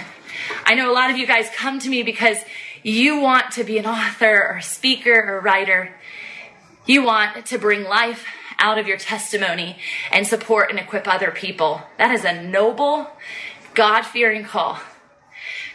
I 0.65 0.75
know 0.75 0.91
a 0.91 0.93
lot 0.93 1.09
of 1.09 1.17
you 1.17 1.25
guys 1.25 1.47
come 1.55 1.79
to 1.79 1.89
me 1.89 2.03
because 2.03 2.37
you 2.81 3.19
want 3.19 3.51
to 3.51 3.63
be 3.63 3.77
an 3.77 3.85
author 3.85 4.55
or 4.55 4.59
speaker 4.59 5.13
or 5.13 5.39
writer. 5.39 5.93
You 6.85 7.03
want 7.03 7.45
to 7.45 7.57
bring 7.57 7.83
life 7.83 8.25
out 8.57 8.77
of 8.77 8.87
your 8.87 8.97
testimony 8.97 9.77
and 10.11 10.27
support 10.27 10.69
and 10.69 10.79
equip 10.79 11.07
other 11.07 11.31
people. 11.31 11.81
That 11.97 12.11
is 12.11 12.25
a 12.25 12.41
noble, 12.41 13.07
God 13.73 14.01
fearing 14.01 14.43
call. 14.43 14.79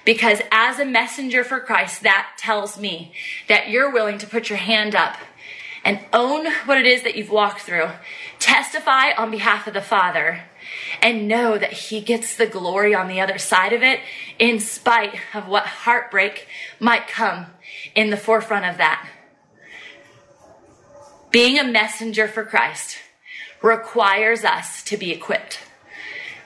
Because 0.08 0.40
as 0.50 0.78
a 0.78 0.86
messenger 0.86 1.44
for 1.44 1.60
Christ, 1.60 2.02
that 2.02 2.30
tells 2.38 2.80
me 2.80 3.12
that 3.46 3.68
you're 3.68 3.92
willing 3.92 4.16
to 4.16 4.26
put 4.26 4.48
your 4.48 4.56
hand 4.56 4.94
up 4.94 5.18
and 5.84 6.00
own 6.14 6.46
what 6.64 6.78
it 6.78 6.86
is 6.86 7.02
that 7.02 7.14
you've 7.14 7.28
walked 7.28 7.60
through, 7.60 7.90
testify 8.38 9.10
on 9.18 9.30
behalf 9.30 9.66
of 9.66 9.74
the 9.74 9.82
Father, 9.82 10.44
and 11.02 11.28
know 11.28 11.58
that 11.58 11.74
He 11.74 12.00
gets 12.00 12.36
the 12.36 12.46
glory 12.46 12.94
on 12.94 13.08
the 13.08 13.20
other 13.20 13.36
side 13.36 13.74
of 13.74 13.82
it, 13.82 14.00
in 14.38 14.60
spite 14.60 15.14
of 15.34 15.46
what 15.46 15.66
heartbreak 15.66 16.48
might 16.80 17.06
come 17.06 17.44
in 17.94 18.08
the 18.08 18.16
forefront 18.16 18.64
of 18.64 18.78
that. 18.78 19.06
Being 21.30 21.58
a 21.58 21.64
messenger 21.64 22.28
for 22.28 22.46
Christ 22.46 22.96
requires 23.60 24.42
us 24.42 24.82
to 24.84 24.96
be 24.96 25.10
equipped, 25.10 25.58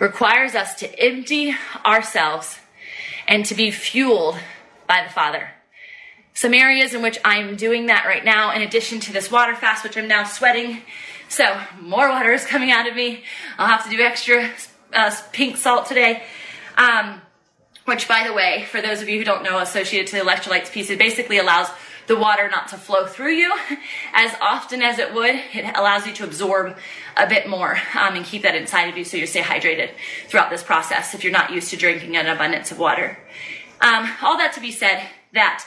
requires 0.01 0.57
us 0.57 0.75
to 0.81 0.99
empty 0.99 1.55
ourselves 1.87 2.59
and 3.33 3.47
to 3.47 3.55
be 3.55 3.71
fueled 3.71 4.39
by 4.87 5.03
the 5.03 5.11
Father. 5.11 5.49
Some 6.35 6.53
areas 6.53 6.93
in 6.93 7.01
which 7.01 7.19
I'm 7.25 7.57
doing 7.57 7.87
that 7.87 8.05
right 8.05 8.23
now, 8.23 8.55
in 8.55 8.61
addition 8.61 9.01
to 9.01 9.13
this 9.13 9.31
water 9.31 9.55
fast, 9.55 9.83
which 9.85 9.97
I'm 9.97 10.07
now 10.07 10.25
sweating. 10.25 10.83
So, 11.31 11.59
more 11.81 12.11
water 12.11 12.31
is 12.35 12.45
coming 12.45 12.71
out 12.71 12.87
of 12.87 12.95
me. 12.95 13.25
I'll 13.57 13.69
have 13.69 13.85
to 13.85 13.91
do 13.91 14.03
extra 14.03 14.51
uh, 14.93 15.11
pink 15.33 15.57
salt 15.57 15.87
today. 15.87 16.25
Um, 16.77 17.23
which, 17.87 18.07
by 18.07 18.27
the 18.27 18.35
way, 18.35 18.67
for 18.71 18.83
those 18.83 19.01
of 19.01 19.09
you 19.09 19.17
who 19.19 19.25
don't 19.25 19.43
know, 19.43 19.61
associated 19.61 20.09
to 20.09 20.17
the 20.17 20.31
electrolytes 20.31 20.71
piece, 20.71 20.91
it 20.91 20.99
basically 20.99 21.39
allows 21.39 21.69
the 22.07 22.17
water 22.17 22.49
not 22.49 22.69
to 22.69 22.77
flow 22.77 23.07
through 23.07 23.33
you 23.33 23.55
as 24.13 24.35
often 24.41 24.83
as 24.83 24.99
it 24.99 25.15
would. 25.15 25.35
It 25.53 25.77
allows 25.77 26.07
you 26.07 26.13
to 26.15 26.25
absorb 26.25 26.77
a 27.17 27.27
bit 27.27 27.49
more 27.49 27.77
um, 27.99 28.17
and 28.17 28.25
keep 28.25 28.43
that 28.43 28.55
inside 28.55 28.89
of 28.89 28.97
you 28.97 29.05
so 29.05 29.17
you 29.17 29.27
stay 29.27 29.43
hydrated 29.43 29.91
throughout 30.29 30.51
this 30.51 30.63
process 30.63 31.15
if 31.15 31.25
you're 31.25 31.33
not 31.33 31.53
used 31.53 31.71
to 31.71 31.77
drinking 31.77 32.17
an 32.17 32.27
abundance 32.27 32.71
of 32.71 32.79
water. 32.79 33.19
Um, 33.81 34.09
all 34.23 34.39
that 34.39 34.53
to 34.55 34.61
be 34.61 34.71
said, 34.71 35.03
that 35.33 35.65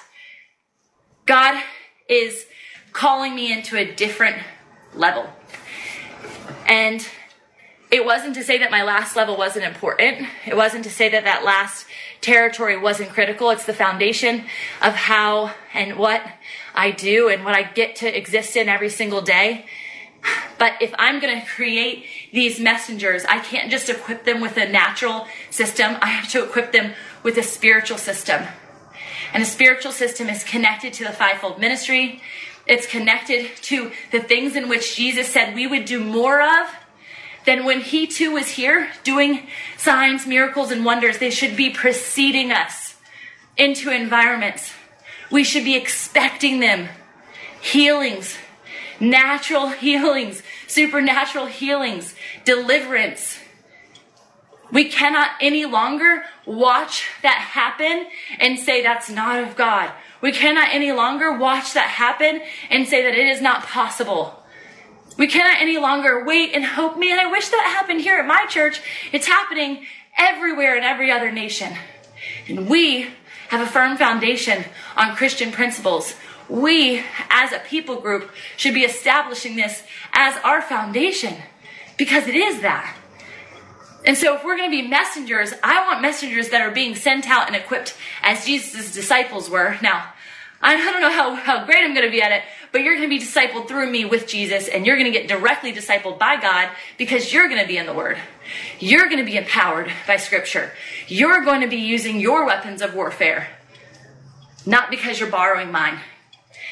God 1.25 1.61
is 2.07 2.45
calling 2.93 3.35
me 3.35 3.51
into 3.51 3.77
a 3.77 3.93
different 3.93 4.37
level. 4.93 5.27
And 6.67 7.05
it 7.91 8.05
wasn't 8.05 8.35
to 8.35 8.43
say 8.43 8.57
that 8.59 8.71
my 8.71 8.83
last 8.83 9.15
level 9.15 9.37
wasn't 9.37 9.65
important. 9.65 10.27
It 10.45 10.55
wasn't 10.55 10.83
to 10.85 10.89
say 10.89 11.09
that 11.09 11.23
that 11.25 11.43
last 11.43 11.84
territory 12.25 12.75
wasn't 12.75 13.11
critical. 13.11 13.51
It's 13.51 13.65
the 13.65 13.73
foundation 13.73 14.45
of 14.81 14.93
how 14.93 15.53
and 15.73 15.97
what 15.97 16.21
I 16.73 16.91
do 16.91 17.29
and 17.29 17.45
what 17.45 17.55
I 17.55 17.63
get 17.63 17.95
to 17.97 18.17
exist 18.17 18.57
in 18.57 18.67
every 18.67 18.89
single 18.89 19.21
day. 19.21 19.65
But 20.57 20.73
if 20.81 20.91
I'm 20.97 21.19
going 21.19 21.39
to 21.39 21.45
create 21.45 22.05
these 22.33 22.59
messengers, 22.59 23.23
I 23.25 23.39
can't 23.39 23.69
just 23.69 23.89
equip 23.89 24.25
them 24.25 24.41
with 24.41 24.57
a 24.57 24.67
natural 24.67 25.27
system. 25.51 25.97
I 26.01 26.07
have 26.07 26.29
to 26.31 26.43
equip 26.43 26.71
them 26.71 26.93
with 27.21 27.37
a 27.37 27.43
spiritual 27.43 27.99
system. 27.99 28.41
And 29.31 29.43
a 29.43 29.45
spiritual 29.45 29.91
system 29.91 30.27
is 30.27 30.43
connected 30.43 30.93
to 30.93 31.03
the 31.03 31.11
fivefold 31.11 31.59
ministry. 31.59 32.21
It's 32.65 32.87
connected 32.87 33.51
to 33.63 33.91
the 34.11 34.19
things 34.19 34.55
in 34.55 34.67
which 34.67 34.95
Jesus 34.95 35.27
said 35.27 35.53
we 35.53 35.67
would 35.67 35.85
do 35.85 36.03
more 36.03 36.41
of 36.41 36.69
then 37.45 37.63
when 37.63 37.81
he 37.81 38.07
too 38.07 38.37
is 38.37 38.49
here 38.49 38.89
doing 39.03 39.47
signs, 39.77 40.25
miracles, 40.25 40.71
and 40.71 40.83
wonders, 40.83 41.19
they 41.19 41.29
should 41.29 41.55
be 41.55 41.69
preceding 41.69 42.51
us 42.51 42.95
into 43.57 43.91
environments. 43.91 44.73
We 45.31 45.43
should 45.43 45.63
be 45.63 45.75
expecting 45.75 46.59
them. 46.59 46.89
Healings, 47.61 48.37
natural 48.99 49.67
healings, 49.85 50.41
supernatural 50.67 51.45
healings, 51.45 52.15
deliverance. 52.43 53.39
We 54.71 54.89
cannot 54.89 55.29
any 55.39 55.65
longer 55.65 56.23
watch 56.45 57.05
that 57.21 57.37
happen 57.37 58.07
and 58.39 58.59
say 58.59 58.81
that's 58.81 59.09
not 59.09 59.43
of 59.43 59.55
God. 59.55 59.91
We 60.21 60.31
cannot 60.31 60.69
any 60.73 60.91
longer 60.91 61.37
watch 61.37 61.73
that 61.73 61.87
happen 61.87 62.41
and 62.69 62.87
say 62.87 63.03
that 63.03 63.13
it 63.13 63.27
is 63.27 63.41
not 63.41 63.63
possible. 63.63 64.43
We 65.17 65.27
cannot 65.27 65.61
any 65.61 65.77
longer 65.77 66.25
wait 66.25 66.53
and 66.53 66.65
hope, 66.65 66.97
man, 66.99 67.19
I 67.19 67.31
wish 67.31 67.47
that 67.49 67.73
happened 67.75 68.01
here 68.01 68.17
at 68.17 68.27
my 68.27 68.45
church. 68.47 68.81
It's 69.11 69.27
happening 69.27 69.85
everywhere 70.17 70.77
in 70.77 70.83
every 70.83 71.11
other 71.11 71.31
nation. 71.31 71.73
And 72.47 72.69
we 72.69 73.07
have 73.49 73.65
a 73.65 73.69
firm 73.69 73.97
foundation 73.97 74.65
on 74.97 75.15
Christian 75.15 75.51
principles. 75.51 76.15
We, 76.49 77.01
as 77.29 77.53
a 77.53 77.59
people 77.59 78.01
group, 78.01 78.29
should 78.57 78.73
be 78.73 78.83
establishing 78.83 79.55
this 79.55 79.83
as 80.13 80.37
our 80.43 80.61
foundation 80.61 81.35
because 81.97 82.27
it 82.27 82.35
is 82.35 82.61
that. 82.61 82.95
And 84.05 84.15
so, 84.15 84.35
if 84.35 84.43
we're 84.43 84.57
going 84.57 84.69
to 84.69 84.83
be 84.83 84.87
messengers, 84.87 85.53
I 85.63 85.83
want 85.87 86.01
messengers 86.01 86.49
that 86.49 86.61
are 86.61 86.69
being 86.69 86.93
sent 86.93 87.27
out 87.27 87.47
and 87.47 87.55
equipped 87.55 87.95
as 88.21 88.45
Jesus' 88.45 88.93
disciples 88.93 89.49
were. 89.49 89.77
Now, 89.81 90.13
I 90.65 90.77
don't 90.77 91.01
know 91.01 91.11
how, 91.11 91.35
how 91.35 91.63
great 91.65 91.83
I'm 91.83 91.93
going 91.93 92.07
to 92.07 92.11
be 92.11 92.23
at 92.23 92.31
it, 92.31 92.41
but 92.71 92.81
you're 92.81 92.95
going 92.95 93.07
to 93.07 93.15
be 93.15 93.23
discipled 93.23 93.67
through 93.67 93.91
me 93.91 94.03
with 94.03 94.25
Jesus, 94.25 94.67
and 94.67 94.83
you're 94.83 94.97
going 94.97 95.11
to 95.11 95.17
get 95.17 95.27
directly 95.27 95.71
discipled 95.71 96.17
by 96.17 96.41
God 96.41 96.69
because 96.97 97.31
you're 97.31 97.47
going 97.47 97.61
to 97.61 97.67
be 97.67 97.77
in 97.77 97.85
the 97.85 97.93
Word. 97.93 98.17
You're 98.79 99.05
going 99.05 99.19
to 99.19 99.23
be 99.23 99.37
empowered 99.37 99.91
by 100.07 100.17
Scripture. 100.17 100.71
You're 101.07 101.45
going 101.45 101.61
to 101.61 101.67
be 101.67 101.77
using 101.77 102.19
your 102.19 102.47
weapons 102.47 102.81
of 102.81 102.95
warfare, 102.95 103.47
not 104.65 104.89
because 104.89 105.19
you're 105.19 105.29
borrowing 105.29 105.71
mine. 105.71 105.99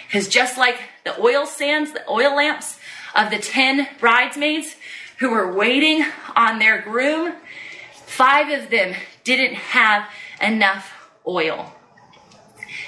Because 0.08 0.28
just 0.28 0.58
like 0.58 0.80
the 1.06 1.20
oil 1.22 1.46
sands, 1.46 1.94
the 1.94 2.10
oil 2.10 2.36
lamps 2.36 2.80
of 3.14 3.30
the 3.30 3.38
10 3.38 3.88
bridesmaids 4.00 4.76
who 5.20 5.30
were 5.30 5.54
waiting 5.54 6.04
on 6.36 6.58
their 6.58 6.82
groom, 6.82 7.36
five 7.94 8.50
of 8.60 8.72
them 8.72 8.96
didn't 9.24 9.54
have 9.54 10.10
enough 10.42 10.92
oil. 11.28 11.72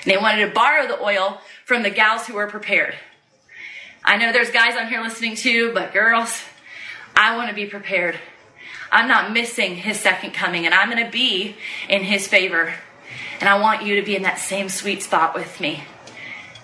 And 0.06 0.14
they 0.14 0.18
wanted 0.18 0.46
to 0.46 0.54
borrow 0.54 0.88
the 0.88 1.02
oil 1.02 1.42
from 1.66 1.82
the 1.82 1.90
gals 1.90 2.28
who 2.28 2.36
were 2.36 2.46
prepared. 2.46 2.94
I 4.04 4.18
know 4.18 4.32
there's 4.32 4.52
guys 4.52 4.78
on 4.78 4.88
here 4.88 5.02
listening 5.02 5.36
too, 5.36 5.72
but 5.74 5.92
girls, 5.92 6.44
I 7.16 7.36
want 7.36 7.50
to 7.50 7.56
be 7.56 7.66
prepared. 7.66 8.20
I'm 8.92 9.08
not 9.08 9.34
missing 9.34 9.76
his 9.76 10.00
second 10.00 10.36
coming, 10.36 10.68
and 10.68 10.76
I'm 10.76 10.92
going 10.92 11.04
to 11.04 11.12
be 11.12 11.56
in 11.90 12.04
his 12.04 12.28
favor. 12.28 12.72
And 13.40 13.50
I 13.50 13.60
want 13.60 13.84
you 13.84 13.96
to 13.96 14.06
be 14.06 14.16
in 14.16 14.22
that 14.22 14.38
same 14.38 14.70
sweet 14.70 15.02
spot 15.02 15.34
with 15.34 15.60
me. 15.60 15.84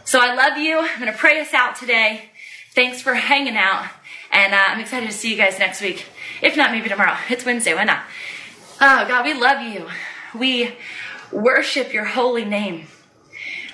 So 0.06 0.20
I 0.22 0.36
love 0.36 0.60
you. 0.60 0.78
I'm 0.78 1.00
going 1.00 1.12
to 1.12 1.18
pray 1.18 1.40
us 1.42 1.54
out 1.54 1.76
today. 1.76 2.30
Thanks 2.76 3.02
for 3.02 3.16
hanging 3.16 3.58
out. 3.58 3.90
And 4.32 4.54
uh, 4.54 4.64
I'm 4.68 4.80
excited 4.80 5.10
to 5.10 5.16
see 5.16 5.32
you 5.32 5.38
guys 5.38 5.58
next 5.58 5.82
week. 5.82 6.06
If 6.44 6.56
not, 6.56 6.72
maybe 6.72 6.90
tomorrow. 6.90 7.18
It's 7.28 7.44
Wednesday. 7.44 7.74
Why 7.74 7.86
not? 7.86 8.04
Oh, 8.80 9.08
God, 9.08 9.26
we 9.26 9.34
love 9.34 9.62
you. 9.62 9.88
We 10.38 10.76
worship 11.32 11.92
your 11.92 12.06
holy 12.06 12.46
name. 12.46 12.86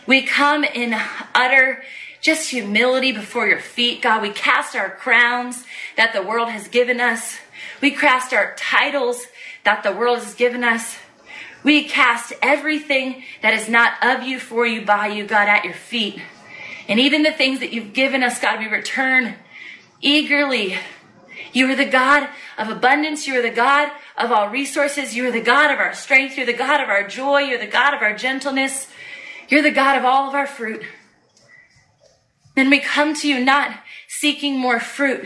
We 0.07 0.21
come 0.23 0.63
in 0.63 0.95
utter 1.35 1.83
just 2.21 2.49
humility 2.49 3.11
before 3.11 3.47
your 3.47 3.59
feet, 3.59 4.01
God. 4.01 4.21
We 4.21 4.31
cast 4.31 4.75
our 4.75 4.89
crowns 4.89 5.65
that 5.97 6.13
the 6.13 6.23
world 6.23 6.49
has 6.49 6.67
given 6.67 6.99
us. 6.99 7.37
We 7.81 7.91
cast 7.91 8.33
our 8.33 8.55
titles 8.57 9.27
that 9.65 9.83
the 9.83 9.91
world 9.91 10.19
has 10.19 10.33
given 10.33 10.63
us. 10.63 10.97
We 11.63 11.83
cast 11.83 12.31
everything 12.41 13.23
that 13.41 13.53
is 13.53 13.67
not 13.67 14.01
of 14.01 14.23
you, 14.23 14.39
for 14.39 14.65
you, 14.65 14.85
by 14.85 15.07
you, 15.07 15.27
God, 15.27 15.49
at 15.49 15.65
your 15.65 15.73
feet. 15.73 16.21
And 16.87 16.99
even 16.99 17.23
the 17.23 17.33
things 17.33 17.59
that 17.59 17.73
you've 17.73 17.93
given 17.93 18.23
us, 18.23 18.39
God, 18.39 18.59
we 18.59 18.67
return 18.67 19.35
eagerly. 19.99 20.77
You 21.51 21.69
are 21.69 21.75
the 21.75 21.85
God 21.85 22.29
of 22.57 22.69
abundance. 22.69 23.27
You 23.27 23.39
are 23.39 23.41
the 23.41 23.49
God 23.49 23.91
of 24.17 24.31
all 24.31 24.49
resources. 24.49 25.15
You 25.15 25.27
are 25.27 25.31
the 25.31 25.41
God 25.41 25.71
of 25.71 25.79
our 25.79 25.93
strength. 25.93 26.37
You're 26.37 26.45
the 26.45 26.53
God 26.53 26.79
of 26.79 26.87
our 26.87 27.07
joy. 27.07 27.39
You're 27.41 27.59
the 27.59 27.67
God 27.67 27.93
of 27.93 28.01
our 28.01 28.15
gentleness. 28.15 28.87
You're 29.49 29.61
the 29.63 29.71
God 29.71 29.97
of 29.97 30.05
all 30.05 30.27
of 30.27 30.35
our 30.35 30.47
fruit. 30.47 30.83
Then 32.55 32.69
we 32.69 32.79
come 32.79 33.13
to 33.15 33.27
you 33.27 33.43
not 33.43 33.79
seeking 34.07 34.59
more 34.59 34.79
fruit, 34.79 35.25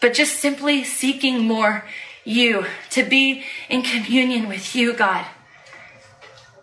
but 0.00 0.14
just 0.14 0.38
simply 0.38 0.84
seeking 0.84 1.46
more 1.46 1.84
you, 2.24 2.66
to 2.90 3.02
be 3.02 3.44
in 3.68 3.82
communion 3.82 4.48
with 4.48 4.74
you, 4.76 4.92
God. 4.92 5.26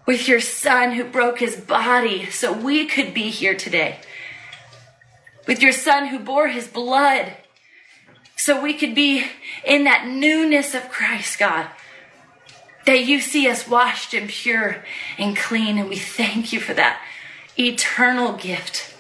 With 0.05 0.28
your 0.28 0.41
son 0.41 0.91
who 0.91 1.03
broke 1.03 1.39
his 1.39 1.55
body 1.55 2.30
so 2.30 2.53
we 2.53 2.86
could 2.86 3.14
be 3.14 3.30
here 3.30 3.55
today. 3.55 3.99
With 5.47 5.61
your 5.61 5.72
son 5.72 6.07
who 6.07 6.20
bore 6.20 6.49
his 6.49 6.68
blood 6.68 7.34
so 8.36 8.61
we 8.61 8.74
could 8.74 8.93
be 8.93 9.26
in 9.66 9.86
that 9.86 10.07
newness 10.07 10.76
of 10.76 10.89
Christ, 10.89 11.39
God 11.39 11.68
that 12.86 13.05
you 13.05 13.21
see 13.21 13.47
us 13.47 13.67
washed 13.67 14.13
and 14.13 14.29
pure 14.29 14.84
and 15.17 15.38
clean, 15.38 15.77
and 15.77 15.89
we 15.89 15.95
thank 15.95 16.51
you 16.51 16.59
for 16.59 16.73
that 16.73 17.01
eternal 17.57 18.34
gift. 18.34 18.93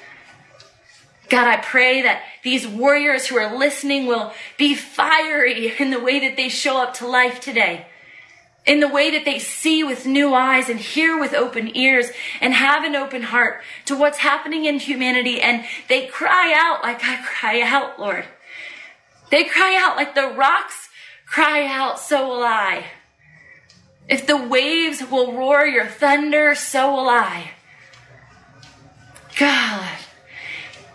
God, 1.29 1.47
I 1.47 1.57
pray 1.57 2.03
that 2.03 2.21
these 2.43 2.67
warriors 2.67 3.27
who 3.27 3.37
are 3.37 3.57
listening 3.57 4.05
will 4.05 4.33
be 4.57 4.75
fiery 4.75 5.73
in 5.79 5.89
the 5.89 5.99
way 5.99 6.19
that 6.19 6.37
they 6.37 6.49
show 6.49 6.77
up 6.77 6.93
to 6.95 7.07
life 7.07 7.39
today, 7.39 7.87
in 8.65 8.79
the 8.79 8.87
way 8.87 9.11
that 9.11 9.25
they 9.25 9.39
see 9.39 9.83
with 9.83 10.05
new 10.05 10.33
eyes 10.33 10.69
and 10.69 10.79
hear 10.79 11.19
with 11.19 11.33
open 11.33 11.75
ears 11.75 12.11
and 12.39 12.53
have 12.53 12.83
an 12.83 12.95
open 12.95 13.23
heart 13.23 13.61
to 13.85 13.97
what's 13.97 14.19
happening 14.19 14.65
in 14.65 14.79
humanity, 14.79 15.41
and 15.41 15.65
they 15.89 16.05
cry 16.05 16.53
out 16.55 16.83
like 16.83 17.03
I 17.03 17.21
cry 17.23 17.61
out, 17.61 17.99
Lord. 17.99 18.25
They 19.31 19.45
cry 19.45 19.75
out 19.81 19.97
like 19.97 20.15
the 20.15 20.27
rocks 20.27 20.89
cry 21.25 21.65
out, 21.65 21.99
so 21.99 22.27
will 22.27 22.43
I. 22.43 22.85
If 24.07 24.27
the 24.27 24.37
waves 24.37 25.01
will 25.09 25.33
roar 25.33 25.65
your 25.65 25.87
thunder, 25.87 26.55
so 26.55 26.91
will 26.93 27.09
I. 27.09 27.51
God, 29.37 29.97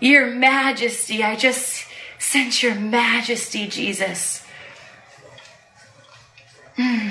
your 0.01 0.27
majesty, 0.27 1.25
I 1.25 1.35
just 1.35 1.87
sense 2.19 2.63
your 2.63 2.75
majesty, 2.75 3.67
Jesus. 3.67 4.45
Hmm. 6.77 7.09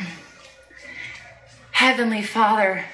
Heavenly 1.72 2.22
Father, 2.22 2.86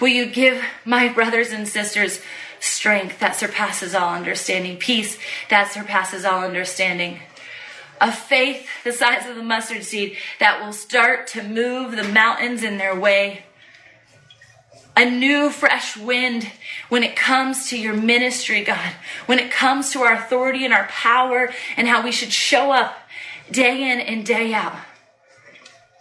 will 0.00 0.08
you 0.08 0.26
give 0.26 0.64
my 0.84 1.08
brothers 1.08 1.50
and 1.50 1.66
sisters 1.66 2.20
strength 2.60 3.18
that 3.20 3.36
surpasses 3.36 3.94
all 3.94 4.14
understanding, 4.14 4.76
peace 4.76 5.18
that 5.50 5.72
surpasses 5.72 6.24
all 6.24 6.44
understanding? 6.44 7.20
A 8.00 8.12
faith 8.12 8.68
the 8.84 8.92
size 8.92 9.28
of 9.28 9.36
the 9.36 9.42
mustard 9.42 9.84
seed 9.84 10.16
that 10.40 10.64
will 10.64 10.72
start 10.72 11.26
to 11.28 11.42
move 11.42 11.96
the 11.96 12.08
mountains 12.08 12.62
in 12.62 12.78
their 12.78 12.98
way. 12.98 13.44
A 14.96 15.08
new 15.08 15.50
fresh 15.50 15.96
wind 15.96 16.50
when 16.88 17.04
it 17.04 17.14
comes 17.14 17.68
to 17.70 17.78
your 17.78 17.94
ministry, 17.94 18.64
God, 18.64 18.92
when 19.26 19.38
it 19.38 19.50
comes 19.50 19.92
to 19.92 20.00
our 20.00 20.14
authority 20.14 20.64
and 20.64 20.74
our 20.74 20.86
power 20.86 21.52
and 21.76 21.86
how 21.86 22.02
we 22.02 22.10
should 22.10 22.32
show 22.32 22.72
up 22.72 22.98
day 23.50 23.92
in 23.92 24.00
and 24.00 24.26
day 24.26 24.52
out. 24.52 24.76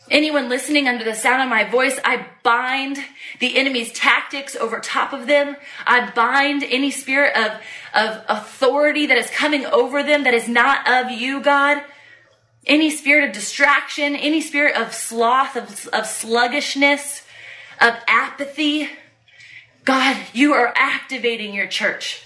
Anyone 0.09 0.47
listening 0.47 0.87
under 0.87 1.03
the 1.03 1.15
sound 1.15 1.41
of 1.41 1.49
my 1.49 1.65
voice, 1.65 1.99
I 2.05 2.27
bind 2.41 2.97
the 3.39 3.57
enemy's 3.57 3.91
tactics 3.91 4.55
over 4.55 4.79
top 4.79 5.11
of 5.11 5.27
them. 5.27 5.57
I 5.85 6.09
bind 6.11 6.63
any 6.63 6.91
spirit 6.91 7.35
of, 7.35 7.51
of 7.93 8.23
authority 8.29 9.07
that 9.07 9.17
is 9.17 9.29
coming 9.29 9.65
over 9.65 10.03
them 10.03 10.23
that 10.23 10.33
is 10.33 10.47
not 10.47 10.87
of 10.87 11.11
you, 11.11 11.41
God. 11.41 11.83
Any 12.65 12.89
spirit 12.89 13.27
of 13.27 13.33
distraction, 13.33 14.15
any 14.15 14.39
spirit 14.39 14.77
of 14.77 14.93
sloth, 14.93 15.57
of, 15.57 15.87
of 15.87 16.05
sluggishness, 16.05 17.23
of 17.81 17.93
apathy. 18.07 18.89
God, 19.83 20.17
you 20.33 20.53
are 20.53 20.73
activating 20.75 21.53
your 21.53 21.67
church. 21.67 22.23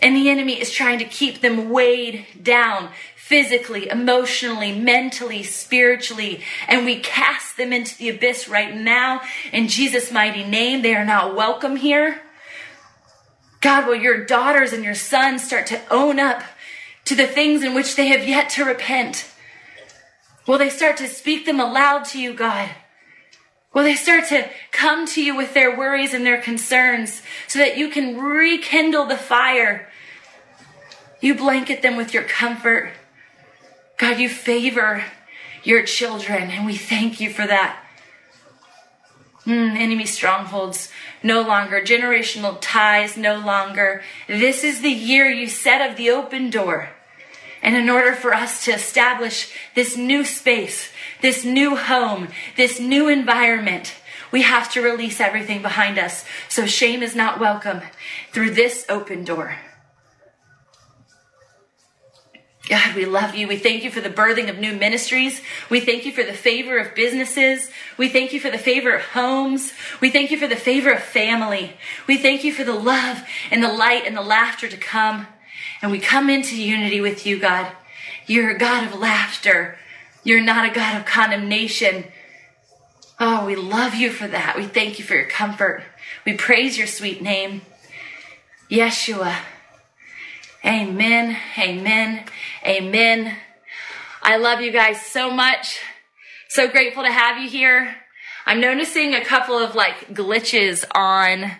And 0.00 0.14
the 0.14 0.30
enemy 0.30 0.60
is 0.60 0.70
trying 0.70 1.00
to 1.00 1.04
keep 1.04 1.40
them 1.40 1.70
weighed 1.70 2.26
down 2.40 2.90
physically, 3.28 3.90
emotionally, 3.90 4.72
mentally, 4.72 5.42
spiritually. 5.42 6.42
And 6.66 6.86
we 6.86 6.98
cast 6.98 7.58
them 7.58 7.74
into 7.74 7.94
the 7.98 8.08
abyss 8.08 8.48
right 8.48 8.74
now 8.74 9.20
in 9.52 9.68
Jesus' 9.68 10.10
mighty 10.10 10.44
name. 10.44 10.80
They 10.80 10.94
are 10.94 11.04
not 11.04 11.36
welcome 11.36 11.76
here. 11.76 12.22
God, 13.60 13.86
will 13.86 13.96
your 13.96 14.24
daughters 14.24 14.72
and 14.72 14.82
your 14.82 14.94
sons 14.94 15.44
start 15.44 15.66
to 15.66 15.80
own 15.90 16.18
up 16.18 16.42
to 17.04 17.14
the 17.14 17.26
things 17.26 17.62
in 17.62 17.74
which 17.74 17.96
they 17.96 18.06
have 18.06 18.26
yet 18.26 18.48
to 18.50 18.64
repent? 18.64 19.30
Will 20.46 20.56
they 20.56 20.70
start 20.70 20.96
to 20.96 21.06
speak 21.06 21.44
them 21.44 21.60
aloud 21.60 22.06
to 22.06 22.18
you, 22.18 22.32
God? 22.32 22.70
Will 23.74 23.82
they 23.82 23.94
start 23.94 24.26
to 24.28 24.48
come 24.72 25.06
to 25.08 25.22
you 25.22 25.36
with 25.36 25.52
their 25.52 25.76
worries 25.76 26.14
and 26.14 26.24
their 26.24 26.40
concerns 26.40 27.20
so 27.46 27.58
that 27.58 27.76
you 27.76 27.90
can 27.90 28.18
rekindle 28.18 29.04
the 29.04 29.18
fire? 29.18 29.90
You 31.20 31.34
blanket 31.34 31.82
them 31.82 31.96
with 31.96 32.14
your 32.14 32.22
comfort. 32.22 32.92
God, 33.98 34.20
you 34.20 34.28
favor 34.28 35.04
your 35.64 35.82
children, 35.82 36.50
and 36.50 36.64
we 36.64 36.76
thank 36.76 37.20
you 37.20 37.30
for 37.30 37.46
that. 37.46 37.84
Mm, 39.44 39.76
enemy 39.76 40.06
strongholds 40.06 40.90
no 41.22 41.40
longer, 41.40 41.80
generational 41.80 42.58
ties 42.60 43.16
no 43.16 43.38
longer. 43.38 44.02
This 44.28 44.62
is 44.62 44.82
the 44.82 44.90
year 44.90 45.28
you 45.28 45.48
set 45.48 45.90
of 45.90 45.96
the 45.96 46.10
open 46.10 46.48
door. 46.48 46.90
And 47.60 47.74
in 47.74 47.90
order 47.90 48.14
for 48.14 48.32
us 48.32 48.64
to 48.66 48.72
establish 48.72 49.52
this 49.74 49.96
new 49.96 50.24
space, 50.24 50.90
this 51.20 51.44
new 51.44 51.74
home, 51.74 52.28
this 52.56 52.78
new 52.78 53.08
environment, 53.08 53.94
we 54.30 54.42
have 54.42 54.70
to 54.72 54.82
release 54.82 55.20
everything 55.20 55.60
behind 55.60 55.98
us. 55.98 56.24
So 56.48 56.66
shame 56.66 57.02
is 57.02 57.16
not 57.16 57.40
welcome 57.40 57.80
through 58.32 58.50
this 58.50 58.86
open 58.88 59.24
door. 59.24 59.56
God, 62.68 62.94
we 62.94 63.06
love 63.06 63.34
you. 63.34 63.48
We 63.48 63.56
thank 63.56 63.82
you 63.82 63.90
for 63.90 64.02
the 64.02 64.10
birthing 64.10 64.50
of 64.50 64.58
new 64.58 64.74
ministries. 64.74 65.40
We 65.70 65.80
thank 65.80 66.04
you 66.04 66.12
for 66.12 66.22
the 66.22 66.34
favor 66.34 66.78
of 66.78 66.94
businesses. 66.94 67.70
We 67.96 68.10
thank 68.10 68.34
you 68.34 68.40
for 68.40 68.50
the 68.50 68.58
favor 68.58 68.94
of 68.94 69.02
homes. 69.02 69.72
We 70.02 70.10
thank 70.10 70.30
you 70.30 70.36
for 70.36 70.46
the 70.46 70.56
favor 70.56 70.92
of 70.92 71.02
family. 71.02 71.72
We 72.06 72.18
thank 72.18 72.44
you 72.44 72.52
for 72.52 72.64
the 72.64 72.74
love 72.74 73.22
and 73.50 73.62
the 73.62 73.72
light 73.72 74.02
and 74.06 74.14
the 74.14 74.22
laughter 74.22 74.68
to 74.68 74.76
come. 74.76 75.28
And 75.80 75.90
we 75.90 75.98
come 75.98 76.28
into 76.28 76.60
unity 76.60 77.00
with 77.00 77.26
you, 77.26 77.38
God. 77.38 77.72
You're 78.26 78.50
a 78.50 78.58
God 78.58 78.84
of 78.84 78.98
laughter. 78.98 79.78
You're 80.22 80.42
not 80.42 80.70
a 80.70 80.74
God 80.74 80.96
of 80.96 81.06
condemnation. 81.06 82.04
Oh, 83.18 83.46
we 83.46 83.56
love 83.56 83.94
you 83.94 84.10
for 84.10 84.28
that. 84.28 84.56
We 84.56 84.64
thank 84.64 84.98
you 84.98 85.04
for 85.06 85.14
your 85.14 85.28
comfort. 85.28 85.82
We 86.26 86.34
praise 86.34 86.76
your 86.76 86.86
sweet 86.86 87.22
name, 87.22 87.62
Yeshua. 88.70 89.36
Amen, 90.64 91.36
amen, 91.56 92.24
amen. 92.66 93.36
I 94.20 94.38
love 94.38 94.60
you 94.60 94.72
guys 94.72 95.00
so 95.00 95.30
much. 95.30 95.78
So 96.48 96.66
grateful 96.68 97.04
to 97.04 97.12
have 97.12 97.40
you 97.40 97.48
here. 97.48 97.94
I'm 98.44 98.60
noticing 98.60 99.14
a 99.14 99.24
couple 99.24 99.56
of 99.56 99.76
like 99.76 100.08
glitches 100.08 100.84
on 100.94 101.52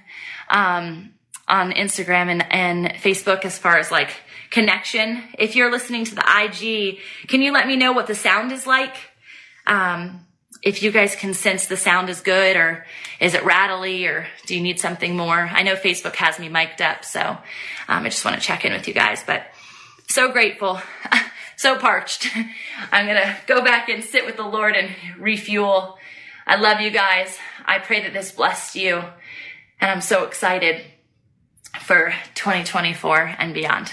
um, 0.50 1.14
on 1.46 1.72
Instagram 1.72 2.28
and, 2.28 2.52
and 2.52 2.86
Facebook 2.96 3.44
as 3.44 3.56
far 3.56 3.78
as 3.78 3.92
like 3.92 4.10
connection. 4.50 5.22
If 5.38 5.54
you're 5.54 5.70
listening 5.70 6.04
to 6.06 6.16
the 6.16 6.24
IG, 6.26 6.98
can 7.28 7.40
you 7.40 7.52
let 7.52 7.68
me 7.68 7.76
know 7.76 7.92
what 7.92 8.08
the 8.08 8.16
sound 8.16 8.50
is 8.50 8.66
like? 8.66 8.96
Um, 9.66 10.26
if 10.62 10.82
you 10.82 10.90
guys 10.90 11.14
can 11.14 11.34
sense 11.34 11.66
the 11.66 11.76
sound 11.76 12.08
is 12.08 12.20
good 12.20 12.56
or 12.56 12.84
is 13.20 13.34
it 13.34 13.44
rattly 13.44 14.06
or 14.06 14.26
do 14.46 14.54
you 14.54 14.60
need 14.60 14.80
something 14.80 15.16
more? 15.16 15.38
I 15.52 15.62
know 15.62 15.74
Facebook 15.74 16.16
has 16.16 16.38
me 16.38 16.48
mic'd 16.48 16.82
up, 16.82 17.04
so 17.04 17.20
um, 17.20 17.38
I 17.88 18.08
just 18.08 18.24
want 18.24 18.36
to 18.36 18.42
check 18.42 18.64
in 18.64 18.72
with 18.72 18.88
you 18.88 18.94
guys, 18.94 19.22
but 19.26 19.46
so 20.08 20.32
grateful, 20.32 20.80
so 21.56 21.78
parched. 21.78 22.28
I'm 22.92 23.06
going 23.06 23.20
to 23.20 23.36
go 23.46 23.62
back 23.62 23.88
and 23.88 24.02
sit 24.02 24.26
with 24.26 24.36
the 24.36 24.46
Lord 24.46 24.74
and 24.74 24.90
refuel. 25.18 25.98
I 26.46 26.56
love 26.56 26.80
you 26.80 26.90
guys. 26.90 27.36
I 27.64 27.78
pray 27.78 28.02
that 28.02 28.12
this 28.12 28.32
blessed 28.32 28.74
you 28.74 29.02
and 29.80 29.90
I'm 29.90 30.00
so 30.00 30.24
excited 30.24 30.84
for 31.80 32.12
2024 32.34 33.36
and 33.38 33.54
beyond. 33.54 33.92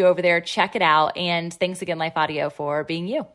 you 0.01 0.07
over 0.07 0.21
there. 0.21 0.41
Check 0.41 0.75
it 0.75 0.81
out. 0.81 1.15
And 1.15 1.53
thanks 1.53 1.81
again, 1.81 1.97
Life 1.97 2.17
Audio, 2.17 2.49
for 2.49 2.83
being 2.83 3.07
you. 3.07 3.27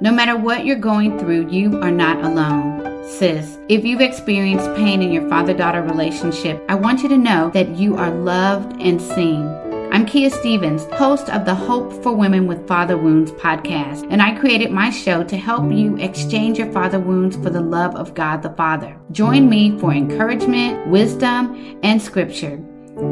No 0.00 0.12
matter 0.12 0.36
what 0.36 0.66
you're 0.66 0.76
going 0.76 1.18
through, 1.18 1.50
you 1.50 1.80
are 1.80 1.90
not 1.90 2.22
alone. 2.22 3.02
Sis, 3.08 3.58
if 3.70 3.82
you've 3.82 4.02
experienced 4.02 4.66
pain 4.76 5.00
in 5.00 5.10
your 5.10 5.26
father 5.28 5.54
daughter 5.54 5.82
relationship, 5.82 6.62
I 6.68 6.74
want 6.74 7.02
you 7.02 7.08
to 7.08 7.16
know 7.16 7.50
that 7.54 7.76
you 7.76 7.96
are 7.96 8.10
loved 8.10 8.78
and 8.80 9.00
seen. 9.00 9.46
I'm 9.92 10.04
Kia 10.04 10.28
Stephens, 10.28 10.84
host 10.92 11.30
of 11.30 11.46
the 11.46 11.54
Hope 11.54 12.02
for 12.02 12.12
Women 12.12 12.46
with 12.46 12.68
Father 12.68 12.98
Wounds 12.98 13.32
podcast, 13.32 14.06
and 14.10 14.20
I 14.20 14.38
created 14.38 14.70
my 14.70 14.90
show 14.90 15.24
to 15.24 15.36
help 15.38 15.72
you 15.72 15.96
exchange 15.96 16.58
your 16.58 16.70
father 16.72 17.00
wounds 17.00 17.36
for 17.36 17.48
the 17.48 17.62
love 17.62 17.96
of 17.96 18.12
God 18.12 18.42
the 18.42 18.50
Father. 18.50 18.98
Join 19.12 19.48
me 19.48 19.78
for 19.78 19.94
encouragement, 19.94 20.88
wisdom, 20.88 21.78
and 21.82 22.02
scripture. 22.02 22.62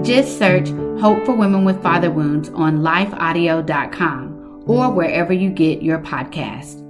Just 0.03 0.39
search 0.39 0.69
Hope 1.01 1.25
for 1.27 1.35
Women 1.35 1.65
with 1.65 1.83
Father 1.83 2.11
Wounds 2.11 2.49
on 2.51 2.79
lifeaudio.com 2.79 4.65
or 4.67 4.91
wherever 4.91 5.33
you 5.33 5.51
get 5.51 5.83
your 5.83 5.99
podcast. 5.99 6.84